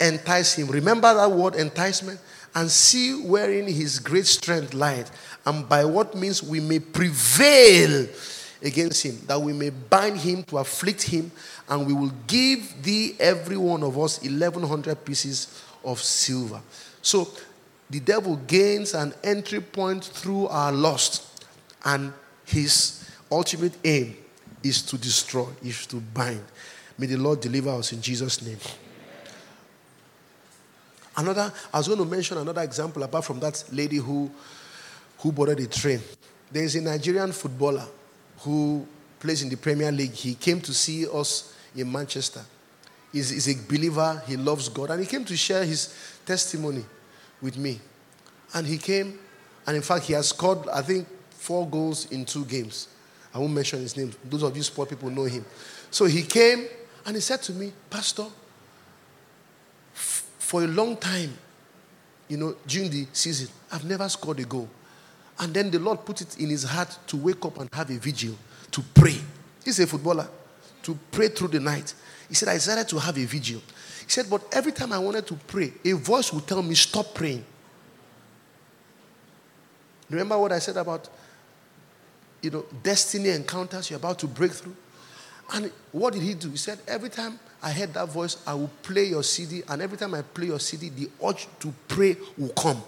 Entice 0.01 0.55
him. 0.55 0.69
Remember 0.69 1.13
that 1.15 1.31
word 1.31 1.55
enticement? 1.55 2.21
And 2.55 2.71
see 2.71 3.21
wherein 3.21 3.67
his 3.67 3.99
great 3.99 4.27
strength 4.27 4.75
lied, 4.75 5.11
and 5.45 5.69
by 5.69 5.85
what 5.85 6.15
means 6.15 6.41
we 6.41 6.61
may 6.61 6.79
prevail 6.79 8.07
against 8.65 9.05
him, 9.05 9.19
that 9.27 9.41
we 9.41 9.53
may 9.53 9.71
bind 9.71 10.17
him 10.17 10.43
to 10.45 10.59
afflict 10.59 11.03
him, 11.03 11.31
and 11.69 11.87
we 11.87 11.93
will 11.93 12.13
give 12.27 12.83
thee 12.83 13.15
every 13.21 13.59
one 13.59 13.83
of 13.83 13.99
us 13.99 14.21
1100 14.23 15.05
pieces 15.05 15.63
of 15.85 16.01
silver. 16.01 16.61
So 17.03 17.29
the 17.91 18.01
devil 18.01 18.37
gains 18.37 18.95
an 18.95 19.13
entry 19.23 19.61
point 19.61 20.05
through 20.05 20.49
our 20.49 20.73
lust, 20.73 21.45
and 21.85 22.13
his 22.47 23.09
ultimate 23.31 23.75
aim 23.85 24.17
is 24.63 24.81
to 24.83 24.97
destroy, 24.97 25.47
is 25.63 25.87
to 25.87 25.97
bind. 25.97 26.43
May 26.97 27.07
the 27.07 27.19
Lord 27.19 27.41
deliver 27.41 27.71
us 27.71 27.93
in 27.93 28.01
Jesus' 28.01 28.41
name. 28.41 28.59
Another, 31.17 31.53
I 31.73 31.79
was 31.79 31.87
going 31.87 32.01
to 32.01 32.05
mention 32.07 32.39
another 32.39 32.63
example 32.63 33.03
apart 33.03 33.25
from 33.25 33.39
that 33.41 33.63
lady 33.71 33.97
who, 33.97 34.31
who 35.19 35.31
boarded 35.31 35.61
a 35.61 35.67
train. 35.67 36.01
There 36.51 36.65
is 36.65 36.75
a 36.77 36.81
Nigerian 36.81 37.31
footballer 37.33 37.85
who 38.45 38.87
plays 39.21 39.43
in 39.43 39.49
the 39.49 39.57
Premier 39.57 39.91
League. 39.91 40.13
He 40.13 40.35
came 40.35 40.61
to 40.61 40.75
see 40.75 41.07
us 41.09 41.55
in 41.75 41.91
Manchester. 41.91 42.43
He's, 43.13 43.31
he's 43.31 43.49
a 43.49 43.69
believer, 43.69 44.23
he 44.27 44.37
loves 44.37 44.69
God, 44.69 44.91
and 44.91 45.01
he 45.01 45.07
came 45.07 45.25
to 45.25 45.37
share 45.37 45.65
his 45.65 45.95
testimony 46.27 46.85
with 47.41 47.57
me. 47.57 47.81
And 48.53 48.67
he 48.67 48.77
came, 48.79 49.19
and 49.67 49.77
in 49.77 49.83
fact, 49.83 50.05
he 50.05 50.13
has 50.13 50.29
scored, 50.29 50.69
I 50.69 50.83
think, 50.83 51.07
four 51.31 51.69
goals 51.69 52.11
in 52.11 52.25
two 52.25 52.45
games. 52.45 52.89
I 53.33 53.39
won't 53.39 53.53
mention 53.53 53.81
his 53.81 53.97
name. 53.97 54.13
Those 54.25 54.43
of 54.43 54.57
you 54.57 54.63
sport 54.63 54.89
people 54.91 55.11
know 55.11 55.25
him. 55.25 55.45
So 55.91 56.05
he 56.07 56.23
came 56.23 56.67
and 57.07 57.17
he 57.17 57.21
said 57.21 57.43
to 57.43 57.53
me, 57.53 57.73
Pastor, 57.91 58.27
f- 59.95 60.27
for 60.39 60.65
a 60.65 60.67
long 60.67 60.97
time, 60.97 61.37
you 62.29 62.37
know, 62.37 62.57
during 62.67 62.91
the 62.91 63.07
season, 63.13 63.49
I've 63.71 63.85
never 63.85 64.09
scored 64.09 64.41
a 64.41 64.45
goal. 64.45 64.69
And 65.39 65.53
then 65.53 65.71
the 65.71 65.79
Lord 65.79 66.05
put 66.05 66.21
it 66.21 66.39
in 66.39 66.49
his 66.51 66.65
heart 66.65 66.97
to 67.09 67.17
wake 67.17 67.45
up 67.45 67.59
and 67.59 67.69
have 67.73 67.91
a 67.91 67.99
vigil, 67.99 68.37
to 68.71 68.83
pray. 68.95 69.17
He's 69.65 69.81
a 69.81 69.87
footballer, 69.87 70.29
to 70.83 70.99
pray 71.11 71.29
through 71.29 71.49
the 71.49 71.61
night. 71.61 71.95
He 72.29 72.35
said, 72.35 72.49
I 72.49 72.55
decided 72.55 72.89
to 72.89 72.99
have 72.99 73.17
a 73.19 73.25
vigil. 73.25 73.61
He 74.05 74.11
said, 74.11 74.27
but 74.31 74.43
every 74.53 74.73
time 74.73 74.93
I 74.93 74.99
wanted 74.99 75.27
to 75.29 75.35
pray, 75.35 75.73
a 75.85 75.93
voice 75.93 76.33
would 76.33 76.47
tell 76.47 76.63
me, 76.63 76.75
stop 76.75 77.15
praying. 77.15 77.45
Remember 80.11 80.39
what 80.39 80.53
I 80.53 80.59
said 80.59 80.77
about, 80.77 81.09
you 82.43 82.51
know, 82.51 82.65
destiny 82.83 83.31
encounters, 83.31 83.91
you're 83.91 83.99
about 83.99 84.19
to 84.21 84.27
break 84.27 84.53
through? 84.53 84.77
And 85.53 85.73
what 85.93 86.13
did 86.13 86.23
he 86.23 86.35
do? 86.35 86.51
He 86.51 86.57
said, 86.57 86.79
every 86.87 87.09
time 87.09 87.39
I 87.63 87.71
heard 87.71 87.95
that 87.95 88.09
voice, 88.09 88.37
I 88.47 88.55
will 88.55 88.71
play 88.83 89.05
your 89.05 89.23
CD, 89.23 89.63
and 89.69 89.83
every 89.83 89.99
time 89.99 90.15
I 90.15 90.23
play 90.23 90.47
your 90.47 90.61
CD, 90.61 90.91
the 90.91 91.11
urge 91.27 91.49
to 91.61 91.73
pray 91.89 92.17
will 92.37 92.51
come. 92.51 92.83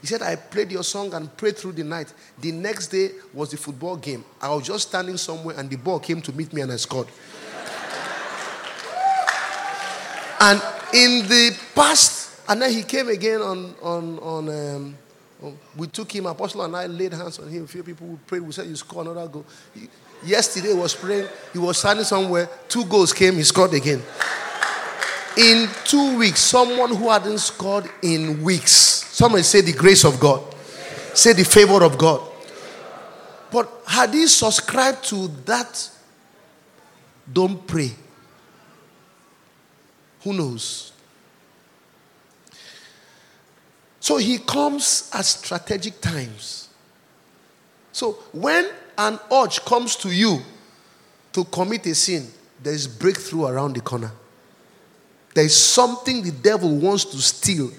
He 0.00 0.06
said, 0.06 0.22
I 0.22 0.36
played 0.36 0.70
your 0.72 0.84
song 0.84 1.12
and 1.14 1.34
prayed 1.36 1.56
through 1.56 1.72
the 1.72 1.84
night. 1.84 2.12
The 2.40 2.52
next 2.52 2.88
day 2.88 3.10
was 3.34 3.50
the 3.50 3.56
football 3.56 3.96
game. 3.96 4.24
I 4.40 4.54
was 4.54 4.66
just 4.66 4.88
standing 4.88 5.16
somewhere 5.16 5.56
and 5.58 5.68
the 5.68 5.76
ball 5.76 5.98
came 6.00 6.22
to 6.22 6.32
meet 6.32 6.52
me 6.52 6.62
and 6.62 6.72
I 6.72 6.76
scored. 6.76 7.08
and 10.40 10.62
In 10.92 11.28
the 11.28 11.56
past, 11.72 12.40
and 12.48 12.60
then 12.60 12.72
he 12.72 12.82
came 12.82 13.08
again 13.08 13.40
on, 13.40 13.74
on, 13.80 14.18
on, 14.18 14.48
um, 14.48 14.98
we 15.76 15.86
took 15.86 16.12
him, 16.12 16.26
Apostle 16.26 16.62
and 16.62 16.76
I 16.76 16.86
laid 16.86 17.12
hands 17.12 17.38
on 17.38 17.48
him. 17.48 17.62
A 17.62 17.66
few 17.68 17.84
people 17.84 18.18
prayed. 18.26 18.42
We 18.42 18.50
said, 18.50 18.66
You 18.66 18.74
score 18.74 19.02
another 19.02 19.28
goal. 19.28 19.46
He, 19.72 19.88
yesterday 20.24 20.74
was 20.74 20.96
praying. 20.96 21.28
He 21.52 21.60
was 21.60 21.78
standing 21.78 22.04
somewhere. 22.04 22.48
Two 22.68 22.84
goals 22.86 23.12
came. 23.12 23.34
He 23.34 23.44
scored 23.44 23.72
again. 23.72 24.02
In 25.38 25.68
two 25.84 26.18
weeks, 26.18 26.40
someone 26.40 26.92
who 26.94 27.08
hadn't 27.08 27.38
scored 27.38 27.88
in 28.02 28.42
weeks, 28.42 28.99
somebody 29.20 29.42
say 29.42 29.60
the 29.60 29.74
grace 29.74 30.04
of 30.04 30.18
God, 30.18 30.42
say 31.12 31.34
the 31.34 31.44
favor 31.44 31.84
of 31.84 31.98
God. 31.98 32.22
But 33.52 33.70
had 33.86 34.14
he 34.14 34.26
subscribed 34.26 35.04
to 35.10 35.28
that, 35.44 35.90
don't 37.30 37.66
pray. 37.66 37.90
Who 40.22 40.32
knows? 40.32 40.92
So 44.00 44.16
he 44.16 44.38
comes 44.38 45.10
at 45.12 45.26
strategic 45.26 46.00
times. 46.00 46.70
So 47.92 48.12
when 48.32 48.70
an 48.96 49.18
urge 49.30 49.62
comes 49.66 49.96
to 49.96 50.10
you 50.10 50.40
to 51.34 51.44
commit 51.44 51.84
a 51.84 51.94
sin, 51.94 52.26
there 52.62 52.72
is 52.72 52.88
breakthrough 52.88 53.48
around 53.48 53.74
the 53.76 53.82
corner. 53.82 54.12
There 55.34 55.44
is 55.44 55.54
something 55.54 56.22
the 56.22 56.32
devil 56.32 56.74
wants 56.74 57.04
to 57.04 57.18
steal. 57.18 57.70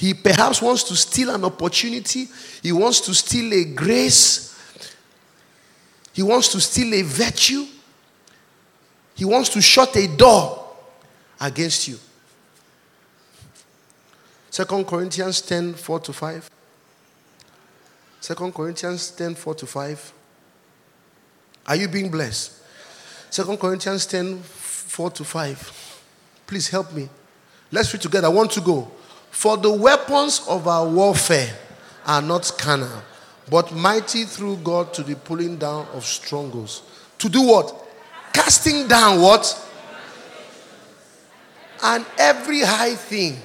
He 0.00 0.14
perhaps 0.14 0.62
wants 0.62 0.82
to 0.84 0.96
steal 0.96 1.28
an 1.28 1.44
opportunity, 1.44 2.26
he 2.62 2.72
wants 2.72 3.00
to 3.02 3.12
steal 3.12 3.52
a 3.52 3.64
grace, 3.66 4.58
he 6.14 6.22
wants 6.22 6.48
to 6.52 6.60
steal 6.60 6.94
a 6.94 7.02
virtue, 7.02 7.66
he 9.14 9.26
wants 9.26 9.50
to 9.50 9.60
shut 9.60 9.94
a 9.96 10.08
door 10.08 10.74
against 11.38 11.86
you. 11.86 11.98
Second 14.48 14.86
Corinthians 14.86 15.42
10 15.42 15.74
4 15.74 16.00
to 16.00 16.12
5. 16.14 16.50
Second 18.22 18.54
Corinthians 18.54 19.10
10 19.10 19.34
4 19.34 19.54
to 19.54 19.66
5. 19.66 20.12
Are 21.66 21.76
you 21.76 21.88
being 21.88 22.10
blessed? 22.10 22.52
Second 23.28 23.58
Corinthians 23.58 24.06
10 24.06 24.38
4 24.38 25.10
to 25.10 25.24
5. 25.24 26.02
Please 26.46 26.70
help 26.70 26.90
me. 26.94 27.06
Let's 27.70 27.92
read 27.92 28.00
together. 28.00 28.28
I 28.28 28.30
want 28.30 28.50
to 28.52 28.62
go. 28.62 28.90
For 29.30 29.56
the 29.56 29.72
weapons 29.72 30.42
of 30.48 30.68
our 30.68 30.86
warfare 30.88 31.56
are 32.06 32.22
not 32.22 32.52
carnal, 32.58 33.02
but 33.48 33.72
mighty 33.74 34.24
through 34.24 34.56
God 34.58 34.92
to 34.94 35.02
the 35.02 35.16
pulling 35.16 35.56
down 35.56 35.86
of 35.94 36.04
strongholds. 36.04 36.82
To 37.18 37.28
do 37.28 37.42
what? 37.42 37.74
Casting 38.32 38.86
down 38.88 39.20
what? 39.20 39.68
And 41.82 42.04
every 42.18 42.60
high 42.60 42.94
thing. 42.94 43.38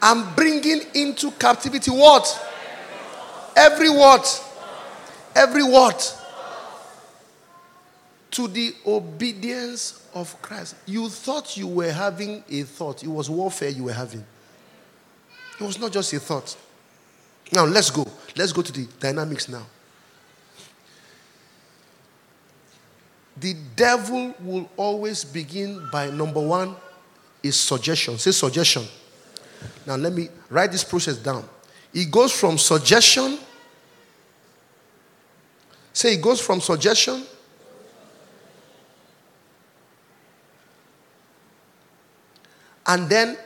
I'm 0.00 0.34
bringing 0.34 0.82
into 0.94 1.30
captivity 1.32 1.90
what? 1.90 2.26
Every 3.56 3.90
what? 3.90 4.44
Every 5.34 5.64
what? 5.64 6.14
To 8.32 8.46
the 8.46 8.74
obedience 8.86 10.06
of 10.14 10.40
Christ. 10.42 10.76
You 10.86 11.08
thought 11.08 11.56
you 11.56 11.66
were 11.66 11.90
having 11.90 12.44
a 12.50 12.62
thought, 12.62 13.02
it 13.02 13.08
was 13.08 13.30
warfare 13.30 13.70
you 13.70 13.84
were 13.84 13.92
having. 13.92 14.24
It 15.60 15.64
was 15.64 15.78
not 15.78 15.92
just 15.92 16.12
a 16.12 16.20
thought. 16.20 16.56
Now, 17.50 17.64
let's 17.64 17.90
go. 17.90 18.06
Let's 18.36 18.52
go 18.52 18.62
to 18.62 18.70
the 18.70 18.86
dynamics 19.00 19.48
now. 19.48 19.66
The 23.36 23.54
devil 23.74 24.34
will 24.40 24.68
always 24.76 25.24
begin 25.24 25.88
by 25.90 26.10
number 26.10 26.40
one 26.40 26.76
is 27.42 27.58
suggestion. 27.58 28.18
Say 28.18 28.32
suggestion. 28.32 28.84
Now, 29.86 29.96
let 29.96 30.12
me 30.12 30.28
write 30.50 30.72
this 30.72 30.84
process 30.84 31.16
down. 31.16 31.48
It 31.94 32.10
goes 32.10 32.32
from 32.32 32.58
suggestion. 32.58 33.38
Say 35.92 36.14
it 36.14 36.22
goes 36.22 36.40
from 36.40 36.60
suggestion 36.60 37.24
And 42.88 43.06
then, 43.06 43.36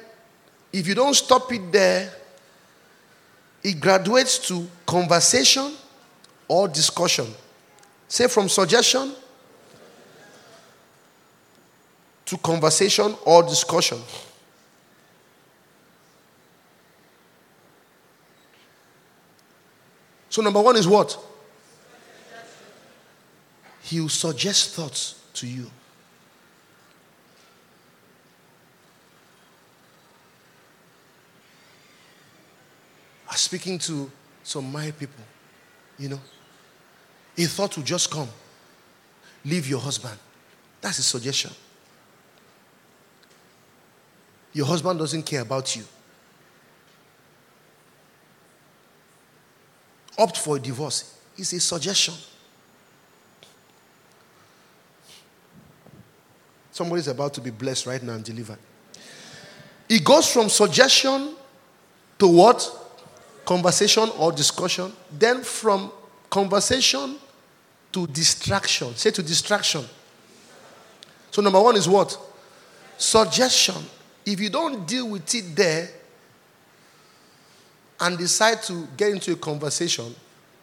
if 0.72 0.86
you 0.86 0.94
don't 0.94 1.14
stop 1.14 1.52
it 1.52 1.72
there, 1.72 2.10
it 3.64 3.80
graduates 3.80 4.38
to 4.48 4.68
conversation 4.86 5.72
or 6.46 6.68
discussion. 6.68 7.26
Say 8.06 8.28
from 8.28 8.48
suggestion 8.48 9.14
to 12.24 12.38
conversation 12.38 13.16
or 13.24 13.42
discussion. 13.42 13.98
So, 20.28 20.40
number 20.40 20.62
one 20.62 20.76
is 20.76 20.86
what? 20.86 21.18
He 23.82 24.00
will 24.00 24.08
suggest 24.08 24.74
thoughts 24.74 25.20
to 25.34 25.48
you. 25.48 25.68
Speaking 33.42 33.78
to 33.80 34.10
some 34.42 34.70
my 34.70 34.90
people, 34.92 35.24
you 35.98 36.08
know. 36.08 36.20
He 37.36 37.46
thought 37.46 37.76
would 37.76 37.86
just 37.86 38.10
come. 38.10 38.28
Leave 39.44 39.68
your 39.68 39.80
husband. 39.80 40.18
That's 40.80 40.98
a 40.98 41.02
suggestion. 41.02 41.50
Your 44.52 44.66
husband 44.66 44.98
doesn't 44.98 45.22
care 45.22 45.40
about 45.40 45.74
you. 45.74 45.84
Opt 50.18 50.36
for 50.36 50.56
a 50.56 50.60
divorce. 50.60 51.18
It's 51.36 51.52
a 51.52 51.60
suggestion. 51.60 52.14
Somebody's 56.70 57.08
about 57.08 57.34
to 57.34 57.40
be 57.40 57.50
blessed 57.50 57.86
right 57.86 58.02
now 58.02 58.14
and 58.14 58.24
delivered. 58.24 58.58
It 59.88 60.04
goes 60.04 60.30
from 60.30 60.48
suggestion 60.48 61.34
to 62.18 62.26
what? 62.28 62.81
Conversation 63.44 64.08
or 64.18 64.32
discussion, 64.32 64.92
then 65.10 65.42
from 65.42 65.90
conversation 66.30 67.16
to 67.92 68.06
distraction. 68.06 68.94
Say 68.96 69.10
to 69.10 69.22
distraction. 69.22 69.84
So, 71.30 71.42
number 71.42 71.60
one 71.60 71.76
is 71.76 71.88
what? 71.88 72.18
Suggestion. 72.96 73.76
If 74.24 74.40
you 74.40 74.50
don't 74.50 74.86
deal 74.86 75.08
with 75.08 75.34
it 75.34 75.56
there 75.56 75.88
and 78.00 78.16
decide 78.16 78.62
to 78.64 78.86
get 78.96 79.10
into 79.10 79.32
a 79.32 79.36
conversation, 79.36 80.14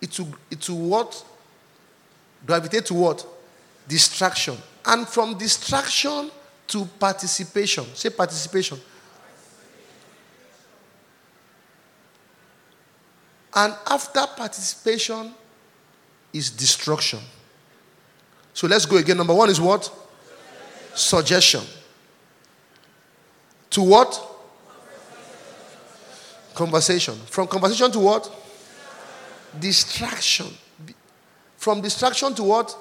it 0.01 0.17
will, 0.19 0.29
it 0.49 0.69
will 0.69 0.77
what? 0.77 1.25
Gravitate 2.45 2.85
to 2.85 2.93
what? 2.93 3.25
Distraction. 3.87 4.55
And 4.85 5.07
from 5.07 5.37
distraction 5.37 6.31
to 6.67 6.85
participation. 6.99 7.83
Say 7.95 8.09
participation. 8.09 8.79
And 13.59 13.75
after 13.87 14.25
participation 14.37 15.33
is 16.31 16.49
destruction. 16.49 17.19
So 18.53 18.67
let's 18.67 18.85
go 18.85 18.95
again. 18.95 19.17
Number 19.17 19.33
one 19.33 19.49
is 19.49 19.59
what? 19.59 19.91
Suggestion. 20.95 21.61
To 23.71 23.81
what? 23.81 24.27
Conversation. 26.55 27.15
From 27.25 27.47
conversation 27.47 27.91
to 27.91 27.99
what? 27.99 28.31
Distraction. 29.59 30.47
From 31.57 31.81
distraction 31.81 32.33
to 32.35 32.43
what? 32.43 32.73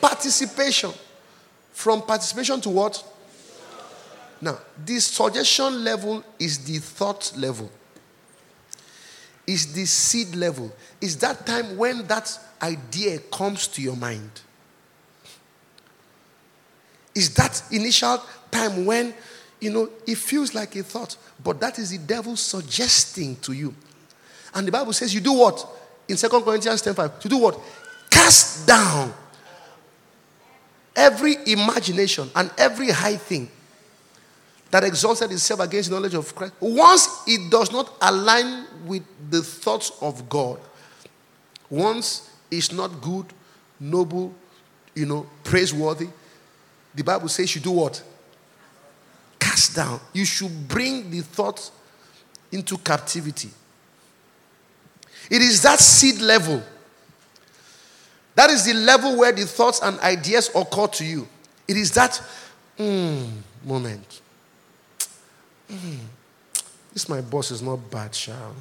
Participation. 0.00 0.92
From 1.72 2.02
participation 2.02 2.60
to 2.60 2.68
what? 2.70 3.02
Now, 4.40 4.58
this 4.76 5.08
suggestion 5.08 5.82
level 5.82 6.22
is 6.38 6.64
the 6.64 6.78
thought 6.78 7.32
level 7.36 7.68
is 9.48 9.72
the 9.72 9.86
seed 9.86 10.36
level. 10.36 10.70
Is 11.00 11.16
that 11.16 11.46
time 11.46 11.78
when 11.78 12.06
that 12.06 12.38
idea 12.60 13.18
comes 13.18 13.66
to 13.68 13.82
your 13.82 13.96
mind. 13.96 14.30
Is 17.14 17.34
that 17.34 17.62
initial 17.72 18.22
time 18.50 18.84
when, 18.84 19.14
you 19.58 19.70
know, 19.70 19.88
it 20.06 20.18
feels 20.18 20.54
like 20.54 20.76
a 20.76 20.82
thought, 20.82 21.16
but 21.42 21.60
that 21.60 21.78
is 21.78 21.90
the 21.90 21.98
devil 21.98 22.36
suggesting 22.36 23.36
to 23.36 23.52
you. 23.52 23.74
And 24.54 24.68
the 24.68 24.72
Bible 24.72 24.92
says 24.92 25.14
you 25.14 25.22
do 25.22 25.32
what? 25.32 25.66
In 26.08 26.16
2 26.16 26.28
Corinthians 26.28 26.82
10 26.82 26.94
5, 26.94 27.20
to 27.20 27.28
do 27.28 27.38
what? 27.38 27.58
Cast 28.10 28.66
down 28.66 29.14
every 30.94 31.36
imagination 31.46 32.30
and 32.36 32.50
every 32.58 32.90
high 32.90 33.16
thing 33.16 33.48
that 34.70 34.84
exalted 34.84 35.32
itself 35.32 35.60
against 35.60 35.90
knowledge 35.90 36.14
of 36.14 36.34
Christ, 36.34 36.54
once 36.60 37.22
it 37.26 37.50
does 37.50 37.72
not 37.72 37.94
align 38.02 38.66
with 38.86 39.02
the 39.30 39.42
thoughts 39.42 39.92
of 40.00 40.28
God, 40.28 40.60
once 41.70 42.30
it's 42.50 42.72
not 42.72 43.00
good, 43.00 43.26
noble, 43.80 44.34
you 44.94 45.06
know, 45.06 45.26
praiseworthy, 45.44 46.08
the 46.94 47.02
Bible 47.04 47.28
says 47.28 47.54
you 47.54 47.60
do 47.60 47.70
what? 47.70 48.02
Cast 49.38 49.76
down. 49.76 50.00
You 50.12 50.24
should 50.24 50.68
bring 50.68 51.10
the 51.10 51.20
thoughts 51.20 51.70
into 52.50 52.76
captivity. 52.78 53.50
It 55.30 55.42
is 55.42 55.62
that 55.62 55.78
seed 55.78 56.20
level. 56.20 56.62
That 58.34 58.50
is 58.50 58.64
the 58.64 58.74
level 58.74 59.18
where 59.18 59.32
the 59.32 59.44
thoughts 59.44 59.80
and 59.82 59.98
ideas 60.00 60.50
occur 60.54 60.86
to 60.86 61.04
you. 61.04 61.28
It 61.66 61.76
is 61.76 61.92
that 61.92 62.20
mm, 62.78 63.28
moment. 63.64 64.20
Mm, 65.70 65.98
this 66.92 67.08
my 67.08 67.20
boss 67.20 67.50
is 67.50 67.62
not 67.62 67.90
bad, 67.90 68.14
Sham. 68.14 68.54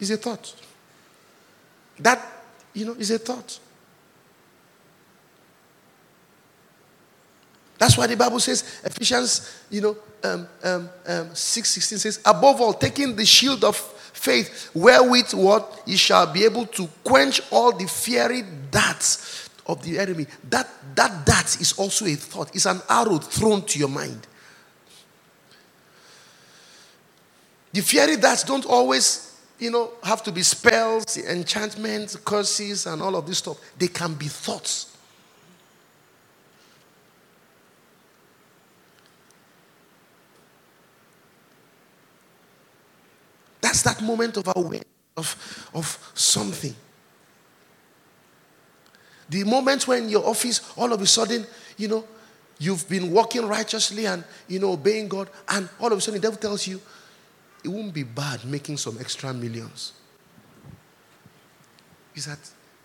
It's 0.00 0.10
a 0.10 0.16
thought. 0.16 0.54
That, 1.98 2.20
you 2.74 2.84
know, 2.84 2.92
is 2.92 3.10
a 3.10 3.18
thought. 3.18 3.58
That's 7.78 7.96
why 7.96 8.06
the 8.06 8.16
Bible 8.16 8.40
says, 8.40 8.80
Ephesians, 8.84 9.64
you 9.70 9.80
know, 9.80 9.96
um, 10.24 10.48
um, 10.64 10.90
um, 11.06 11.34
6 11.34 11.68
16 11.68 11.98
says, 11.98 12.20
above 12.24 12.60
all, 12.60 12.72
taking 12.72 13.14
the 13.14 13.24
shield 13.24 13.64
of 13.64 13.76
faith, 13.76 14.70
wherewith 14.74 15.34
what 15.34 15.82
ye 15.86 15.96
shall 15.96 16.26
be 16.32 16.44
able 16.44 16.66
to 16.66 16.88
quench 17.04 17.40
all 17.50 17.72
the 17.72 17.86
fiery 17.86 18.42
darts 18.70 19.50
of 19.66 19.82
the 19.82 19.98
enemy. 19.98 20.26
That 20.48 20.68
that 20.94 21.26
dart 21.26 21.60
is 21.60 21.74
also 21.78 22.06
a 22.06 22.14
thought, 22.14 22.54
it's 22.54 22.66
an 22.66 22.80
arrow 22.88 23.18
thrown 23.18 23.62
to 23.62 23.78
your 23.78 23.88
mind. 23.88 24.26
The 27.76 27.82
fiery 27.82 28.16
darts 28.16 28.42
don't 28.42 28.64
always, 28.64 29.38
you 29.58 29.70
know, 29.70 29.90
have 30.02 30.22
to 30.22 30.32
be 30.32 30.42
spells, 30.42 31.18
enchantments, 31.18 32.16
curses, 32.16 32.86
and 32.86 33.02
all 33.02 33.14
of 33.14 33.26
this 33.26 33.36
stuff. 33.36 33.58
They 33.76 33.88
can 33.88 34.14
be 34.14 34.28
thoughts. 34.28 34.96
That's 43.60 43.82
that 43.82 44.00
moment 44.00 44.38
of 44.38 44.50
awareness 44.56 44.84
of, 45.14 45.70
of 45.74 46.12
something. 46.14 46.74
The 49.28 49.44
moment 49.44 49.86
when 49.86 50.08
your 50.08 50.26
office, 50.26 50.72
all 50.78 50.94
of 50.94 51.02
a 51.02 51.06
sudden, 51.06 51.46
you 51.76 51.88
know, 51.88 52.04
you've 52.58 52.88
been 52.88 53.12
walking 53.12 53.44
righteously 53.46 54.06
and, 54.06 54.24
you 54.48 54.60
know, 54.60 54.72
obeying 54.72 55.08
God, 55.08 55.28
and 55.50 55.68
all 55.78 55.92
of 55.92 55.98
a 55.98 56.00
sudden 56.00 56.22
the 56.22 56.26
devil 56.26 56.40
tells 56.40 56.66
you, 56.66 56.80
it 57.64 57.68
won't 57.68 57.92
be 57.92 58.02
bad 58.02 58.44
making 58.44 58.76
some 58.76 58.96
extra 59.00 59.32
millions. 59.32 59.92
Is 62.14 62.26
that, 62.26 62.38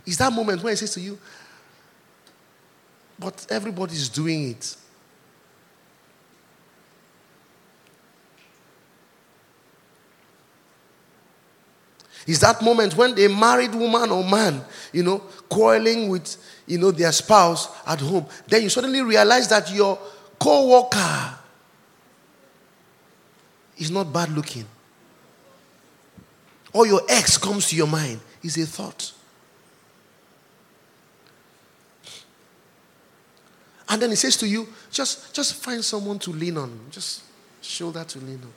is 0.05 0.17
that 0.17 0.31
moment 0.33 0.61
when 0.61 0.71
he 0.71 0.77
says 0.77 0.93
to 0.93 1.01
you, 1.01 1.17
but 3.17 3.45
everybody's 3.49 4.09
doing 4.09 4.51
it. 4.51 4.75
Is 12.27 12.39
that 12.39 12.61
moment 12.61 12.95
when 12.95 13.17
a 13.17 13.27
married 13.27 13.73
woman 13.73 14.11
or 14.11 14.23
man, 14.23 14.63
you 14.93 15.03
know, 15.03 15.19
quarreling 15.49 16.09
with, 16.09 16.37
you 16.67 16.77
know, 16.77 16.91
their 16.91 17.11
spouse 17.11 17.69
at 17.85 17.99
home, 17.99 18.25
then 18.47 18.63
you 18.63 18.69
suddenly 18.69 19.01
realize 19.01 19.47
that 19.49 19.71
your 19.73 19.97
co-worker 20.39 21.37
is 23.81 23.89
not 23.89 24.13
bad 24.13 24.29
looking. 24.29 24.65
Or 26.71 26.85
your 26.85 27.01
ex 27.09 27.37
comes 27.37 27.67
to 27.69 27.75
your 27.75 27.87
mind 27.87 28.21
is 28.43 28.57
a 28.57 28.65
thought. 28.65 29.11
And 33.89 34.01
then 34.01 34.11
he 34.11 34.15
says 34.15 34.37
to 34.37 34.47
you, 34.47 34.69
just, 34.89 35.35
just 35.35 35.55
find 35.55 35.83
someone 35.83 36.17
to 36.19 36.31
lean 36.31 36.57
on. 36.57 36.79
Just 36.91 37.23
shoulder 37.61 38.05
to 38.05 38.19
lean 38.19 38.39
on. 38.41 38.53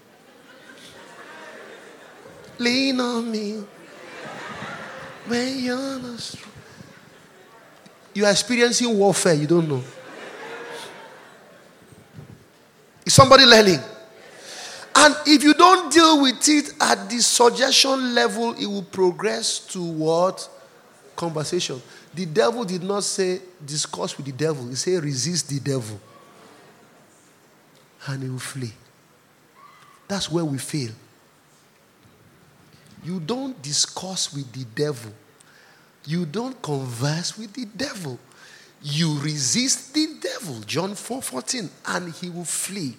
Lean 2.58 3.00
on 3.00 3.32
me 3.32 3.64
when 5.26 5.58
you're 5.58 5.98
not. 5.98 6.34
You 8.12 8.26
are 8.26 8.30
experiencing 8.30 8.96
warfare, 8.96 9.34
you 9.34 9.48
don't 9.48 9.68
know. 9.68 9.82
Is 13.04 13.12
somebody 13.12 13.44
learning? 13.44 13.80
And 14.97 15.16
if 15.26 15.42
you 15.42 15.55
don't 15.55 15.92
deal 15.92 16.22
with 16.22 16.49
it 16.49 16.72
at 16.80 17.11
the 17.11 17.18
suggestion 17.18 18.14
level, 18.14 18.55
it 18.55 18.66
will 18.66 18.82
progress 18.82 19.59
to 19.68 19.82
what? 19.82 20.49
Conversation. 21.16 21.82
The 22.14 22.26
devil 22.26 22.64
did 22.64 22.82
not 22.82 23.03
say 23.03 23.40
discuss 23.64 24.16
with 24.16 24.26
the 24.26 24.32
devil, 24.32 24.68
he 24.68 24.76
said 24.76 25.03
resist 25.03 25.49
the 25.49 25.59
devil. 25.59 26.01
And 28.07 28.22
he 28.22 28.28
will 28.28 28.38
flee. 28.38 28.72
That's 30.07 30.30
where 30.30 30.45
we 30.45 30.59
fail. 30.59 30.90
You 33.03 33.20
don't 33.20 33.61
discuss 33.62 34.32
with 34.32 34.51
the 34.53 34.64
devil. 34.64 35.12
You 36.07 36.26
don't 36.26 36.61
converse 36.62 37.36
with 37.36 37.53
the 37.53 37.64
devil. 37.64 38.18
You 38.82 39.18
resist 39.20 39.95
the 39.95 40.18
devil. 40.20 40.61
John 40.61 40.95
4 40.95 41.22
14, 41.22 41.70
and 41.86 42.12
he 42.14 42.28
will 42.28 42.45
flee. 42.45 42.97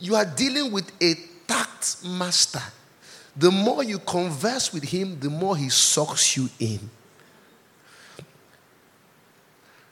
You 0.00 0.16
are 0.16 0.24
dealing 0.24 0.72
with 0.72 0.90
a 1.02 1.14
tact 1.46 2.04
master. 2.04 2.62
The 3.36 3.50
more 3.50 3.84
you 3.84 3.98
converse 3.98 4.72
with 4.72 4.82
him, 4.82 5.20
the 5.20 5.30
more 5.30 5.56
he 5.56 5.68
sucks 5.68 6.36
you 6.36 6.48
in. 6.58 6.80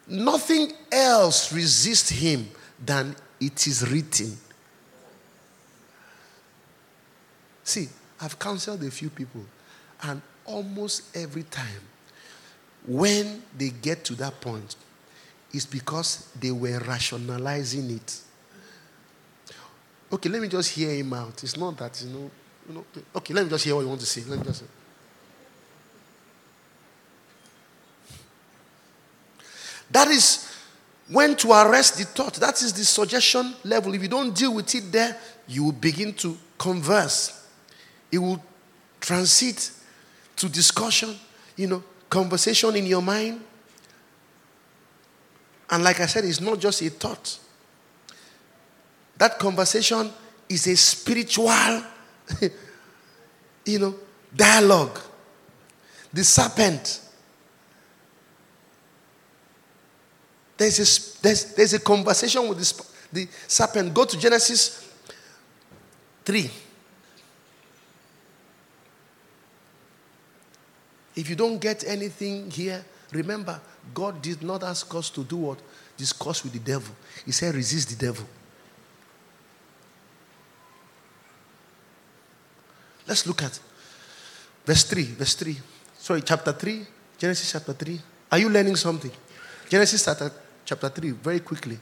Nothing 0.09 0.72
else 0.90 1.52
resists 1.52 2.09
him 2.09 2.48
than 2.84 3.14
it 3.40 3.66
is 3.66 3.88
written. 3.90 4.36
See, 7.62 7.88
I've 8.20 8.38
counseled 8.38 8.82
a 8.84 8.90
few 8.90 9.11
people, 9.11 9.44
and 10.02 10.22
almost 10.46 11.14
every 11.14 11.42
time, 11.42 11.82
when 12.86 13.42
they 13.56 13.68
get 13.68 14.04
to 14.06 14.14
that 14.14 14.40
point, 14.40 14.76
it's 15.52 15.66
because 15.66 16.28
they 16.40 16.50
were 16.50 16.78
rationalizing 16.80 17.90
it. 17.90 18.20
Okay, 20.12 20.28
let 20.28 20.40
me 20.40 20.48
just 20.48 20.70
hear 20.70 20.90
him 20.90 21.12
out. 21.12 21.42
It's 21.42 21.56
not 21.56 21.76
that, 21.76 22.02
you 22.02 22.11
know, 22.11 22.30
you 22.68 22.74
know 22.74 22.84
okay, 23.16 23.34
let 23.34 23.44
me 23.44 23.50
just 23.50 23.64
hear 23.64 23.74
what 23.74 23.82
you 23.82 23.88
want 23.88 24.00
to 24.00 24.06
say. 24.06 24.22
Let 24.26 24.38
me 24.38 24.44
just. 24.44 24.64
That 29.90 30.09
is 30.09 30.50
when 31.09 31.34
to 31.36 31.50
arrest 31.52 31.98
the 31.98 32.04
thought. 32.04 32.34
That 32.34 32.61
is 32.62 32.72
the 32.72 32.84
suggestion 32.84 33.54
level. 33.64 33.94
If 33.94 34.02
you 34.02 34.09
don't 34.09 34.34
deal 34.34 34.54
with 34.54 34.74
it 34.74 34.92
there, 34.92 35.16
you 35.46 35.64
will 35.64 35.72
begin 35.72 36.12
to 36.14 36.36
converse 36.59 37.38
it 38.11 38.18
will 38.18 38.42
transit 39.00 39.70
to 40.36 40.48
discussion, 40.48 41.16
you 41.56 41.66
know, 41.66 41.82
conversation 42.09 42.74
in 42.76 42.86
your 42.86 43.02
mind. 43.02 43.40
And 45.70 45.84
like 45.84 46.00
I 46.00 46.06
said, 46.06 46.24
it's 46.24 46.40
not 46.40 46.59
just 46.59 46.80
a 46.82 46.88
thought. 46.88 47.38
That 49.19 49.39
conversation 49.39 50.11
is 50.49 50.66
a 50.69 50.77
spiritual, 50.77 51.83
you 53.66 53.79
know, 53.79 53.95
dialogue. 54.35 54.99
The 56.12 56.25
serpent. 56.25 57.01
There's 60.57 60.79
a, 60.79 61.23
there's, 61.23 61.55
there's 61.55 61.75
a 61.75 61.81
conversation 61.81 62.49
with 62.49 62.59
the, 62.59 62.87
the 63.12 63.29
serpent. 63.47 63.93
Go 63.93 64.05
to 64.05 64.19
Genesis 64.19 64.89
3. 66.25 66.51
If 71.16 71.29
you 71.29 71.35
don't 71.35 71.59
get 71.59 71.85
anything 71.85 72.51
here, 72.51 72.85
remember, 73.12 73.61
God 73.93 74.23
did 74.23 74.43
not 74.43 74.62
ask 74.62 74.95
us 74.95 75.11
to 75.11 75.25
do 75.25 75.37
what? 75.37 75.59
Discuss 75.97 76.45
with 76.45 76.53
the 76.53 76.61
devil. 76.61 76.95
He 77.25 77.33
said, 77.33 77.55
resist 77.57 77.89
the 77.91 78.07
devil. 78.07 78.25
Let's 83.09 83.26
look 83.26 83.42
at 83.42 83.59
verse 84.66 84.84
3. 84.84 85.02
Verse 85.02 85.34
3. 85.34 85.56
Sorry, 85.98 86.20
chapter 86.20 86.52
3. 86.52 86.86
Genesis 87.16 87.50
chapter 87.50 87.72
3. 87.72 88.00
Are 88.30 88.38
you 88.38 88.50
learning 88.50 88.76
something? 88.76 89.11
Genesis 89.68 90.04
chapter, 90.04 90.30
chapter 90.64 90.88
3, 90.88 91.11
very 91.12 91.40
quickly. 91.40 91.78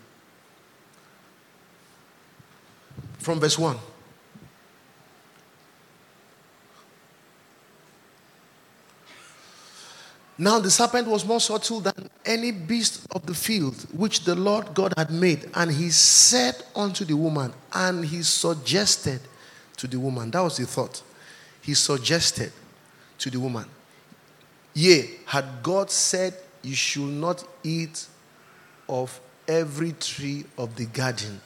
From 3.18 3.40
verse 3.40 3.58
1. 3.58 3.76
Now 10.38 10.58
the 10.58 10.70
serpent 10.70 11.08
was 11.08 11.24
more 11.24 11.40
subtle 11.40 11.80
than 11.80 12.10
any 12.24 12.52
beast 12.52 13.06
of 13.10 13.24
the 13.24 13.34
field 13.34 13.74
which 13.92 14.24
the 14.24 14.34
Lord 14.34 14.74
God 14.74 14.92
had 14.96 15.10
made. 15.10 15.50
And 15.54 15.72
he 15.72 15.90
said 15.90 16.62
unto 16.74 17.04
the 17.04 17.16
woman, 17.16 17.52
and 17.72 18.04
he 18.04 18.22
suggested 18.22 19.20
to 19.78 19.86
the 19.86 19.98
woman. 19.98 20.30
That 20.30 20.42
was 20.42 20.58
the 20.58 20.66
thought. 20.66 21.02
He 21.66 21.74
suggested 21.74 22.52
to 23.18 23.28
the 23.28 23.40
woman, 23.40 23.66
Yea, 24.72 25.10
had 25.24 25.44
God 25.64 25.90
said, 25.90 26.32
You 26.62 26.76
should 26.76 27.08
not 27.08 27.42
eat 27.64 28.06
of 28.88 29.20
every 29.48 29.90
tree 29.92 30.44
of 30.56 30.76
the 30.76 30.86
garden. 30.86 31.40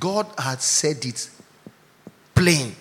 God 0.00 0.26
had 0.36 0.60
said 0.60 1.04
it 1.04 1.30
plain. 2.34 2.74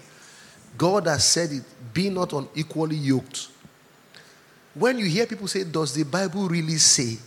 God 0.76 1.06
has 1.06 1.24
said 1.24 1.52
it, 1.52 1.64
be 1.94 2.10
not 2.10 2.34
unequally 2.34 2.96
yoked. 2.96 3.50
When 4.74 4.98
you 4.98 5.06
hear 5.06 5.28
people 5.28 5.48
say, 5.48 5.64
Does 5.66 5.94
the 5.94 6.04
Bible 6.04 6.48
really 6.48 6.78
say? 6.78 7.20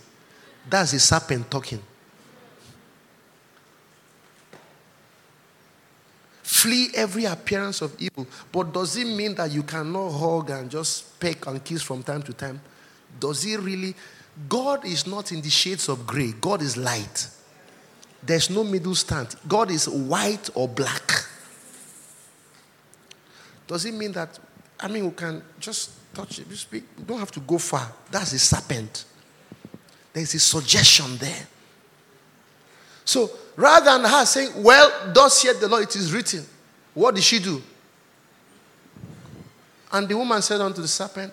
That's 0.69 0.91
a 0.91 0.99
serpent 0.99 1.49
talking. 1.49 1.81
Flee 6.65 6.89
every 6.95 7.25
appearance 7.25 7.83
of 7.83 7.95
evil. 8.01 8.25
But 8.51 8.73
does 8.73 8.97
it 8.97 9.05
mean 9.05 9.35
that 9.35 9.51
you 9.51 9.61
cannot 9.61 10.09
hug 10.09 10.49
and 10.49 10.67
just 10.67 11.19
peck 11.19 11.45
and 11.45 11.63
kiss 11.63 11.83
from 11.83 12.01
time 12.01 12.23
to 12.23 12.33
time? 12.33 12.59
Does 13.19 13.45
it 13.45 13.59
really? 13.59 13.93
God 14.49 14.83
is 14.83 15.05
not 15.05 15.31
in 15.31 15.41
the 15.41 15.49
shades 15.51 15.89
of 15.89 16.07
gray, 16.07 16.31
God 16.41 16.63
is 16.63 16.75
light. 16.75 17.29
There's 18.23 18.49
no 18.49 18.63
middle 18.63 18.95
stand. 18.95 19.35
God 19.47 19.69
is 19.69 19.87
white 19.87 20.49
or 20.55 20.67
black. 20.67 21.11
Does 23.67 23.85
it 23.85 23.93
mean 23.93 24.13
that, 24.13 24.39
I 24.79 24.87
mean, 24.87 25.05
we 25.05 25.11
can 25.11 25.43
just 25.59 25.91
touch 26.15 26.39
it? 26.39 26.47
We 26.71 26.81
don't 27.05 27.19
have 27.19 27.31
to 27.33 27.41
go 27.41 27.59
far. 27.59 27.93
That's 28.09 28.33
a 28.33 28.39
serpent. 28.39 29.05
There's 30.13 30.33
a 30.33 30.39
suggestion 30.39 31.15
there. 31.17 31.45
So 33.05 33.29
rather 33.55 33.85
than 33.85 34.09
her 34.09 34.25
saying, 34.25 34.63
Well, 34.63 35.13
thus 35.13 35.43
saith 35.43 35.59
the 35.61 35.67
Lord, 35.67 35.83
it 35.83 35.95
is 35.95 36.11
written, 36.11 36.43
what 36.95 37.13
did 37.13 37.23
she 37.23 37.39
do? 37.39 37.61
And 39.91 40.09
the 40.09 40.17
woman 40.17 40.41
said 40.41 40.59
unto 40.61 40.81
the 40.81 40.87
serpent, 40.87 41.31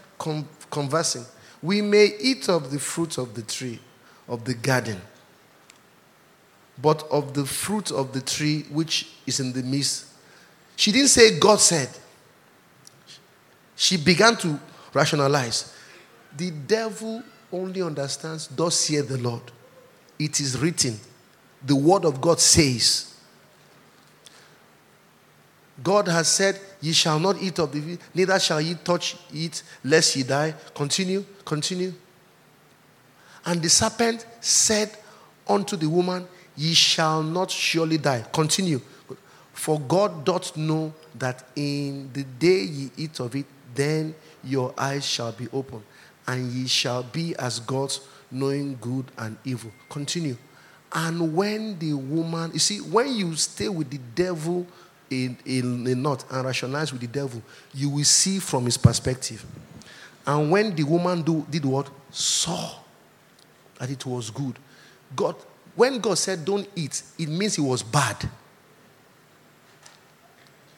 conversing, 0.70 1.24
We 1.62 1.80
may 1.80 2.10
eat 2.20 2.48
of 2.48 2.70
the 2.70 2.78
fruit 2.78 3.16
of 3.16 3.34
the 3.34 3.42
tree 3.42 3.80
of 4.28 4.44
the 4.44 4.54
garden, 4.54 5.00
but 6.80 7.04
of 7.10 7.34
the 7.34 7.44
fruit 7.44 7.90
of 7.90 8.12
the 8.12 8.20
tree 8.20 8.66
which 8.70 9.08
is 9.26 9.40
in 9.40 9.52
the 9.52 9.62
midst. 9.62 10.06
She 10.76 10.92
didn't 10.92 11.08
say, 11.08 11.38
God 11.38 11.60
said. 11.60 11.88
She 13.76 13.96
began 13.96 14.36
to 14.38 14.58
rationalize. 14.92 15.74
The 16.36 16.50
devil 16.50 17.22
only 17.52 17.82
understands, 17.82 18.48
Thus 18.48 18.76
saith 18.76 19.08
the 19.08 19.18
Lord. 19.18 19.42
It 20.18 20.40
is 20.40 20.58
written. 20.58 20.98
The 21.64 21.76
word 21.76 22.04
of 22.04 22.20
God 22.20 22.40
says. 22.40 23.11
God 25.82 26.08
has 26.08 26.28
said, 26.28 26.58
Ye 26.80 26.92
shall 26.92 27.18
not 27.18 27.40
eat 27.40 27.58
of 27.58 27.72
the 27.72 27.98
neither 28.14 28.38
shall 28.38 28.60
ye 28.60 28.74
touch 28.74 29.16
it, 29.32 29.62
lest 29.84 30.16
ye 30.16 30.22
die. 30.22 30.54
Continue, 30.74 31.24
continue. 31.44 31.92
And 33.44 33.60
the 33.60 33.68
serpent 33.68 34.26
said 34.40 34.90
unto 35.48 35.76
the 35.76 35.88
woman, 35.88 36.26
Ye 36.56 36.74
shall 36.74 37.22
not 37.22 37.50
surely 37.50 37.98
die. 37.98 38.24
Continue. 38.32 38.80
For 39.52 39.80
God 39.80 40.24
doth 40.24 40.56
know 40.56 40.92
that 41.14 41.44
in 41.54 42.10
the 42.12 42.24
day 42.24 42.62
ye 42.62 42.90
eat 42.96 43.20
of 43.20 43.34
it, 43.36 43.46
then 43.74 44.14
your 44.44 44.74
eyes 44.76 45.04
shall 45.04 45.32
be 45.32 45.48
opened, 45.52 45.84
and 46.26 46.50
ye 46.50 46.66
shall 46.66 47.02
be 47.02 47.34
as 47.36 47.60
gods, 47.60 48.00
knowing 48.30 48.76
good 48.80 49.06
and 49.18 49.36
evil. 49.44 49.70
Continue. 49.88 50.36
And 50.92 51.34
when 51.34 51.78
the 51.78 51.94
woman, 51.94 52.50
you 52.52 52.58
see, 52.58 52.78
when 52.78 53.14
you 53.14 53.34
stay 53.36 53.68
with 53.68 53.90
the 53.90 53.98
devil 54.14 54.66
in, 55.12 55.36
in 55.44 55.86
a 55.86 55.94
knot 55.94 56.24
and 56.30 56.44
rationalize 56.44 56.92
with 56.92 57.02
the 57.02 57.06
devil, 57.06 57.42
you 57.74 57.90
will 57.90 58.04
see 58.04 58.38
from 58.38 58.64
his 58.64 58.76
perspective. 58.76 59.44
And 60.26 60.50
when 60.50 60.74
the 60.74 60.84
woman 60.84 61.22
do, 61.22 61.46
did 61.50 61.64
what? 61.64 61.90
Saw 62.10 62.78
that 63.78 63.90
it 63.90 64.04
was 64.06 64.30
good. 64.30 64.58
God, 65.14 65.36
when 65.74 65.98
God 65.98 66.18
said 66.18 66.44
don't 66.44 66.68
eat, 66.74 67.02
it 67.18 67.28
means 67.28 67.58
it 67.58 67.62
was 67.62 67.82
bad. 67.82 68.28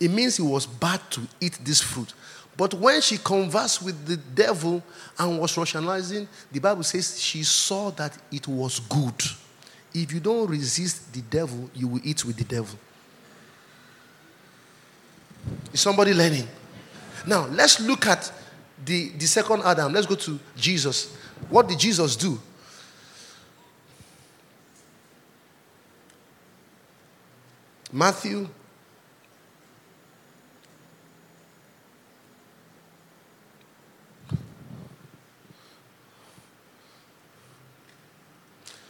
It 0.00 0.10
means 0.10 0.38
it 0.38 0.42
was 0.42 0.66
bad 0.66 1.00
to 1.10 1.22
eat 1.40 1.58
this 1.62 1.80
fruit. 1.80 2.12
But 2.56 2.74
when 2.74 3.00
she 3.00 3.18
conversed 3.18 3.82
with 3.82 4.06
the 4.06 4.16
devil 4.16 4.82
and 5.18 5.38
was 5.38 5.56
rationalizing, 5.56 6.28
the 6.52 6.60
Bible 6.60 6.84
says 6.84 7.20
she 7.20 7.42
saw 7.42 7.90
that 7.92 8.16
it 8.30 8.46
was 8.46 8.80
good. 8.80 9.22
If 9.92 10.12
you 10.12 10.20
don't 10.20 10.48
resist 10.48 11.12
the 11.12 11.22
devil, 11.22 11.70
you 11.74 11.88
will 11.88 12.00
eat 12.04 12.24
with 12.24 12.36
the 12.36 12.44
devil. 12.44 12.78
Is 15.72 15.80
somebody 15.80 16.14
learning? 16.14 16.46
Now, 17.26 17.46
let's 17.46 17.80
look 17.80 18.06
at 18.06 18.30
the, 18.84 19.10
the 19.10 19.26
second 19.26 19.62
Adam. 19.64 19.92
Let's 19.92 20.06
go 20.06 20.14
to 20.14 20.38
Jesus. 20.56 21.16
What 21.48 21.68
did 21.68 21.78
Jesus 21.78 22.16
do? 22.16 22.40
Matthew 27.92 28.48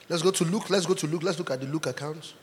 Let's 0.09 0.23
go 0.23 0.31
to 0.31 0.45
Luke. 0.45 0.71
Let's 0.71 0.87
go 0.87 0.95
to 0.95 1.07
Luke. 1.07 1.23
Let's 1.23 1.39
look 1.39 1.51
at 1.51 1.61
the 1.61 1.67
Luke 1.67 1.87
account. 1.87 2.35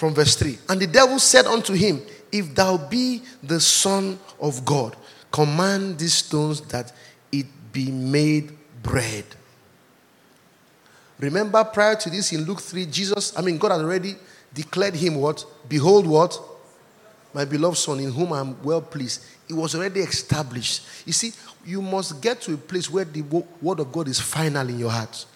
From 0.00 0.14
verse 0.14 0.34
3. 0.34 0.58
And 0.70 0.80
the 0.80 0.86
devil 0.86 1.18
said 1.18 1.44
unto 1.44 1.74
him, 1.74 2.00
If 2.32 2.54
thou 2.54 2.78
be 2.78 3.22
the 3.42 3.60
Son 3.60 4.18
of 4.40 4.64
God, 4.64 4.96
command 5.30 5.98
these 5.98 6.14
stones 6.14 6.62
that 6.68 6.90
it 7.30 7.44
be 7.70 7.90
made 7.90 8.50
bread. 8.82 9.26
Remember, 11.18 11.62
prior 11.64 11.96
to 11.96 12.08
this 12.08 12.32
in 12.32 12.44
Luke 12.44 12.62
3, 12.62 12.86
Jesus, 12.86 13.36
I 13.36 13.42
mean, 13.42 13.58
God 13.58 13.72
had 13.72 13.82
already 13.82 14.16
declared 14.54 14.94
him 14.94 15.16
what? 15.16 15.44
Behold, 15.68 16.06
what? 16.06 16.40
My 17.34 17.44
beloved 17.44 17.76
Son, 17.76 18.00
in 18.00 18.10
whom 18.10 18.32
I 18.32 18.40
am 18.40 18.60
well 18.62 18.80
pleased. 18.80 19.22
It 19.50 19.52
was 19.52 19.74
already 19.74 20.00
established. 20.00 20.82
You 21.04 21.12
see, 21.12 21.32
you 21.66 21.82
must 21.82 22.22
get 22.22 22.40
to 22.42 22.54
a 22.54 22.56
place 22.56 22.88
where 22.88 23.04
the 23.04 23.20
word 23.60 23.80
of 23.80 23.92
God 23.92 24.08
is 24.08 24.18
final 24.18 24.66
in 24.66 24.78
your 24.78 24.90
heart. 24.90 25.26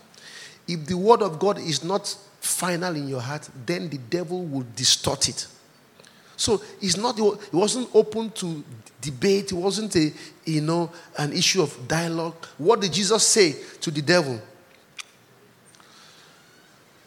If 0.67 0.87
the 0.87 0.97
word 0.97 1.21
of 1.21 1.39
God 1.39 1.59
is 1.59 1.85
not 1.85 2.17
final 2.45 2.95
in 2.97 3.09
your 3.09 3.21
heart, 3.21 3.49
then 3.67 3.89
the 3.89 3.99
devil 3.99 4.45
will 4.45 4.67
distort 4.75 5.29
it. 5.29 5.47
So 6.37 6.61
it's 6.81 6.97
not 6.97 7.19
it 7.19 7.53
wasn't 7.55 7.89
open 7.95 8.31
to 8.33 8.63
debate, 9.01 9.53
it 9.53 9.55
wasn't 9.55 9.95
a 9.97 10.13
you 10.45 10.61
know 10.61 10.91
an 11.17 11.33
issue 11.33 11.63
of 11.63 11.89
dialogue. 11.89 12.45
What 12.59 12.81
did 12.81 12.93
Jesus 12.93 13.27
say 13.27 13.55
to 13.81 13.91
the 13.91 14.03
devil? 14.03 14.41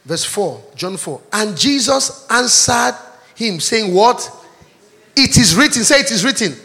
Verse 0.07 0.23
4, 0.23 0.63
John 0.73 0.95
4. 0.95 1.21
And 1.33 1.57
Jesus 1.57 2.25
answered 2.29 2.95
him, 3.35 3.59
saying, 3.59 3.93
What? 3.93 4.31
It 5.17 5.37
is 5.37 5.53
written. 5.53 5.83
Say 5.83 5.99
it 5.99 6.11
is 6.11 6.23
written. 6.23 6.55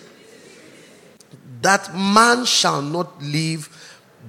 That 1.61 1.93
man 1.93 2.45
shall 2.45 2.81
not 2.81 3.21
live 3.21 3.69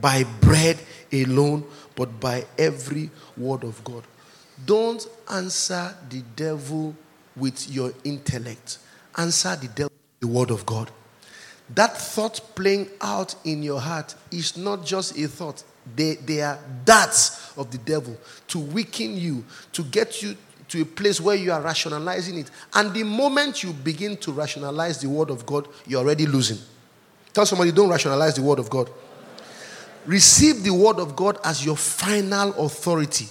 by 0.02 0.24
bread 0.42 0.80
alone, 1.12 1.64
but 1.96 2.20
by 2.20 2.46
every 2.58 3.12
word 3.38 3.64
of 3.64 3.84
God. 3.84 4.04
Don't 4.66 5.06
answer 5.30 5.96
the 6.10 6.22
devil 6.36 6.96
with 7.36 7.70
your 7.70 7.94
intellect. 8.04 8.80
Answer 9.18 9.56
the 9.56 9.68
devil 9.68 9.92
with 9.92 10.20
the 10.20 10.28
word 10.28 10.52
of 10.52 10.66
God. 10.66 10.92
That 11.76 11.98
thought 11.98 12.42
playing 12.56 12.90
out 13.02 13.36
in 13.46 13.64
your 13.64 13.80
heart 13.80 14.16
is 14.32 14.58
not 14.58 14.86
just 14.86 15.18
a 15.18 15.28
thought. 15.28 15.64
They, 15.96 16.16
they 16.16 16.42
are 16.42 16.60
darts 16.86 17.58
of 17.58 17.72
the 17.72 17.78
devil 17.78 18.16
to 18.50 18.60
weaken 18.60 19.18
you, 19.18 19.44
to 19.74 19.84
get 19.84 20.22
you 20.22 20.36
to 20.70 20.82
a 20.82 20.86
place 20.86 21.20
where 21.20 21.36
you 21.36 21.52
are 21.52 21.62
rationalizing 21.62 22.38
it. 22.38 22.50
And 22.74 22.94
the 22.94 23.04
moment 23.04 23.64
you 23.64 23.74
begin 23.74 24.18
to 24.18 24.32
rationalize 24.32 25.02
the 25.02 25.10
word 25.10 25.30
of 25.30 25.46
God, 25.46 25.68
you're 25.86 26.02
already 26.02 26.26
losing. 26.26 26.58
Tell 27.34 27.46
somebody, 27.46 27.72
don't 27.72 27.90
rationalize 27.90 28.36
the 28.36 28.44
word 28.44 28.60
of 28.60 28.70
God. 28.70 28.90
Receive 30.06 30.64
the 30.64 30.74
word 30.74 31.00
of 31.00 31.16
God 31.16 31.38
as 31.44 31.66
your 31.66 31.78
final 31.78 32.54
authority. 32.66 33.28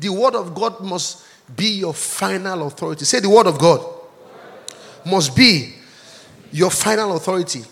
The 0.00 0.08
word 0.08 0.34
of 0.34 0.54
God 0.54 0.80
must 0.80 1.26
be 1.54 1.66
your 1.66 1.92
final 1.92 2.66
authority. 2.66 3.04
Say 3.04 3.20
the 3.20 3.28
word 3.28 3.46
of 3.46 3.58
God 3.58 3.86
must 5.04 5.36
be 5.36 5.74
your 6.50 6.70
final 6.70 7.16
authority. 7.16 7.62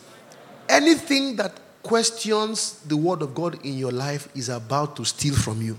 Anything 0.69 1.37
that 1.37 1.59
questions 1.83 2.81
the 2.87 2.97
word 2.97 3.23
of 3.23 3.35
God 3.35 3.65
in 3.65 3.79
your 3.79 3.93
life 3.93 4.29
is 4.37 4.51
about 4.51 4.95
to 4.97 5.05
steal 5.07 5.35
from 5.35 5.63
you, 5.63 5.79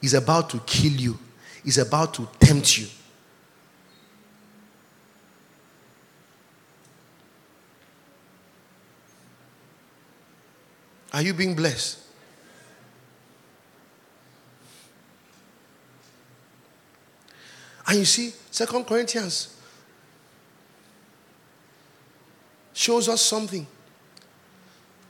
is 0.00 0.14
about 0.14 0.48
to 0.50 0.60
kill 0.60 0.92
you, 0.92 1.18
is 1.64 1.76
about 1.76 2.14
to 2.14 2.26
tempt 2.40 2.78
you. 2.78 2.86
Are 11.12 11.20
you 11.20 11.34
being 11.34 11.54
blessed? 11.54 12.01
And 17.86 17.98
you 17.98 18.04
see, 18.04 18.32
Second 18.50 18.84
Corinthians 18.84 19.56
shows 22.72 23.08
us 23.08 23.20
something. 23.22 23.66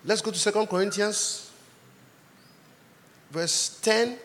Let's 0.05 0.21
go 0.21 0.31
to 0.31 0.39
Second 0.39 0.67
Corinthians, 0.67 1.51
verse 3.31 3.79
10, 3.81 4.19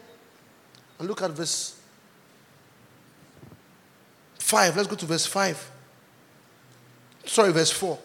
and 1.00 1.08
look 1.08 1.22
at 1.22 1.32
verse 1.32 1.80
5. 4.40 4.76
Let's 4.76 4.88
go 4.88 4.96
to 4.96 5.06
verse 5.06 5.26
5. 5.26 5.72
Sorry, 7.26 7.52
verse 7.52 7.72
4. 7.72 8.00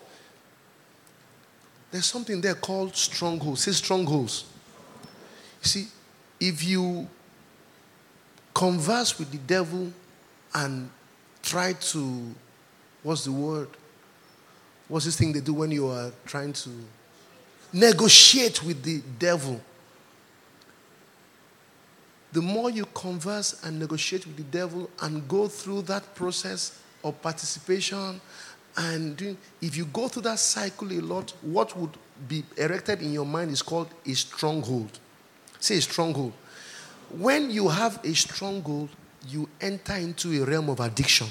There's 1.92 2.06
something 2.06 2.40
there 2.40 2.54
called 2.54 2.96
strongholds. 2.96 3.62
Say 3.62 3.72
strongholds. 3.72 4.44
You 5.62 5.68
see, 5.68 5.86
if 6.40 6.64
you 6.64 7.06
converse 8.52 9.18
with 9.18 9.30
the 9.30 9.38
devil 9.38 9.92
and 10.54 10.90
try 11.42 11.72
to, 11.72 12.34
what's 13.02 13.24
the 13.24 13.32
word? 13.32 13.68
What's 14.88 15.06
this 15.06 15.16
thing 15.16 15.32
they 15.32 15.40
do 15.40 15.54
when 15.54 15.70
you 15.70 15.88
are 15.88 16.12
trying 16.26 16.52
to 16.52 16.70
negotiate 17.72 18.62
with 18.62 18.82
the 18.82 19.02
devil? 19.18 19.60
The 22.32 22.42
more 22.42 22.70
you 22.70 22.86
converse 22.86 23.62
and 23.64 23.78
negotiate 23.78 24.26
with 24.26 24.36
the 24.36 24.42
devil 24.44 24.88
and 25.00 25.26
go 25.28 25.48
through 25.48 25.82
that 25.82 26.14
process 26.14 26.78
of 27.04 27.20
participation 27.20 28.20
and 28.76 29.36
if 29.60 29.76
you 29.76 29.84
go 29.86 30.08
through 30.08 30.22
that 30.22 30.38
cycle 30.38 30.90
a 30.92 31.00
lot, 31.00 31.32
what 31.42 31.76
would 31.76 31.90
be 32.26 32.44
erected 32.56 33.02
in 33.02 33.12
your 33.12 33.26
mind 33.26 33.50
is 33.50 33.60
called 33.60 33.88
a 34.06 34.14
stronghold. 34.14 34.98
Say 35.60 35.76
a 35.76 35.80
stronghold. 35.80 36.32
When 37.10 37.50
you 37.50 37.68
have 37.68 38.02
a 38.04 38.14
stronghold, 38.14 38.88
you 39.28 39.48
enter 39.60 39.94
into 39.94 40.42
a 40.42 40.46
realm 40.46 40.68
of 40.68 40.80
addiction. 40.80 41.28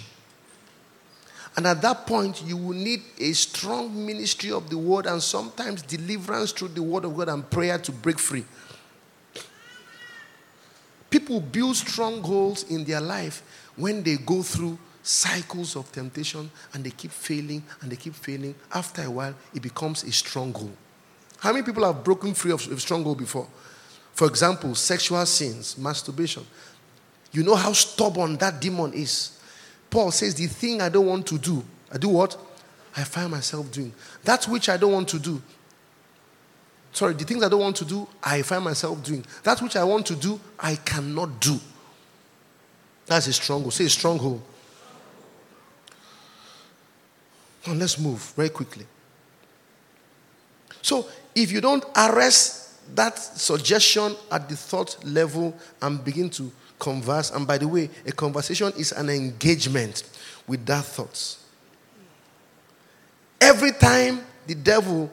And 1.57 1.67
at 1.67 1.81
that 1.81 2.07
point, 2.07 2.43
you 2.45 2.55
will 2.55 2.75
need 2.75 3.01
a 3.19 3.33
strong 3.33 4.05
ministry 4.05 4.51
of 4.51 4.69
the 4.69 4.77
word 4.77 5.05
and 5.05 5.21
sometimes 5.21 5.81
deliverance 5.81 6.51
through 6.51 6.69
the 6.69 6.81
word 6.81 7.03
of 7.03 7.15
God 7.15 7.29
and 7.29 7.49
prayer 7.49 7.77
to 7.77 7.91
break 7.91 8.19
free. 8.19 8.45
People 11.09 11.41
build 11.41 11.75
strongholds 11.75 12.63
in 12.63 12.85
their 12.85 13.01
life 13.01 13.43
when 13.75 14.01
they 14.01 14.15
go 14.15 14.41
through 14.41 14.77
cycles 15.03 15.75
of 15.75 15.91
temptation 15.91 16.49
and 16.73 16.83
they 16.85 16.91
keep 16.91 17.11
failing 17.11 17.61
and 17.81 17.91
they 17.91 17.97
keep 17.97 18.15
failing. 18.15 18.55
After 18.73 19.03
a 19.03 19.11
while, 19.11 19.35
it 19.53 19.61
becomes 19.61 20.03
a 20.03 20.11
stronghold. 20.11 20.75
How 21.39 21.51
many 21.51 21.65
people 21.65 21.83
have 21.83 22.03
broken 22.03 22.33
free 22.33 22.51
of 22.51 22.61
stronghold 22.81 23.17
before? 23.17 23.47
For 24.13 24.27
example, 24.27 24.75
sexual 24.75 25.25
sins, 25.25 25.77
masturbation. 25.77 26.45
You 27.31 27.43
know 27.43 27.55
how 27.55 27.73
stubborn 27.73 28.37
that 28.37 28.59
demon 28.59 28.93
is. 28.93 29.39
Paul 29.89 30.11
says, 30.11 30.35
The 30.35 30.47
thing 30.47 30.81
I 30.81 30.89
don't 30.89 31.05
want 31.05 31.27
to 31.27 31.37
do, 31.37 31.63
I 31.91 31.97
do 31.97 32.09
what? 32.09 32.37
I 32.95 33.03
find 33.03 33.31
myself 33.31 33.71
doing. 33.71 33.93
That 34.23 34.45
which 34.45 34.67
I 34.67 34.77
don't 34.77 34.91
want 34.91 35.07
to 35.09 35.19
do, 35.19 35.41
sorry, 36.91 37.13
the 37.13 37.23
things 37.23 37.43
I 37.43 37.49
don't 37.49 37.61
want 37.61 37.77
to 37.77 37.85
do, 37.85 38.07
I 38.21 38.41
find 38.41 38.63
myself 38.63 39.01
doing. 39.03 39.25
That 39.43 39.61
which 39.61 39.75
I 39.75 39.83
want 39.83 40.05
to 40.07 40.15
do, 40.15 40.39
I 40.59 40.75
cannot 40.75 41.39
do. 41.39 41.59
That's 43.05 43.27
a 43.27 43.33
stronghold. 43.33 43.73
Say 43.73 43.85
a 43.85 43.89
stronghold. 43.89 44.41
Now 47.65 47.73
let's 47.73 47.99
move 47.99 48.19
very 48.35 48.49
quickly. 48.49 48.85
So 50.81 51.07
if 51.35 51.51
you 51.51 51.61
don't 51.61 51.85
arrest 51.95 52.95
that 52.95 53.17
suggestion 53.17 54.15
at 54.31 54.49
the 54.49 54.55
thought 54.55 54.97
level 55.05 55.55
and 55.81 56.03
begin 56.03 56.29
to 56.31 56.51
converse, 56.81 57.29
and 57.29 57.45
by 57.47 57.59
the 57.59 57.67
way, 57.67 57.89
a 58.07 58.11
conversation 58.11 58.73
is 58.75 58.91
an 58.91 59.09
engagement 59.09 60.03
with 60.47 60.65
that 60.65 60.83
thought. 60.83 61.37
Every 63.39 63.71
time 63.71 64.21
the 64.47 64.55
devil 64.55 65.09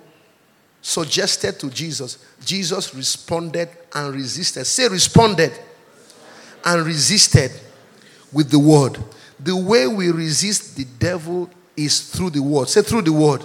suggested 0.80 1.60
to 1.60 1.68
Jesus, 1.68 2.24
Jesus 2.44 2.94
responded 2.94 3.68
and 3.94 4.14
resisted. 4.14 4.66
Say, 4.66 4.88
responded 4.88 5.52
and 6.64 6.86
resisted 6.86 7.52
with 8.32 8.50
the 8.50 8.58
word. 8.58 8.98
The 9.38 9.54
way 9.54 9.86
we 9.86 10.10
resist 10.10 10.76
the 10.76 10.86
devil 10.98 11.50
is 11.76 12.00
through 12.10 12.30
the 12.30 12.42
word. 12.42 12.68
Say, 12.68 12.80
through 12.80 13.02
the 13.02 13.12
word. 13.12 13.44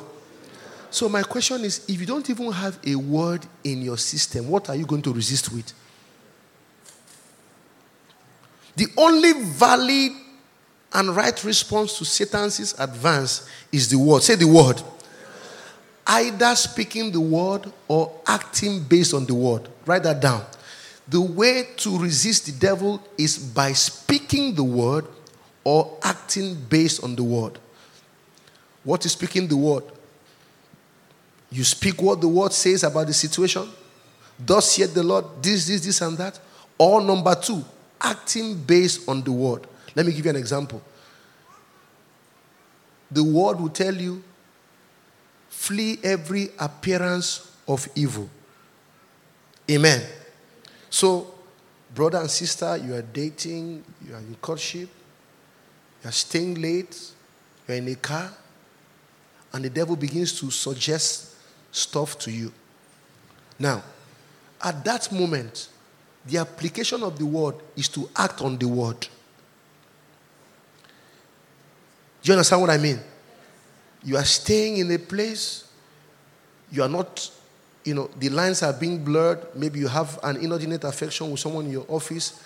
So, 0.89 1.09
my 1.09 1.23
question 1.23 1.65
is 1.65 1.83
if 1.89 1.99
you 1.99 2.05
don't 2.05 2.29
even 2.29 2.51
have 2.51 2.79
a 2.85 2.95
word 2.95 3.45
in 3.63 3.81
your 3.81 3.97
system, 3.97 4.47
what 4.47 4.69
are 4.69 4.75
you 4.75 4.85
going 4.85 5.01
to 5.01 5.13
resist 5.13 5.51
with? 5.51 5.73
The 8.75 8.87
only 8.97 9.33
valid 9.43 10.11
and 10.93 11.15
right 11.15 11.43
response 11.43 11.97
to 11.97 12.05
Satan's 12.05 12.73
advance 12.79 13.49
is 13.71 13.89
the 13.89 13.97
word. 13.97 14.23
Say 14.23 14.35
the 14.35 14.47
word 14.47 14.81
either 16.07 16.55
speaking 16.55 17.11
the 17.11 17.19
word 17.19 17.71
or 17.87 18.13
acting 18.27 18.83
based 18.83 19.13
on 19.13 19.25
the 19.25 19.33
word. 19.33 19.67
Write 19.85 20.03
that 20.03 20.21
down. 20.21 20.43
The 21.07 21.21
way 21.21 21.67
to 21.77 21.97
resist 21.97 22.45
the 22.45 22.51
devil 22.53 23.01
is 23.17 23.37
by 23.37 23.73
speaking 23.73 24.55
the 24.55 24.63
word 24.63 25.05
or 25.63 25.97
acting 26.03 26.55
based 26.69 27.03
on 27.03 27.15
the 27.15 27.23
word. 27.23 27.57
What 28.83 29.05
is 29.05 29.13
speaking 29.13 29.47
the 29.47 29.57
word? 29.57 29.83
You 31.51 31.63
speak 31.63 32.01
what 32.01 32.19
the 32.19 32.27
word 32.27 32.51
says 32.51 32.83
about 32.83 33.07
the 33.07 33.13
situation. 33.13 33.69
Thus 34.39 34.71
saith 34.71 34.93
the 34.93 35.03
Lord, 35.03 35.25
this, 35.41 35.67
this, 35.67 35.85
this, 35.85 36.01
and 36.01 36.17
that. 36.17 36.39
Or 36.77 36.99
number 37.01 37.35
two, 37.35 37.63
acting 38.03 38.55
based 38.55 39.07
on 39.07 39.23
the 39.23 39.31
word. 39.31 39.65
Let 39.95 40.05
me 40.05 40.11
give 40.11 40.25
you 40.25 40.31
an 40.31 40.37
example. 40.37 40.81
The 43.09 43.23
word 43.23 43.59
will 43.59 43.69
tell 43.69 43.93
you 43.93 44.23
flee 45.49 45.99
every 46.03 46.49
appearance 46.59 47.51
of 47.67 47.87
evil. 47.95 48.29
Amen. 49.69 50.01
So, 50.89 51.33
brother 51.93 52.19
and 52.19 52.29
sister, 52.29 52.75
you 52.77 52.95
are 52.95 53.01
dating, 53.01 53.83
you 54.05 54.13
are 54.13 54.19
in 54.19 54.35
courtship, 54.41 54.89
you 56.03 56.09
are 56.09 56.11
staying 56.11 56.55
late, 56.55 57.11
you 57.67 57.75
are 57.75 57.77
in 57.77 57.87
a 57.87 57.95
car, 57.95 58.31
and 59.53 59.63
the 59.63 59.69
devil 59.69 59.95
begins 59.95 60.37
to 60.39 60.51
suggest 60.51 61.35
stuff 61.71 62.17
to 62.19 62.31
you. 62.31 62.51
Now, 63.57 63.83
at 64.61 64.83
that 64.85 65.11
moment, 65.11 65.69
the 66.25 66.37
application 66.37 67.03
of 67.03 67.17
the 67.17 67.25
word 67.25 67.55
is 67.75 67.87
to 67.89 68.09
act 68.15 68.41
on 68.41 68.57
the 68.57 68.67
word. 68.67 68.99
Do 72.21 72.31
you 72.31 72.33
understand 72.33 72.61
what 72.61 72.69
I 72.69 72.77
mean? 72.77 72.99
You 74.03 74.17
are 74.17 74.25
staying 74.25 74.77
in 74.77 74.91
a 74.91 74.97
place, 74.97 75.67
you 76.71 76.81
are 76.81 76.89
not, 76.89 77.29
you 77.83 77.93
know, 77.93 78.09
the 78.17 78.29
lines 78.29 78.63
are 78.63 78.73
being 78.73 79.03
blurred. 79.03 79.45
Maybe 79.55 79.79
you 79.79 79.87
have 79.87 80.19
an 80.23 80.37
inordinate 80.37 80.83
affection 80.85 81.29
with 81.29 81.39
someone 81.39 81.65
in 81.65 81.71
your 81.71 81.85
office. 81.87 82.41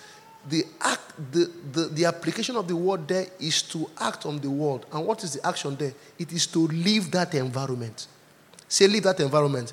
The, 0.48 0.64
act, 0.80 1.32
the, 1.32 1.50
the, 1.72 1.84
the 1.86 2.04
application 2.04 2.56
of 2.56 2.68
the 2.68 2.76
word 2.76 3.06
there 3.06 3.26
is 3.40 3.62
to 3.62 3.88
act 3.98 4.26
on 4.26 4.38
the 4.38 4.50
word. 4.50 4.82
And 4.92 5.06
what 5.06 5.22
is 5.24 5.34
the 5.34 5.46
action 5.46 5.76
there? 5.76 5.92
It 6.18 6.32
is 6.32 6.46
to 6.48 6.60
leave 6.66 7.10
that 7.12 7.34
environment. 7.34 8.06
Say, 8.68 8.86
leave 8.86 9.04
that 9.04 9.20
environment. 9.20 9.72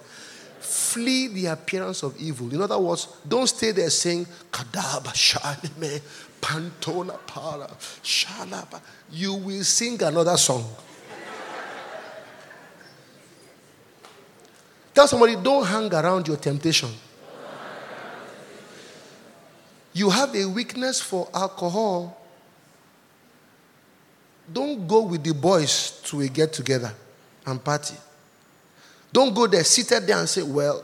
Flee 0.66 1.28
the 1.28 1.45
appearance 1.47 2.01
of 2.01 2.20
evil. 2.20 2.51
In 2.51 2.59
other 2.59 2.80
words, 2.80 3.07
don't 3.28 3.45
stay 3.47 3.72
there 3.72 3.89
saying, 3.89 4.26
Kadaba, 4.51 5.13
Shalime, 5.13 6.01
Pantona, 6.41 7.20
Para, 7.28 7.68
Shalaba. 8.03 8.82
You 9.11 9.36
will 9.36 9.63
sing 9.63 10.01
another 10.01 10.36
song. 10.38 10.66
Tell 14.95 15.07
somebody, 15.07 15.36
don't 15.36 15.66
hang 15.66 15.93
around 15.93 16.28
your 16.28 16.38
temptation. 16.38 16.89
You 19.93 20.09
have 20.09 20.36
a 20.36 20.45
weakness 20.45 20.99
for 20.99 21.30
alcohol. 21.34 22.22
Don't 24.51 24.88
go 24.88 25.03
with 25.03 25.24
the 25.24 25.34
boys 25.34 26.01
to 26.05 26.22
a 26.22 26.28
get 26.28 26.53
together 26.53 26.93
and 27.45 27.63
party. 27.63 27.95
Don't 29.16 29.34
go 29.34 29.47
there 29.47 29.63
seated 29.63 30.05
there 30.05 30.18
and 30.18 30.28
say, 30.28 30.43
Well, 30.43 30.84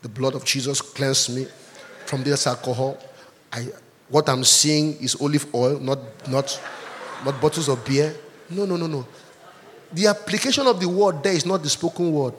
the 0.00 0.08
blood 0.08 0.36
of 0.36 0.44
Jesus 0.44 0.80
cleansed 0.80 1.34
me 1.34 1.48
from 2.06 2.22
this 2.22 2.46
alcohol. 2.46 2.96
I, 3.52 3.66
what 4.08 4.28
I'm 4.28 4.44
seeing 4.44 4.96
is 5.02 5.20
olive 5.20 5.52
oil, 5.52 5.80
not, 5.80 5.98
not, 6.28 6.62
not 7.24 7.40
bottles 7.40 7.68
of 7.68 7.84
beer. 7.84 8.14
No, 8.48 8.64
no, 8.64 8.76
no, 8.76 8.86
no. 8.86 9.04
The 9.92 10.06
application 10.06 10.68
of 10.68 10.78
the 10.78 10.88
word 10.88 11.20
there 11.24 11.32
is 11.32 11.44
not 11.44 11.64
the 11.64 11.68
spoken 11.68 12.12
word 12.12 12.34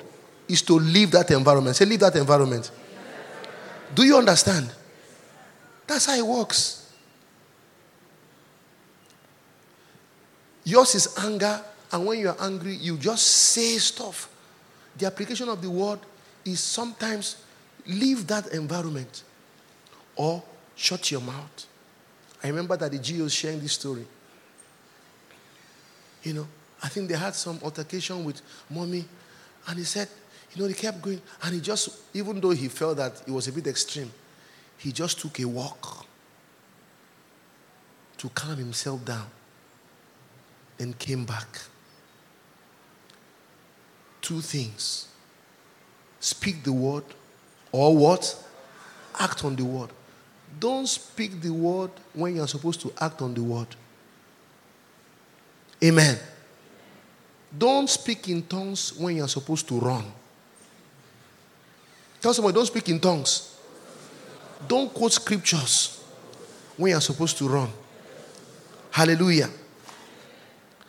is 0.48 0.62
to 0.62 0.80
leave 0.80 1.12
that 1.12 1.30
environment. 1.32 1.76
Say, 1.76 1.84
leave 1.84 2.00
that 2.00 2.16
environment. 2.16 2.72
Do 3.94 4.04
you 4.04 4.18
understand? 4.18 4.72
That's 5.86 6.06
how 6.06 6.16
it 6.16 6.26
works. 6.26 6.94
Yours 10.64 10.96
is 10.96 11.14
anger, 11.20 11.60
and 11.92 12.06
when 12.06 12.20
you're 12.20 12.42
angry, 12.42 12.76
you 12.76 12.96
just 12.96 13.28
say 13.28 13.78
stuff. 13.80 14.30
The 14.98 15.06
application 15.08 15.50
of 15.50 15.62
the 15.62 15.70
word 15.70 16.00
is 16.44 16.60
sometimes 16.60 17.38
leave 17.86 18.28
that 18.28 18.48
environment 18.54 19.24
or 20.16 20.42
shut 20.76 21.12
your 21.12 21.22
mouth. 21.22 21.66
I 22.44 22.48
remember 22.48 22.78
that 22.78 22.92
the 22.92 23.00
G.O. 23.00 23.28
sharing 23.28 23.60
this 23.60 23.74
story. 23.74 24.06
You 26.24 26.34
know, 26.34 26.48
I 26.82 26.88
think 26.88 27.10
they 27.10 27.18
had 27.18 27.36
some 27.36 27.60
altercation 27.64 28.24
with 28.24 28.42
mommy 28.70 29.06
And 29.68 29.78
he 29.78 29.84
said, 29.84 30.08
you 30.54 30.62
know, 30.62 30.68
he 30.68 30.74
kept 30.74 31.02
going. 31.02 31.22
And 31.44 31.56
he 31.56 31.62
just, 31.62 31.90
even 32.14 32.40
though 32.40 32.52
he 32.52 32.68
felt 32.68 32.98
that 32.98 33.22
it 33.28 33.32
was 33.32 33.48
a 33.48 33.52
bit 33.52 33.68
extreme, 33.68 34.12
he 34.78 34.92
just 34.92 35.20
took 35.20 35.40
a 35.40 35.46
walk 35.46 36.06
to 38.18 38.30
calm 38.30 38.58
himself 38.58 39.04
down. 39.04 39.28
and 40.80 40.98
came 41.00 41.26
back. 41.26 41.48
Two 44.26 44.42
things 44.42 45.08
speak 46.20 46.64
the 46.64 46.74
word, 46.74 47.04
or 47.72 47.96
what? 47.96 48.44
Act 49.20 49.46
on 49.46 49.56
the 49.56 49.64
word. 49.64 49.92
Don't 50.60 50.88
speak 50.88 51.40
the 51.42 51.52
word 51.52 51.92
when 52.12 52.36
you're 52.36 52.48
supposed 52.48 52.82
to 52.82 52.92
act 53.00 53.22
on 53.22 53.36
the 53.36 53.44
word. 53.44 53.68
Amen. 55.84 56.18
Don't 57.56 57.88
speak 57.88 58.28
in 58.28 58.42
tongues 58.42 58.98
when 58.98 59.18
you're 59.18 59.28
supposed 59.28 59.68
to 59.68 59.80
run. 59.80 60.06
Tell 62.20 62.34
somebody, 62.34 62.56
don't 62.56 62.66
speak 62.66 62.90
in 62.90 63.00
tongues. 63.00 63.56
Don't 64.68 64.92
quote 64.92 65.14
scriptures 65.14 66.04
when 66.78 66.90
you're 66.94 67.02
supposed 67.02 67.38
to 67.38 67.48
run. 67.48 67.70
Hallelujah. 68.90 69.52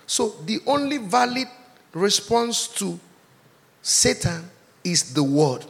So, 0.07 0.37
the 0.47 0.61
only 0.67 0.97
valid 0.97 1.49
response 1.93 2.69
to 2.69 2.99
Satan 3.87 4.51
is 4.83 5.15
the 5.15 5.23
word. 5.23 5.65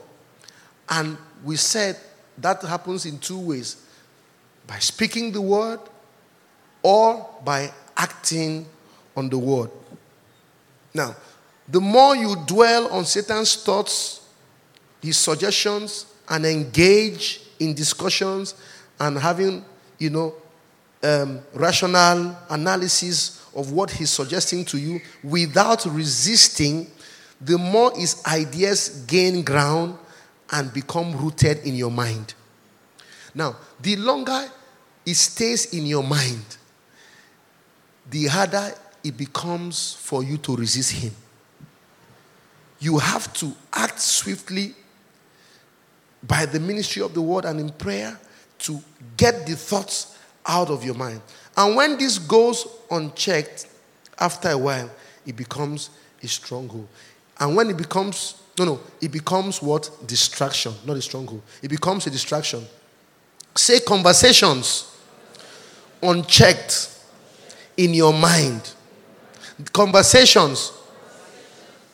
And 0.88 1.18
we 1.44 1.56
said 1.56 1.98
that 2.38 2.62
happens 2.62 3.04
in 3.04 3.18
two 3.18 3.38
ways 3.38 3.76
by 4.66 4.78
speaking 4.78 5.32
the 5.32 5.42
word 5.42 5.80
or 6.82 7.28
by 7.44 7.70
acting 7.94 8.64
on 9.14 9.28
the 9.28 9.36
word. 9.36 9.70
Now, 10.94 11.14
the 11.68 11.78
more 11.78 12.16
you 12.16 12.36
dwell 12.46 12.88
on 12.88 13.04
Satan's 13.04 13.54
thoughts, 13.62 14.26
his 15.02 15.18
suggestions, 15.18 16.06
and 16.26 16.46
engage 16.46 17.42
in 17.58 17.74
discussions 17.74 18.54
and 18.98 19.18
having, 19.18 19.62
you 19.98 20.08
know, 20.08 20.34
um, 21.02 21.40
rational 21.52 22.34
analysis 22.48 23.46
of 23.54 23.72
what 23.72 23.90
he's 23.90 24.08
suggesting 24.08 24.64
to 24.64 24.78
you 24.78 25.00
without 25.22 25.84
resisting, 25.84 26.90
the 27.40 27.58
more 27.58 27.92
his 27.94 28.22
ideas 28.26 29.04
gain 29.06 29.42
ground 29.42 29.98
and 30.50 30.72
become 30.72 31.16
rooted 31.16 31.58
in 31.58 31.74
your 31.74 31.90
mind. 31.90 32.34
Now, 33.34 33.56
the 33.80 33.96
longer 33.96 34.48
it 35.04 35.14
stays 35.14 35.74
in 35.74 35.86
your 35.86 36.02
mind, 36.02 36.56
the 38.08 38.26
harder 38.26 38.72
it 39.04 39.16
becomes 39.16 39.94
for 40.00 40.22
you 40.22 40.38
to 40.38 40.56
resist 40.56 40.92
him. 40.92 41.12
You 42.78 42.98
have 42.98 43.32
to 43.34 43.52
act 43.72 44.00
swiftly 44.00 44.74
by 46.22 46.46
the 46.46 46.60
ministry 46.60 47.02
of 47.02 47.14
the 47.14 47.22
word 47.22 47.44
and 47.44 47.60
in 47.60 47.70
prayer 47.70 48.18
to 48.60 48.80
get 49.16 49.46
the 49.46 49.54
thoughts 49.54 50.18
out 50.46 50.70
of 50.70 50.84
your 50.84 50.94
mind. 50.94 51.20
And 51.56 51.76
when 51.76 51.98
this 51.98 52.18
goes 52.18 52.66
unchecked, 52.90 53.66
after 54.18 54.50
a 54.50 54.58
while, 54.58 54.90
it 55.26 55.36
becomes 55.36 55.90
a 56.22 56.28
stronghold. 56.28 56.88
And 57.38 57.54
when 57.54 57.70
it 57.70 57.76
becomes, 57.76 58.42
no, 58.58 58.64
no, 58.64 58.80
it 59.00 59.12
becomes 59.12 59.60
what? 59.62 59.90
Distraction, 60.06 60.72
not 60.86 60.96
a 60.96 61.02
stronghold. 61.02 61.42
It 61.62 61.68
becomes 61.68 62.06
a 62.06 62.10
distraction. 62.10 62.64
Say 63.54 63.80
conversations 63.80 64.94
unchecked 66.02 66.90
in 67.76 67.94
your 67.94 68.12
mind. 68.12 68.72
Conversations 69.72 70.72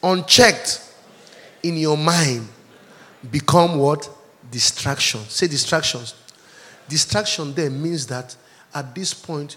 unchecked 0.03 0.81
in 1.63 1.77
your 1.77 1.97
mind 1.97 2.49
become 3.31 3.79
what? 3.79 4.09
Distraction. 4.51 5.21
Say 5.23 5.47
distractions. 5.47 6.15
Distraction 6.89 7.55
there 7.55 7.71
means 7.71 8.07
that 8.09 8.35
at 8.75 8.95
this 8.95 9.15
point, 9.15 9.57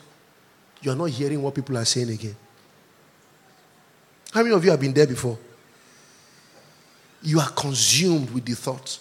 you 0.81 0.91
are 0.91 0.95
not 0.95 1.09
hearing 1.09 1.41
what 1.41 1.55
people 1.55 1.77
are 1.77 1.85
saying 1.85 2.09
again. 2.09 2.35
How 4.31 4.43
many 4.43 4.53
of 4.53 4.63
you 4.63 4.71
have 4.71 4.79
been 4.79 4.93
there 4.93 5.07
before? 5.07 5.37
You 7.25 7.39
are 7.39 7.49
consumed 7.49 8.29
with 8.29 8.45
the 8.45 8.53
thoughts. 8.53 8.99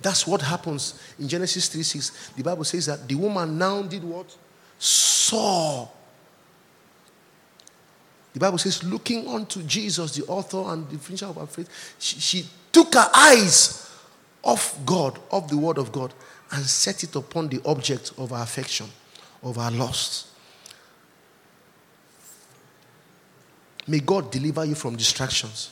That's 0.00 0.26
what 0.26 0.42
happens 0.42 1.00
in 1.18 1.26
Genesis 1.26 1.68
3 1.68 1.82
6. 1.82 2.30
The 2.36 2.42
Bible 2.42 2.64
says 2.64 2.86
that 2.86 3.08
the 3.08 3.14
woman 3.14 3.56
now 3.56 3.80
did 3.82 4.04
what? 4.04 4.36
Saw. 4.78 5.88
The 8.34 8.40
Bible 8.40 8.58
says, 8.58 8.84
looking 8.84 9.26
unto 9.26 9.62
Jesus, 9.62 10.16
the 10.16 10.26
author 10.26 10.62
and 10.66 10.88
the 10.90 10.98
finisher 10.98 11.26
of 11.26 11.38
our 11.38 11.46
faith, 11.46 11.94
she, 11.98 12.18
she 12.18 12.46
took 12.70 12.92
her 12.92 13.08
eyes 13.14 13.90
off 14.42 14.76
God, 14.84 15.18
off 15.30 15.48
the 15.48 15.56
word 15.56 15.78
of 15.78 15.92
God, 15.92 16.12
and 16.50 16.62
set 16.64 17.04
it 17.04 17.16
upon 17.16 17.48
the 17.48 17.62
object 17.64 18.12
of 18.18 18.32
our 18.32 18.42
affection, 18.42 18.86
of 19.42 19.56
our 19.56 19.70
lust. 19.70 20.26
May 23.86 24.00
God 24.00 24.30
deliver 24.30 24.64
you 24.64 24.74
from 24.74 24.96
distractions. 24.96 25.70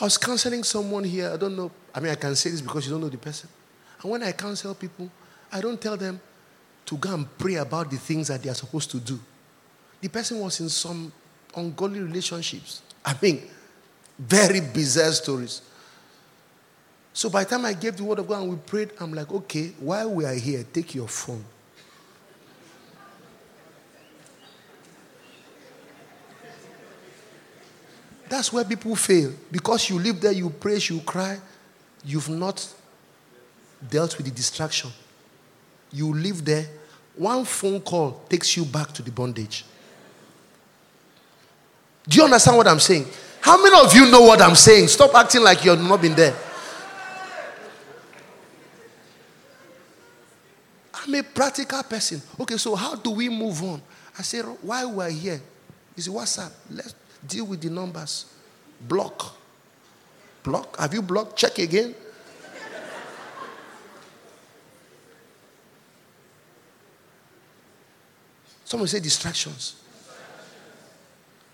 I 0.00 0.04
was 0.04 0.18
counseling 0.18 0.64
someone 0.64 1.04
here. 1.04 1.30
I 1.32 1.36
don't 1.36 1.56
know. 1.56 1.70
I 1.94 2.00
mean, 2.00 2.10
I 2.10 2.16
can 2.16 2.34
say 2.34 2.50
this 2.50 2.60
because 2.60 2.86
you 2.86 2.92
don't 2.92 3.00
know 3.00 3.08
the 3.08 3.18
person. 3.18 3.48
And 4.02 4.10
when 4.10 4.22
I 4.22 4.32
counsel 4.32 4.74
people, 4.74 5.10
I 5.52 5.60
don't 5.60 5.80
tell 5.80 5.96
them 5.96 6.20
to 6.86 6.96
go 6.96 7.14
and 7.14 7.38
pray 7.38 7.54
about 7.54 7.90
the 7.90 7.96
things 7.96 8.28
that 8.28 8.42
they 8.42 8.50
are 8.50 8.54
supposed 8.54 8.90
to 8.90 8.98
do. 8.98 9.18
The 10.00 10.08
person 10.08 10.40
was 10.40 10.60
in 10.60 10.68
some 10.68 11.12
ungodly 11.56 12.00
relationships. 12.00 12.82
I 13.04 13.14
mean, 13.22 13.42
very 14.18 14.60
bizarre 14.60 15.12
stories. 15.12 15.62
So 17.12 17.30
by 17.30 17.44
the 17.44 17.50
time 17.50 17.64
I 17.64 17.72
gave 17.72 17.96
the 17.96 18.04
word 18.04 18.18
of 18.18 18.26
God 18.26 18.42
and 18.42 18.50
we 18.50 18.56
prayed, 18.56 18.90
I'm 19.00 19.14
like, 19.14 19.30
okay, 19.30 19.72
while 19.78 20.10
we 20.10 20.24
are 20.24 20.34
here, 20.34 20.64
take 20.72 20.94
your 20.94 21.08
phone. 21.08 21.44
That's 28.44 28.52
where 28.52 28.64
people 28.64 28.94
fail. 28.94 29.32
Because 29.50 29.88
you 29.88 29.98
live 29.98 30.20
there, 30.20 30.32
you 30.32 30.50
pray, 30.50 30.76
you 30.76 31.00
cry, 31.00 31.38
you've 32.04 32.28
not 32.28 32.74
dealt 33.88 34.18
with 34.18 34.26
the 34.26 34.32
distraction. 34.32 34.90
You 35.90 36.12
live 36.12 36.44
there, 36.44 36.66
one 37.16 37.46
phone 37.46 37.80
call 37.80 38.22
takes 38.28 38.54
you 38.54 38.66
back 38.66 38.92
to 38.92 39.02
the 39.02 39.10
bondage. 39.10 39.64
Do 42.06 42.18
you 42.18 42.24
understand 42.24 42.58
what 42.58 42.68
I'm 42.68 42.80
saying? 42.80 43.06
How 43.40 43.62
many 43.62 43.82
of 43.82 43.94
you 43.94 44.10
know 44.10 44.20
what 44.20 44.42
I'm 44.42 44.56
saying? 44.56 44.88
Stop 44.88 45.14
acting 45.14 45.42
like 45.42 45.64
you've 45.64 45.80
not 45.80 46.02
been 46.02 46.14
there. 46.14 46.36
I'm 50.92 51.14
a 51.14 51.22
practical 51.22 51.82
person. 51.84 52.20
Okay, 52.38 52.58
so 52.58 52.74
how 52.74 52.94
do 52.94 53.10
we 53.12 53.30
move 53.30 53.62
on? 53.62 53.80
I 54.18 54.20
say, 54.20 54.40
while 54.40 54.92
we're 54.92 55.08
here, 55.08 55.40
is 55.96 56.08
WhatsApp. 56.08 56.52
Let's 56.70 56.94
deal 57.26 57.46
with 57.46 57.62
the 57.62 57.70
numbers. 57.70 58.26
Block. 58.86 59.36
Block. 60.42 60.76
Have 60.78 60.92
you 60.94 61.02
blocked? 61.02 61.36
Check 61.36 61.58
again. 61.58 61.94
Someone 68.64 68.88
say 68.88 69.00
distractions. 69.00 69.76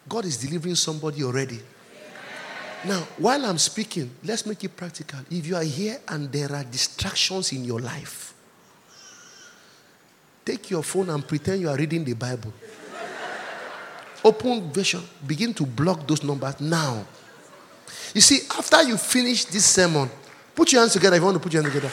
God 0.08 0.24
is 0.24 0.38
delivering 0.38 0.74
somebody 0.74 1.22
already. 1.22 1.60
Now, 2.84 3.06
while 3.18 3.44
I'm 3.44 3.58
speaking, 3.58 4.10
let's 4.24 4.46
make 4.46 4.64
it 4.64 4.74
practical. 4.74 5.20
If 5.30 5.46
you 5.46 5.54
are 5.54 5.62
here 5.62 5.98
and 6.08 6.32
there 6.32 6.50
are 6.50 6.64
distractions 6.64 7.52
in 7.52 7.64
your 7.64 7.78
life, 7.78 8.32
take 10.44 10.70
your 10.70 10.82
phone 10.82 11.10
and 11.10 11.26
pretend 11.26 11.60
you 11.60 11.68
are 11.68 11.76
reading 11.76 12.04
the 12.04 12.14
Bible. 12.14 12.52
Open 14.24 14.70
version, 14.72 15.00
begin 15.26 15.54
to 15.54 15.64
block 15.64 16.06
those 16.06 16.22
numbers 16.22 16.60
now. 16.60 17.04
You 18.14 18.20
see, 18.20 18.40
after 18.56 18.82
you 18.82 18.96
finish 18.96 19.44
this 19.46 19.64
sermon, 19.64 20.10
put 20.54 20.72
your 20.72 20.82
hands 20.82 20.92
together 20.92 21.16
if 21.16 21.20
you 21.20 21.24
want 21.24 21.36
to 21.36 21.42
put 21.42 21.52
your 21.52 21.62
hands 21.62 21.74
together. 21.74 21.92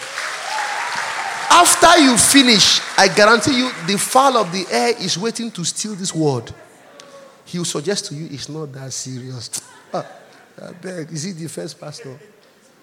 After 1.50 2.00
you 2.00 2.18
finish, 2.18 2.82
I 2.98 3.08
guarantee 3.08 3.58
you 3.58 3.72
the 3.88 3.98
fowl 3.98 4.38
of 4.38 4.52
the 4.52 4.66
air 4.70 4.90
is 5.00 5.18
waiting 5.18 5.50
to 5.52 5.64
steal 5.64 5.96
this 5.96 6.14
word. 6.14 6.52
He 7.46 7.58
will 7.58 7.66
suggest 7.66 8.06
to 8.08 8.16
you 8.16 8.28
it's 8.32 8.50
not 8.50 8.72
that 8.74 8.92
serious. 8.94 9.62
Ah, 9.94 10.06
I 10.62 10.74
beg. 10.74 11.10
Is 11.14 11.24
he 11.24 11.32
the 11.32 11.48
first 11.48 11.80
pastor? 11.80 12.20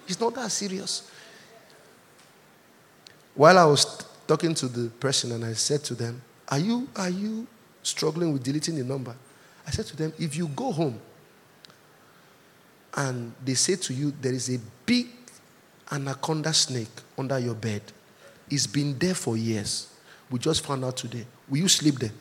It's 0.08 0.18
not 0.18 0.34
that 0.36 0.50
serious. 0.50 1.10
While 3.34 3.58
I 3.58 3.66
was 3.66 3.84
talking 4.26 4.54
to 4.54 4.68
the 4.68 4.88
person 4.88 5.32
and 5.32 5.44
I 5.44 5.52
said 5.52 5.84
to 5.84 5.94
them, 5.94 6.22
Are 6.48 6.58
you 6.58 6.88
are 6.96 7.10
you 7.10 7.46
struggling 7.82 8.32
with 8.32 8.42
deleting 8.42 8.76
the 8.76 8.84
number? 8.84 9.14
I 9.66 9.70
said 9.70 9.86
to 9.86 9.96
them, 9.96 10.12
if 10.18 10.36
you 10.36 10.48
go 10.48 10.72
home 10.72 11.00
and 12.96 13.32
they 13.44 13.54
say 13.54 13.76
to 13.76 13.94
you 13.94 14.12
there 14.20 14.32
is 14.32 14.54
a 14.54 14.58
big 14.86 15.08
anaconda 15.90 16.52
snake 16.52 16.88
under 17.16 17.38
your 17.38 17.54
bed, 17.54 17.82
it's 18.50 18.66
been 18.66 18.98
there 18.98 19.14
for 19.14 19.36
years. 19.36 19.88
We 20.30 20.38
just 20.38 20.64
found 20.64 20.84
out 20.84 20.96
today. 20.96 21.26
Will 21.48 21.58
you 21.58 21.68
sleep 21.68 21.96
there? 21.98 22.12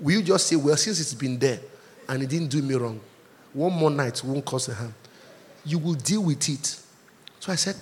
Will 0.00 0.18
you 0.18 0.22
just 0.22 0.46
say, 0.46 0.56
Well, 0.56 0.76
since 0.76 1.00
it's 1.00 1.14
been 1.14 1.38
there 1.38 1.60
and 2.08 2.22
it 2.22 2.28
didn't 2.28 2.48
do 2.48 2.62
me 2.62 2.74
wrong, 2.74 3.00
one 3.52 3.72
more 3.72 3.90
night 3.90 4.22
won't 4.22 4.44
cause 4.44 4.68
a 4.68 4.74
harm. 4.74 4.94
You 5.64 5.78
will 5.78 5.94
deal 5.94 6.22
with 6.22 6.48
it. 6.48 6.80
So 7.40 7.52
I 7.52 7.56
said, 7.56 7.76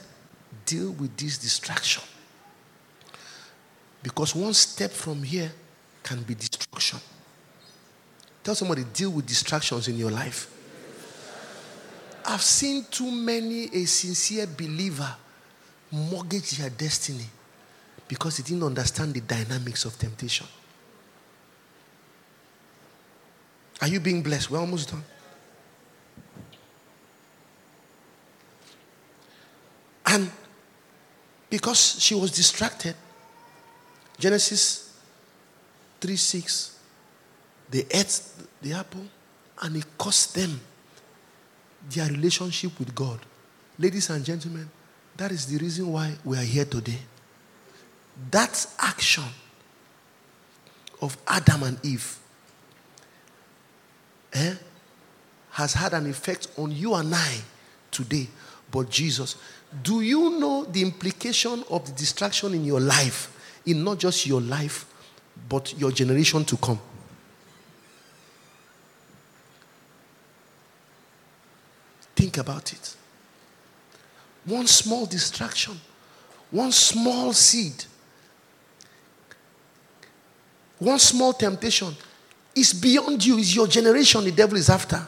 deal 0.64 0.92
with 0.92 1.16
this 1.16 1.38
distraction. 1.38 2.02
Because 4.02 4.34
one 4.34 4.54
step 4.54 4.90
from 4.90 5.22
here 5.22 5.50
can 6.02 6.22
be 6.22 6.34
destruction. 6.34 7.00
Tell 8.46 8.54
somebody, 8.54 8.84
deal 8.84 9.10
with 9.10 9.26
distractions 9.26 9.88
in 9.88 9.98
your 9.98 10.12
life. 10.12 10.48
I've 12.24 12.42
seen 12.42 12.86
too 12.88 13.10
many 13.10 13.64
a 13.74 13.84
sincere 13.86 14.46
believer 14.46 15.16
mortgage 15.90 16.52
their 16.52 16.70
destiny 16.70 17.24
because 18.06 18.36
he 18.36 18.44
didn't 18.44 18.62
understand 18.62 19.14
the 19.14 19.20
dynamics 19.20 19.84
of 19.84 19.98
temptation. 19.98 20.46
Are 23.80 23.88
you 23.88 23.98
being 23.98 24.22
blessed? 24.22 24.48
We're 24.48 24.60
almost 24.60 24.90
done. 24.90 25.02
And 30.06 30.30
because 31.50 32.00
she 32.00 32.14
was 32.14 32.30
distracted, 32.30 32.94
Genesis 34.20 34.96
3 36.00 36.14
6, 36.14 36.75
they 37.70 37.84
ate 37.90 38.20
the 38.62 38.72
apple 38.72 39.04
and 39.62 39.76
it 39.76 39.86
cost 39.98 40.34
them 40.34 40.60
their 41.90 42.06
relationship 42.08 42.78
with 42.78 42.94
God. 42.94 43.20
Ladies 43.78 44.10
and 44.10 44.24
gentlemen, 44.24 44.68
that 45.16 45.32
is 45.32 45.46
the 45.46 45.58
reason 45.58 45.90
why 45.92 46.14
we 46.24 46.36
are 46.36 46.42
here 46.42 46.64
today. 46.64 46.98
That 48.30 48.66
action 48.78 49.24
of 51.00 51.16
Adam 51.26 51.62
and 51.62 51.84
Eve 51.84 52.18
eh, 54.32 54.54
has 55.50 55.74
had 55.74 55.92
an 55.92 56.08
effect 56.08 56.48
on 56.58 56.72
you 56.72 56.94
and 56.94 57.14
I 57.14 57.36
today. 57.90 58.28
But 58.70 58.90
Jesus, 58.90 59.36
do 59.82 60.00
you 60.00 60.38
know 60.38 60.64
the 60.64 60.82
implication 60.82 61.64
of 61.70 61.86
the 61.86 61.92
distraction 61.92 62.54
in 62.54 62.64
your 62.64 62.80
life, 62.80 63.60
in 63.66 63.84
not 63.84 63.98
just 63.98 64.26
your 64.26 64.40
life, 64.40 64.86
but 65.48 65.78
your 65.78 65.92
generation 65.92 66.44
to 66.46 66.56
come? 66.56 66.80
Think 72.26 72.38
about 72.38 72.72
it. 72.72 72.96
One 74.46 74.66
small 74.66 75.06
distraction, 75.06 75.80
one 76.50 76.72
small 76.72 77.32
seed, 77.32 77.84
one 80.80 80.98
small 80.98 81.32
temptation 81.32 81.94
is 82.52 82.72
beyond 82.72 83.24
you, 83.24 83.38
is 83.38 83.54
your 83.54 83.68
generation 83.68 84.24
the 84.24 84.32
devil 84.32 84.56
is 84.56 84.68
after. 84.68 85.06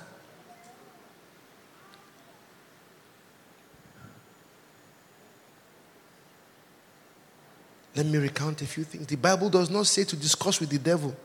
Let 7.97 8.07
me 8.07 8.19
recount 8.19 8.63
a 8.63 8.67
few 8.67 8.85
things. 8.85 9.09
The 9.09 9.17
Bible 9.17 9.51
does 9.51 9.71
not 9.71 9.89
say 9.89 10.05
to 10.05 10.15
discuss 10.15 10.61
with 10.61 10.71
the 10.71 10.79
devil, 10.79 11.17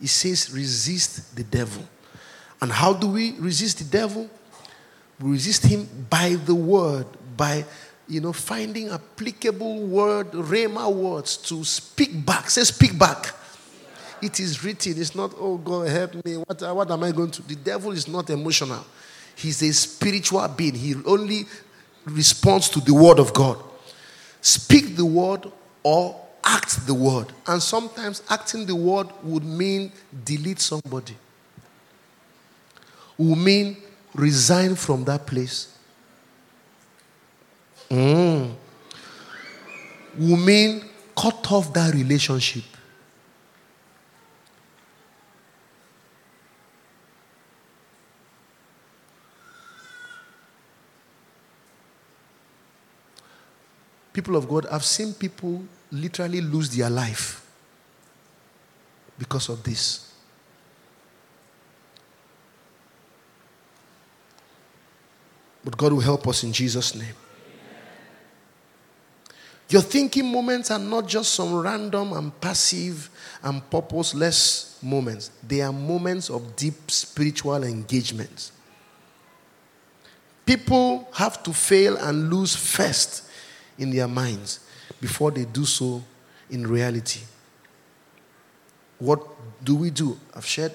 it 0.00 0.06
says 0.06 0.52
resist 0.52 1.34
the 1.34 1.42
devil. 1.42 1.82
And 2.60 2.70
how 2.70 2.92
do 2.92 3.08
we 3.08 3.32
resist 3.40 3.78
the 3.78 3.98
devil? 3.98 4.30
Resist 5.22 5.64
him 5.66 5.88
by 6.10 6.34
the 6.34 6.54
word, 6.54 7.06
by 7.36 7.64
you 8.08 8.20
know, 8.20 8.32
finding 8.32 8.90
applicable 8.90 9.80
word, 9.86 10.32
rhema 10.32 10.92
words 10.92 11.36
to 11.36 11.64
speak 11.64 12.26
back. 12.26 12.50
Say, 12.50 12.64
speak 12.64 12.98
back. 12.98 13.34
It 14.20 14.38
is 14.38 14.62
written. 14.64 15.00
It's 15.00 15.14
not, 15.14 15.32
oh 15.38 15.56
God, 15.56 15.88
help 15.88 16.24
me. 16.24 16.36
What, 16.36 16.60
what 16.74 16.90
am 16.90 17.04
I 17.04 17.12
going 17.12 17.30
to? 17.30 17.42
The 17.42 17.56
devil 17.56 17.92
is 17.92 18.06
not 18.06 18.28
emotional. 18.30 18.84
He's 19.34 19.62
a 19.62 19.72
spiritual 19.72 20.46
being. 20.48 20.74
He 20.74 20.94
only 21.06 21.46
responds 22.04 22.68
to 22.70 22.80
the 22.80 22.92
word 22.92 23.18
of 23.18 23.32
God. 23.32 23.62
Speak 24.40 24.96
the 24.96 25.06
word 25.06 25.50
or 25.82 26.20
act 26.44 26.86
the 26.86 26.94
word. 26.94 27.28
And 27.46 27.62
sometimes 27.62 28.22
acting 28.28 28.66
the 28.66 28.76
word 28.76 29.08
would 29.22 29.44
mean 29.44 29.92
delete 30.24 30.60
somebody, 30.60 31.16
would 33.16 33.38
mean 33.38 33.76
resign 34.14 34.74
from 34.74 35.04
that 35.04 35.26
place. 35.26 35.76
Mm. 37.90 38.54
Would 40.18 40.40
mean 40.40 40.84
cut 41.16 41.50
off 41.50 41.72
that 41.72 41.94
relationship. 41.94 42.64
People 54.12 54.36
of 54.36 54.46
God, 54.46 54.66
I've 54.70 54.84
seen 54.84 55.14
people 55.14 55.64
literally 55.90 56.42
lose 56.42 56.74
their 56.76 56.90
life 56.90 57.44
because 59.18 59.48
of 59.48 59.62
this. 59.62 60.11
But 65.64 65.76
God 65.76 65.92
will 65.92 66.00
help 66.00 66.26
us 66.26 66.42
in 66.44 66.52
Jesus' 66.52 66.94
name. 66.94 67.14
Your 69.68 69.82
thinking 69.82 70.30
moments 70.30 70.70
are 70.70 70.78
not 70.78 71.08
just 71.08 71.32
some 71.32 71.54
random 71.54 72.12
and 72.12 72.38
passive 72.40 73.08
and 73.42 73.68
purposeless 73.70 74.78
moments, 74.82 75.30
they 75.46 75.62
are 75.62 75.72
moments 75.72 76.28
of 76.28 76.56
deep 76.56 76.90
spiritual 76.90 77.62
engagement. 77.64 78.50
People 80.44 81.08
have 81.14 81.42
to 81.44 81.52
fail 81.52 81.96
and 81.96 82.30
lose 82.30 82.54
first 82.54 83.30
in 83.78 83.90
their 83.90 84.08
minds 84.08 84.60
before 85.00 85.30
they 85.30 85.44
do 85.44 85.64
so 85.64 86.02
in 86.50 86.66
reality. 86.66 87.20
What 88.98 89.22
do 89.64 89.76
we 89.76 89.90
do? 89.90 90.18
I've 90.34 90.44
shared 90.46 90.72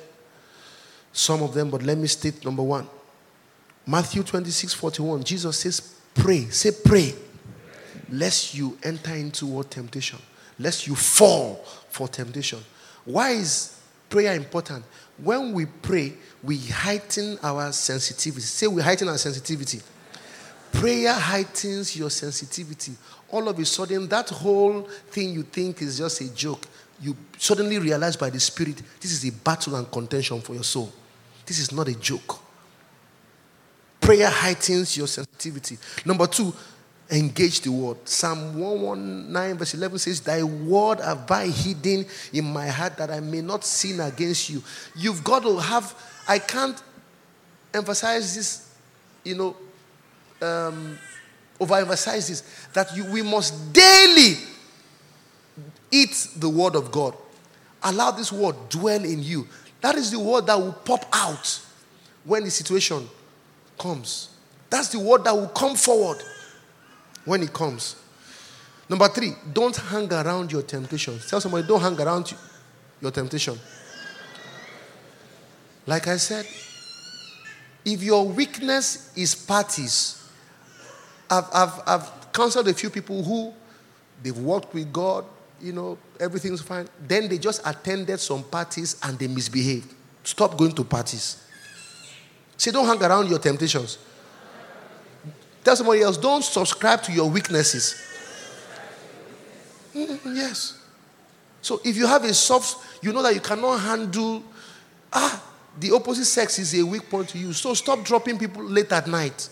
some 1.14 1.44
of 1.44 1.54
them, 1.54 1.70
but 1.70 1.84
let 1.84 1.98
me 1.98 2.08
state 2.08 2.44
number 2.44 2.64
one. 2.64 2.88
Matthew 3.88 4.22
26 4.22 4.74
41, 4.74 5.24
Jesus 5.24 5.58
says, 5.58 5.96
Pray. 6.14 6.42
Say, 6.50 6.72
pray. 6.84 7.14
Lest 8.10 8.54
you 8.54 8.78
enter 8.84 9.16
into 9.16 9.46
what 9.46 9.72
temptation, 9.72 10.20
lest 10.60 10.88
you 10.88 10.96
fall 10.96 11.56
for 11.90 12.08
temptation. 12.08 12.60
Why 13.06 13.32
is 13.32 13.80
prayer 14.10 14.36
important? 14.36 14.84
When 15.18 15.54
we 15.54 15.66
pray, 15.66 16.14
we 16.44 16.58
heighten 16.58 17.40
our 17.42 17.72
sensitivity. 17.72 18.42
Say, 18.42 18.68
we 18.68 18.82
heighten 18.82 19.08
our 19.08 19.18
sensitivity. 19.18 19.82
Prayer 20.72 21.14
heightens 21.14 21.96
your 21.96 22.10
sensitivity. 22.10 22.94
All 23.30 23.48
of 23.48 23.58
a 23.58 23.66
sudden, 23.66 24.08
that 24.10 24.30
whole 24.30 24.82
thing 25.10 25.32
you 25.32 25.44
think 25.44 25.82
is 25.82 25.98
just 25.98 26.22
a 26.22 26.34
joke, 26.34 26.66
you 27.02 27.16
suddenly 27.38 27.80
realize 27.80 28.16
by 28.16 28.30
the 28.30 28.40
Spirit, 28.40 28.82
this 29.00 29.12
is 29.12 29.26
a 29.26 29.32
battle 29.32 29.76
and 29.76 29.90
contention 29.92 30.42
for 30.42 30.54
your 30.54 30.64
soul. 30.64 30.92
This 31.46 31.60
is 31.60 31.72
not 31.72 31.88
a 31.88 31.96
joke. 31.96 32.47
Prayer 34.08 34.30
heightens 34.30 34.96
your 34.96 35.06
sensitivity. 35.06 35.78
Number 36.06 36.28
two, 36.28 36.54
engage 37.12 37.60
the 37.60 37.70
word. 37.70 37.98
Psalm 38.08 38.58
119, 38.58 39.58
verse 39.58 39.74
11 39.74 40.00
says, 40.00 40.22
Thy 40.22 40.44
word 40.44 41.02
have 41.02 41.30
I 41.30 41.48
hidden 41.48 42.06
in 42.32 42.46
my 42.46 42.68
heart 42.68 42.96
that 43.00 43.12
I 43.12 43.20
may 43.20 43.42
not 43.42 43.66
sin 43.66 44.00
against 44.00 44.50
you. 44.50 44.64
You've 44.96 45.26
got 45.26 45.44
to 45.44 45.58
have, 45.58 45.94
I 46.26 46.40
can't 46.40 46.82
emphasize 47.74 48.34
this, 48.34 48.74
you 49.26 49.36
know, 49.36 49.58
um, 50.42 50.98
overemphasize 51.60 52.30
this 52.30 52.68
that 52.72 52.96
you, 52.96 53.04
we 53.12 53.22
must 53.22 53.74
daily 53.74 54.36
eat 55.92 56.30
the 56.38 56.48
word 56.48 56.76
of 56.76 56.94
God. 56.94 57.14
Allow 57.84 58.12
this 58.12 58.32
word 58.32 58.56
dwell 58.70 59.04
in 59.04 59.22
you. 59.22 59.50
That 59.82 59.96
is 59.96 60.12
the 60.12 60.20
word 60.20 60.46
that 60.46 60.58
will 60.58 60.72
pop 60.72 61.06
out 61.12 61.62
when 62.24 62.46
the 62.46 62.52
situation 62.52 63.06
comes. 63.78 64.30
That's 64.70 64.90
the 64.90 65.00
word 65.00 65.24
that 65.24 65.34
will 65.34 65.48
come 65.48 65.76
forward 65.76 66.22
when 67.26 67.42
it 67.44 67.54
comes. 67.54 67.96
Number 68.90 69.08
three, 69.10 69.34
don't 69.54 69.76
hang 69.76 70.12
around 70.12 70.52
your 70.52 70.62
temptations. 70.62 71.30
Tell 71.30 71.42
somebody, 71.42 71.68
don't 71.68 71.82
hang 71.82 72.00
around 72.00 72.34
your 73.02 73.12
temptation. 73.12 73.60
Like 75.86 76.08
I 76.08 76.18
said, 76.18 76.46
if 77.86 78.04
your 78.04 78.26
weakness 78.28 79.14
is 79.16 79.36
parties, 79.36 80.30
I've, 81.30 81.46
I've, 81.54 81.82
I've 81.86 82.32
counseled 82.34 82.68
a 82.68 82.74
few 82.74 82.90
people 82.90 83.24
who 83.24 83.54
they've 84.22 84.38
worked 84.38 84.74
with 84.74 84.92
God, 84.92 85.26
you 85.62 85.74
know, 85.74 85.98
everything's 86.20 86.62
fine. 86.62 86.88
Then 87.08 87.28
they 87.28 87.38
just 87.38 87.62
attended 87.66 88.20
some 88.20 88.44
parties 88.44 88.98
and 89.04 89.18
they 89.18 89.28
misbehaved. 89.28 89.94
Stop 90.24 90.58
going 90.58 90.74
to 90.74 90.84
parties. 90.84 91.47
Say, 92.58 92.72
don't 92.72 92.86
hang 92.86 93.02
around 93.02 93.30
your 93.30 93.40
temptations. 93.40 94.00
Tell 95.64 95.76
somebody 95.76 96.02
else, 96.02 96.18
don't 96.18 96.44
subscribe 96.44 97.04
to 97.04 97.12
your 97.12 97.30
weaknesses. 97.30 98.04
Mm, 99.94 100.36
yes. 100.36 100.82
So 101.62 101.82
if 101.84 101.96
you 101.96 102.08
have 102.08 102.24
a 102.24 102.34
soft, 102.34 103.04
you 103.04 103.14
know 103.14 103.22
that 103.22 103.34
you 103.34 103.42
cannot 103.42 103.78
handle, 103.80 104.44
ah, 105.12 105.44
the 105.80 105.92
opposite 105.92 106.26
sex 106.26 106.58
is 106.60 106.74
a 106.80 106.84
weak 106.86 107.10
point 107.10 107.30
to 107.30 107.38
you. 107.38 107.54
So 107.54 107.74
stop 107.74 108.04
dropping 108.04 108.40
people 108.40 108.64
late 108.64 108.92
at 108.92 109.08
night. 109.08 109.50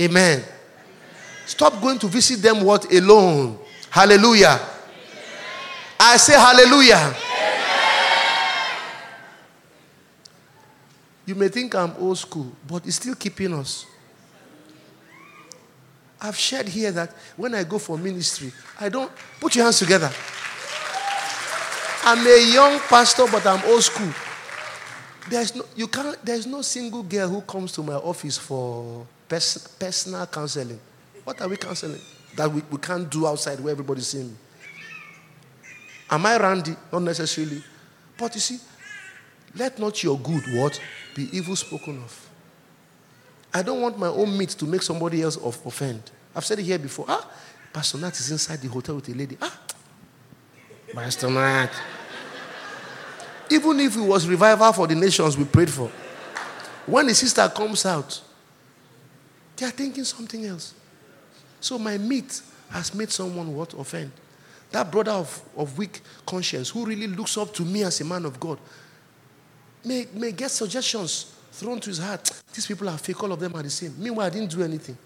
Amen. 0.00 0.42
Stop 1.46 1.80
going 1.80 1.98
to 1.98 2.06
visit 2.06 2.40
them 2.40 2.64
what 2.64 2.92
alone. 2.92 3.58
Hallelujah. 3.90 4.58
I 5.98 6.16
say 6.16 6.32
hallelujah. 6.32 7.14
You 11.30 11.36
may 11.36 11.46
think 11.46 11.76
I'm 11.76 11.94
old 12.00 12.18
school, 12.18 12.50
but 12.66 12.84
it's 12.84 12.96
still 12.96 13.14
keeping 13.14 13.54
us. 13.54 13.86
I've 16.20 16.36
shared 16.36 16.66
here 16.66 16.90
that 16.90 17.14
when 17.36 17.54
I 17.54 17.62
go 17.62 17.78
for 17.78 17.96
ministry, 17.96 18.50
I 18.80 18.88
don't 18.88 19.12
put 19.38 19.54
your 19.54 19.62
hands 19.62 19.78
together. 19.78 20.10
I'm 22.02 22.26
a 22.26 22.52
young 22.52 22.80
pastor, 22.80 23.26
but 23.30 23.46
I'm 23.46 23.64
old 23.70 23.84
school. 23.84 24.12
There's 25.30 25.54
no, 25.54 25.62
you 25.76 25.86
can't, 25.86 26.18
there's 26.26 26.48
no 26.48 26.62
single 26.62 27.04
girl 27.04 27.28
who 27.28 27.42
comes 27.42 27.70
to 27.74 27.82
my 27.84 27.94
office 27.94 28.36
for 28.36 29.06
pers- 29.28 29.68
personal 29.78 30.26
counseling. 30.26 30.80
What 31.22 31.40
are 31.40 31.46
we 31.48 31.56
counseling? 31.58 32.00
That 32.34 32.50
we, 32.52 32.60
we 32.72 32.78
can't 32.78 33.08
do 33.08 33.28
outside 33.28 33.60
where 33.60 33.70
everybody's 33.70 34.08
seeing 34.08 34.30
me. 34.30 34.36
Am 36.10 36.26
I 36.26 36.36
randy? 36.38 36.74
Not 36.92 37.02
necessarily. 37.02 37.62
But 38.18 38.34
you 38.34 38.40
see, 38.40 38.58
let 39.54 39.78
not 39.78 40.02
your 40.02 40.18
good 40.18 40.42
what 40.54 40.80
be 41.14 41.28
evil 41.36 41.56
spoken 41.56 41.98
of. 42.02 42.30
I 43.52 43.62
don't 43.62 43.80
want 43.80 43.98
my 43.98 44.06
own 44.06 44.36
meat 44.38 44.50
to 44.50 44.64
make 44.64 44.82
somebody 44.82 45.22
else 45.22 45.36
of 45.36 45.58
offend. 45.66 46.02
I've 46.34 46.44
said 46.44 46.60
it 46.60 46.62
here 46.62 46.78
before. 46.78 47.06
Ah, 47.08 47.28
Pastor 47.72 47.98
Nat 47.98 48.18
is 48.18 48.30
inside 48.30 48.60
the 48.60 48.68
hotel 48.68 48.94
with 48.96 49.08
a 49.08 49.12
lady. 49.12 49.36
Ah, 49.42 49.60
Pastor 50.94 51.30
Nat. 51.30 51.70
Even 53.50 53.80
if 53.80 53.96
it 53.96 54.00
was 54.00 54.28
revival 54.28 54.72
for 54.72 54.86
the 54.86 54.94
nations 54.94 55.36
we 55.36 55.44
prayed 55.44 55.70
for, 55.70 55.90
when 56.86 57.08
the 57.08 57.14
sister 57.14 57.48
comes 57.48 57.84
out, 57.84 58.20
they 59.56 59.66
are 59.66 59.70
thinking 59.70 60.04
something 60.04 60.44
else. 60.44 60.74
So 61.60 61.76
my 61.78 61.98
meat 61.98 62.40
has 62.70 62.94
made 62.94 63.10
someone 63.10 63.54
what 63.54 63.74
offend. 63.74 64.12
That 64.70 64.90
brother 64.90 65.10
of, 65.10 65.42
of 65.56 65.76
weak 65.76 66.00
conscience 66.24 66.70
who 66.70 66.86
really 66.86 67.08
looks 67.08 67.36
up 67.36 67.52
to 67.54 67.64
me 67.64 67.82
as 67.82 68.00
a 68.00 68.04
man 68.04 68.24
of 68.24 68.38
God 68.38 68.58
may, 69.84 70.06
may 70.12 70.32
get 70.32 70.50
suggestions 70.50 71.34
thrown 71.52 71.80
to 71.80 71.90
his 71.90 71.98
heart. 71.98 72.30
These 72.54 72.66
people 72.66 72.88
are 72.88 72.98
fake, 72.98 73.22
all 73.22 73.32
of 73.32 73.40
them 73.40 73.54
are 73.54 73.62
the 73.62 73.70
same. 73.70 73.94
Meanwhile, 73.98 74.26
I 74.26 74.30
didn't 74.30 74.50
do 74.50 74.62
anything. 74.62 74.96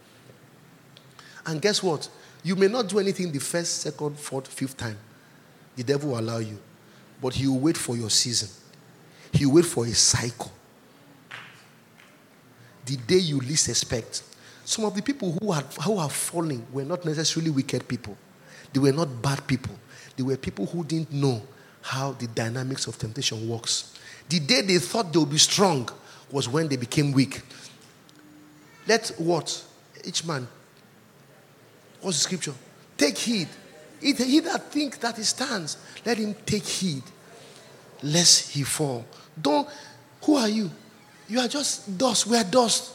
And 1.47 1.61
guess 1.61 1.83
what? 1.83 2.09
You 2.43 2.57
may 2.57 2.69
not 2.69 2.89
do 2.89 2.99
anything 2.99 3.33
the 3.33 3.39
first, 3.39 3.81
second, 3.81 4.19
fourth, 4.19 4.47
fifth 4.49 4.77
time. 4.77 4.99
The 5.77 5.83
devil 5.83 6.11
will 6.11 6.19
allow 6.19 6.39
you. 6.39 6.59
But 7.21 7.35
he 7.35 7.47
will 7.47 7.59
wait 7.59 7.77
for 7.77 7.97
your 7.97 8.11
season. 8.11 8.49
He 9.33 9.47
will 9.47 9.55
wait 9.55 9.65
for 9.65 9.87
a 9.87 9.93
cycle. 9.95 10.53
The 12.87 12.97
day 12.97 13.19
you 13.19 13.39
least 13.41 13.69
expect. 13.69 14.23
Some 14.65 14.85
of 14.85 14.95
the 14.95 15.03
people 15.03 15.33
who 15.33 15.53
are, 15.53 15.63
who 15.83 15.99
are 15.99 16.11
falling 16.11 16.67
were 16.73 16.85
not 16.85 17.05
necessarily 17.05 17.51
wicked 17.51 17.89
people. 17.89 18.17
They 18.73 18.81
were 18.81 18.93
not 18.93 19.23
bad 19.23 19.47
people. 19.47 19.75
They 20.17 20.23
were 20.23 20.37
people 20.37 20.67
who 20.67 20.85
didn't 20.85 21.13
know 21.13 21.43
how 21.81 22.13
the 22.13 22.27
dynamics 22.27 22.87
of 22.87 22.99
temptation 22.99 23.49
works. 23.49 23.94
The 24.29 24.41
day 24.41 24.63
they 24.63 24.79
thought 24.79 25.13
they 25.13 25.19
would 25.19 25.31
be 25.31 25.39
strong 25.39 25.89
was 26.31 26.49
when 26.49 26.69
they 26.69 26.77
became 26.77 27.13
weak. 27.13 27.43
Let 28.87 29.13
what? 29.19 29.65
Each 30.05 30.25
man. 30.25 30.47
What's 32.01 32.19
the 32.19 32.25
scripture? 32.25 32.55
Take 32.97 33.17
heed. 33.17 33.49
He 34.01 34.41
that 34.41 34.71
think 34.71 35.01
that 35.01 35.17
he 35.17 35.23
stands, 35.23 35.79
let 36.05 36.19
him 36.19 36.35
take 36.45 36.65
heed 36.65 37.03
lest 38.03 38.51
he 38.51 38.63
fall. 38.63 39.05
Don't, 39.41 39.67
who 40.23 40.37
are 40.37 40.49
you? 40.49 40.71
You 41.29 41.41
are 41.41 41.49
just 41.49 41.97
dust. 41.97 42.27
We 42.27 42.37
are 42.37 42.45
dust. 42.45 42.93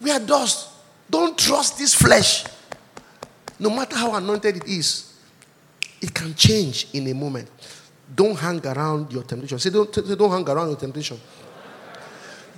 We 0.00 0.10
are 0.10 0.18
dust. 0.18 0.70
Don't 1.08 1.38
trust 1.38 1.78
this 1.78 1.94
flesh. 1.94 2.44
No 3.58 3.70
matter 3.70 3.96
how 3.96 4.14
anointed 4.16 4.56
it 4.56 4.66
is, 4.66 5.14
it 6.02 6.12
can 6.12 6.34
change 6.34 6.88
in 6.92 7.06
a 7.06 7.14
moment. 7.14 7.48
Don't 8.14 8.38
hang 8.38 8.64
around 8.66 9.12
your 9.12 9.22
temptation. 9.24 9.58
Say, 9.58 9.70
don't, 9.70 9.92
say, 9.94 10.14
don't 10.14 10.30
hang 10.30 10.48
around 10.48 10.68
your 10.68 10.76
temptation. 10.76 11.20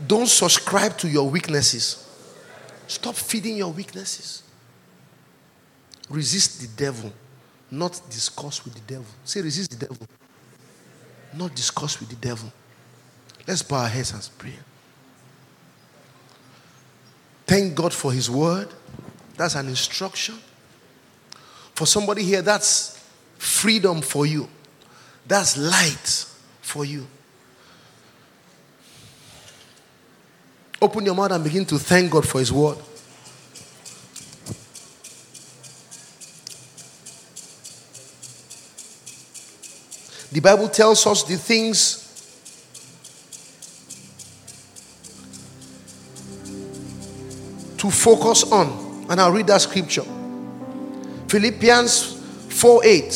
Don't 0.06 0.28
subscribe 0.28 0.96
to 0.98 1.08
your 1.08 1.28
weaknesses. 1.28 2.06
Stop 2.86 3.14
feeding 3.14 3.56
your 3.56 3.72
weaknesses. 3.72 4.42
Resist 6.08 6.60
the 6.60 6.84
devil, 6.84 7.12
not 7.70 8.00
discuss 8.08 8.64
with 8.64 8.74
the 8.74 8.80
devil. 8.80 9.06
Say, 9.24 9.42
resist 9.42 9.78
the 9.78 9.86
devil, 9.86 10.06
not 11.34 11.54
discuss 11.54 12.00
with 12.00 12.08
the 12.08 12.16
devil. 12.16 12.50
Let's 13.46 13.62
bow 13.62 13.82
our 13.82 13.88
heads 13.88 14.12
and 14.12 14.28
pray. 14.38 14.54
Thank 17.46 17.74
God 17.74 17.92
for 17.92 18.12
His 18.12 18.30
word. 18.30 18.68
That's 19.36 19.54
an 19.54 19.68
instruction. 19.68 20.36
For 21.74 21.86
somebody 21.86 22.22
here, 22.22 22.42
that's 22.42 23.02
freedom 23.38 24.02
for 24.02 24.26
you, 24.26 24.48
that's 25.28 25.56
light 25.58 26.26
for 26.62 26.84
you. 26.84 27.06
Open 30.80 31.04
your 31.04 31.14
mouth 31.14 31.32
and 31.32 31.44
begin 31.44 31.64
to 31.66 31.78
thank 31.78 32.10
God 32.10 32.26
for 32.26 32.38
His 32.38 32.52
word. 32.52 32.78
The 40.30 40.40
Bible 40.40 40.68
tells 40.68 41.06
us 41.06 41.24
the 41.24 41.36
things 41.36 42.04
to 47.78 47.90
focus 47.90 48.50
on. 48.52 49.06
And 49.10 49.20
I'll 49.20 49.32
read 49.32 49.46
that 49.46 49.62
scripture. 49.62 50.04
Philippians 51.28 52.20
4 52.50 52.80
8. 52.84 53.12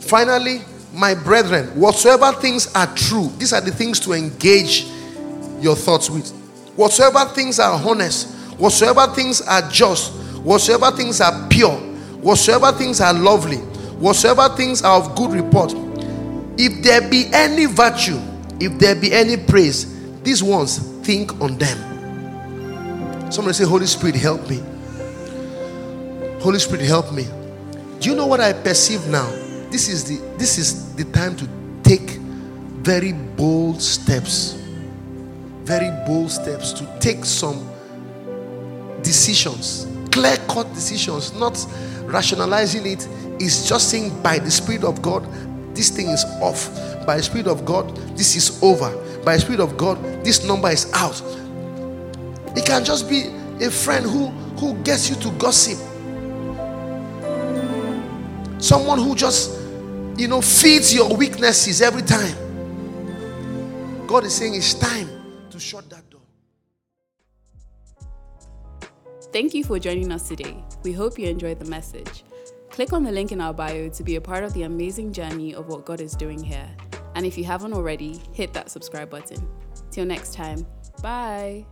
Finally, 0.00 0.60
my 0.92 1.14
brethren, 1.14 1.66
whatsoever 1.78 2.32
things 2.32 2.72
are 2.74 2.86
true, 2.94 3.30
these 3.38 3.52
are 3.52 3.60
the 3.60 3.70
things 3.70 4.00
to 4.00 4.12
engage 4.12 4.86
your 5.60 5.76
thoughts 5.76 6.10
with. 6.10 6.30
Whatsoever 6.76 7.26
things 7.34 7.58
are 7.58 7.74
honest, 7.86 8.34
whatsoever 8.58 9.06
things 9.14 9.40
are 9.42 9.68
just, 9.70 10.12
whatsoever 10.42 10.90
things 10.96 11.20
are 11.20 11.48
pure, 11.48 11.76
whatsoever 12.20 12.72
things 12.72 13.00
are 13.00 13.12
lovely, 13.12 13.58
whatsoever 13.98 14.48
things 14.56 14.82
are 14.82 15.00
of 15.00 15.14
good 15.14 15.32
report, 15.32 15.72
if 16.58 16.82
there 16.82 17.08
be 17.08 17.26
any 17.32 17.66
virtue, 17.66 18.20
if 18.60 18.78
there 18.78 18.94
be 18.94 19.12
any 19.12 19.36
praise, 19.36 20.20
these 20.22 20.42
ones 20.42 20.78
think 21.06 21.40
on 21.40 21.56
them. 21.56 23.32
Somebody 23.32 23.54
say, 23.54 23.64
Holy 23.64 23.86
Spirit, 23.86 24.16
help 24.16 24.48
me. 24.50 24.60
Holy 26.40 26.58
Spirit, 26.58 26.82
help 26.82 27.12
me. 27.12 27.26
Do 28.00 28.10
you 28.10 28.16
know 28.16 28.26
what 28.26 28.40
I 28.40 28.52
perceive 28.52 29.06
now? 29.06 29.28
This 29.70 29.88
is 29.88 30.04
the 30.04 30.16
this 30.36 30.58
is 30.58 30.94
the 30.96 31.04
time 31.04 31.36
to 31.36 31.48
take 31.82 32.18
very 32.82 33.12
bold 33.12 33.80
steps. 33.80 34.54
Very 35.64 35.90
bold 36.06 36.30
steps 36.30 36.72
to 36.72 36.98
take 36.98 37.24
some 37.24 37.68
decisions, 39.02 39.86
clear 40.10 40.36
cut 40.48 40.72
decisions, 40.74 41.32
not 41.34 41.64
rationalizing 42.04 42.86
it. 42.86 43.06
It's 43.38 43.68
just 43.68 43.90
saying 43.90 44.20
by 44.22 44.38
the 44.38 44.50
Spirit 44.50 44.84
of 44.84 45.00
God, 45.00 45.26
this 45.74 45.90
thing 45.90 46.08
is 46.08 46.24
off. 46.40 46.68
By 47.06 47.18
the 47.18 47.22
Spirit 47.22 47.46
of 47.46 47.64
God, 47.64 47.94
this 48.16 48.36
is 48.36 48.62
over. 48.62 48.90
By 49.24 49.36
the 49.36 49.40
Spirit 49.40 49.60
of 49.60 49.76
God, 49.76 50.02
this 50.24 50.44
number 50.44 50.70
is 50.70 50.90
out. 50.94 51.22
It 52.56 52.66
can 52.66 52.84
just 52.84 53.08
be 53.08 53.28
a 53.64 53.70
friend 53.70 54.04
who, 54.04 54.26
who 54.58 54.74
gets 54.82 55.08
you 55.08 55.16
to 55.16 55.30
gossip. 55.32 55.78
Someone 58.58 58.98
who 58.98 59.14
just, 59.14 59.59
you 60.20 60.28
know, 60.28 60.42
feeds 60.42 60.94
your 60.94 61.16
weaknesses 61.16 61.80
every 61.80 62.02
time. 62.02 62.36
God 64.06 64.24
is 64.24 64.34
saying 64.34 64.54
it's 64.54 64.74
time 64.74 65.08
to 65.48 65.58
shut 65.58 65.88
that 65.88 66.10
door. 66.10 66.20
Thank 69.32 69.54
you 69.54 69.64
for 69.64 69.78
joining 69.78 70.12
us 70.12 70.28
today. 70.28 70.62
We 70.82 70.92
hope 70.92 71.18
you 71.18 71.26
enjoyed 71.26 71.58
the 71.58 71.64
message. 71.64 72.24
Click 72.68 72.92
on 72.92 73.02
the 73.02 73.10
link 73.10 73.32
in 73.32 73.40
our 73.40 73.54
bio 73.54 73.88
to 73.88 74.02
be 74.02 74.16
a 74.16 74.20
part 74.20 74.44
of 74.44 74.52
the 74.52 74.64
amazing 74.64 75.14
journey 75.14 75.54
of 75.54 75.68
what 75.68 75.86
God 75.86 76.02
is 76.02 76.12
doing 76.12 76.42
here. 76.42 76.68
And 77.14 77.24
if 77.24 77.38
you 77.38 77.44
haven't 77.44 77.72
already, 77.72 78.20
hit 78.34 78.52
that 78.52 78.70
subscribe 78.70 79.08
button. 79.08 79.48
Till 79.90 80.04
next 80.04 80.34
time, 80.34 80.66
bye. 81.02 81.64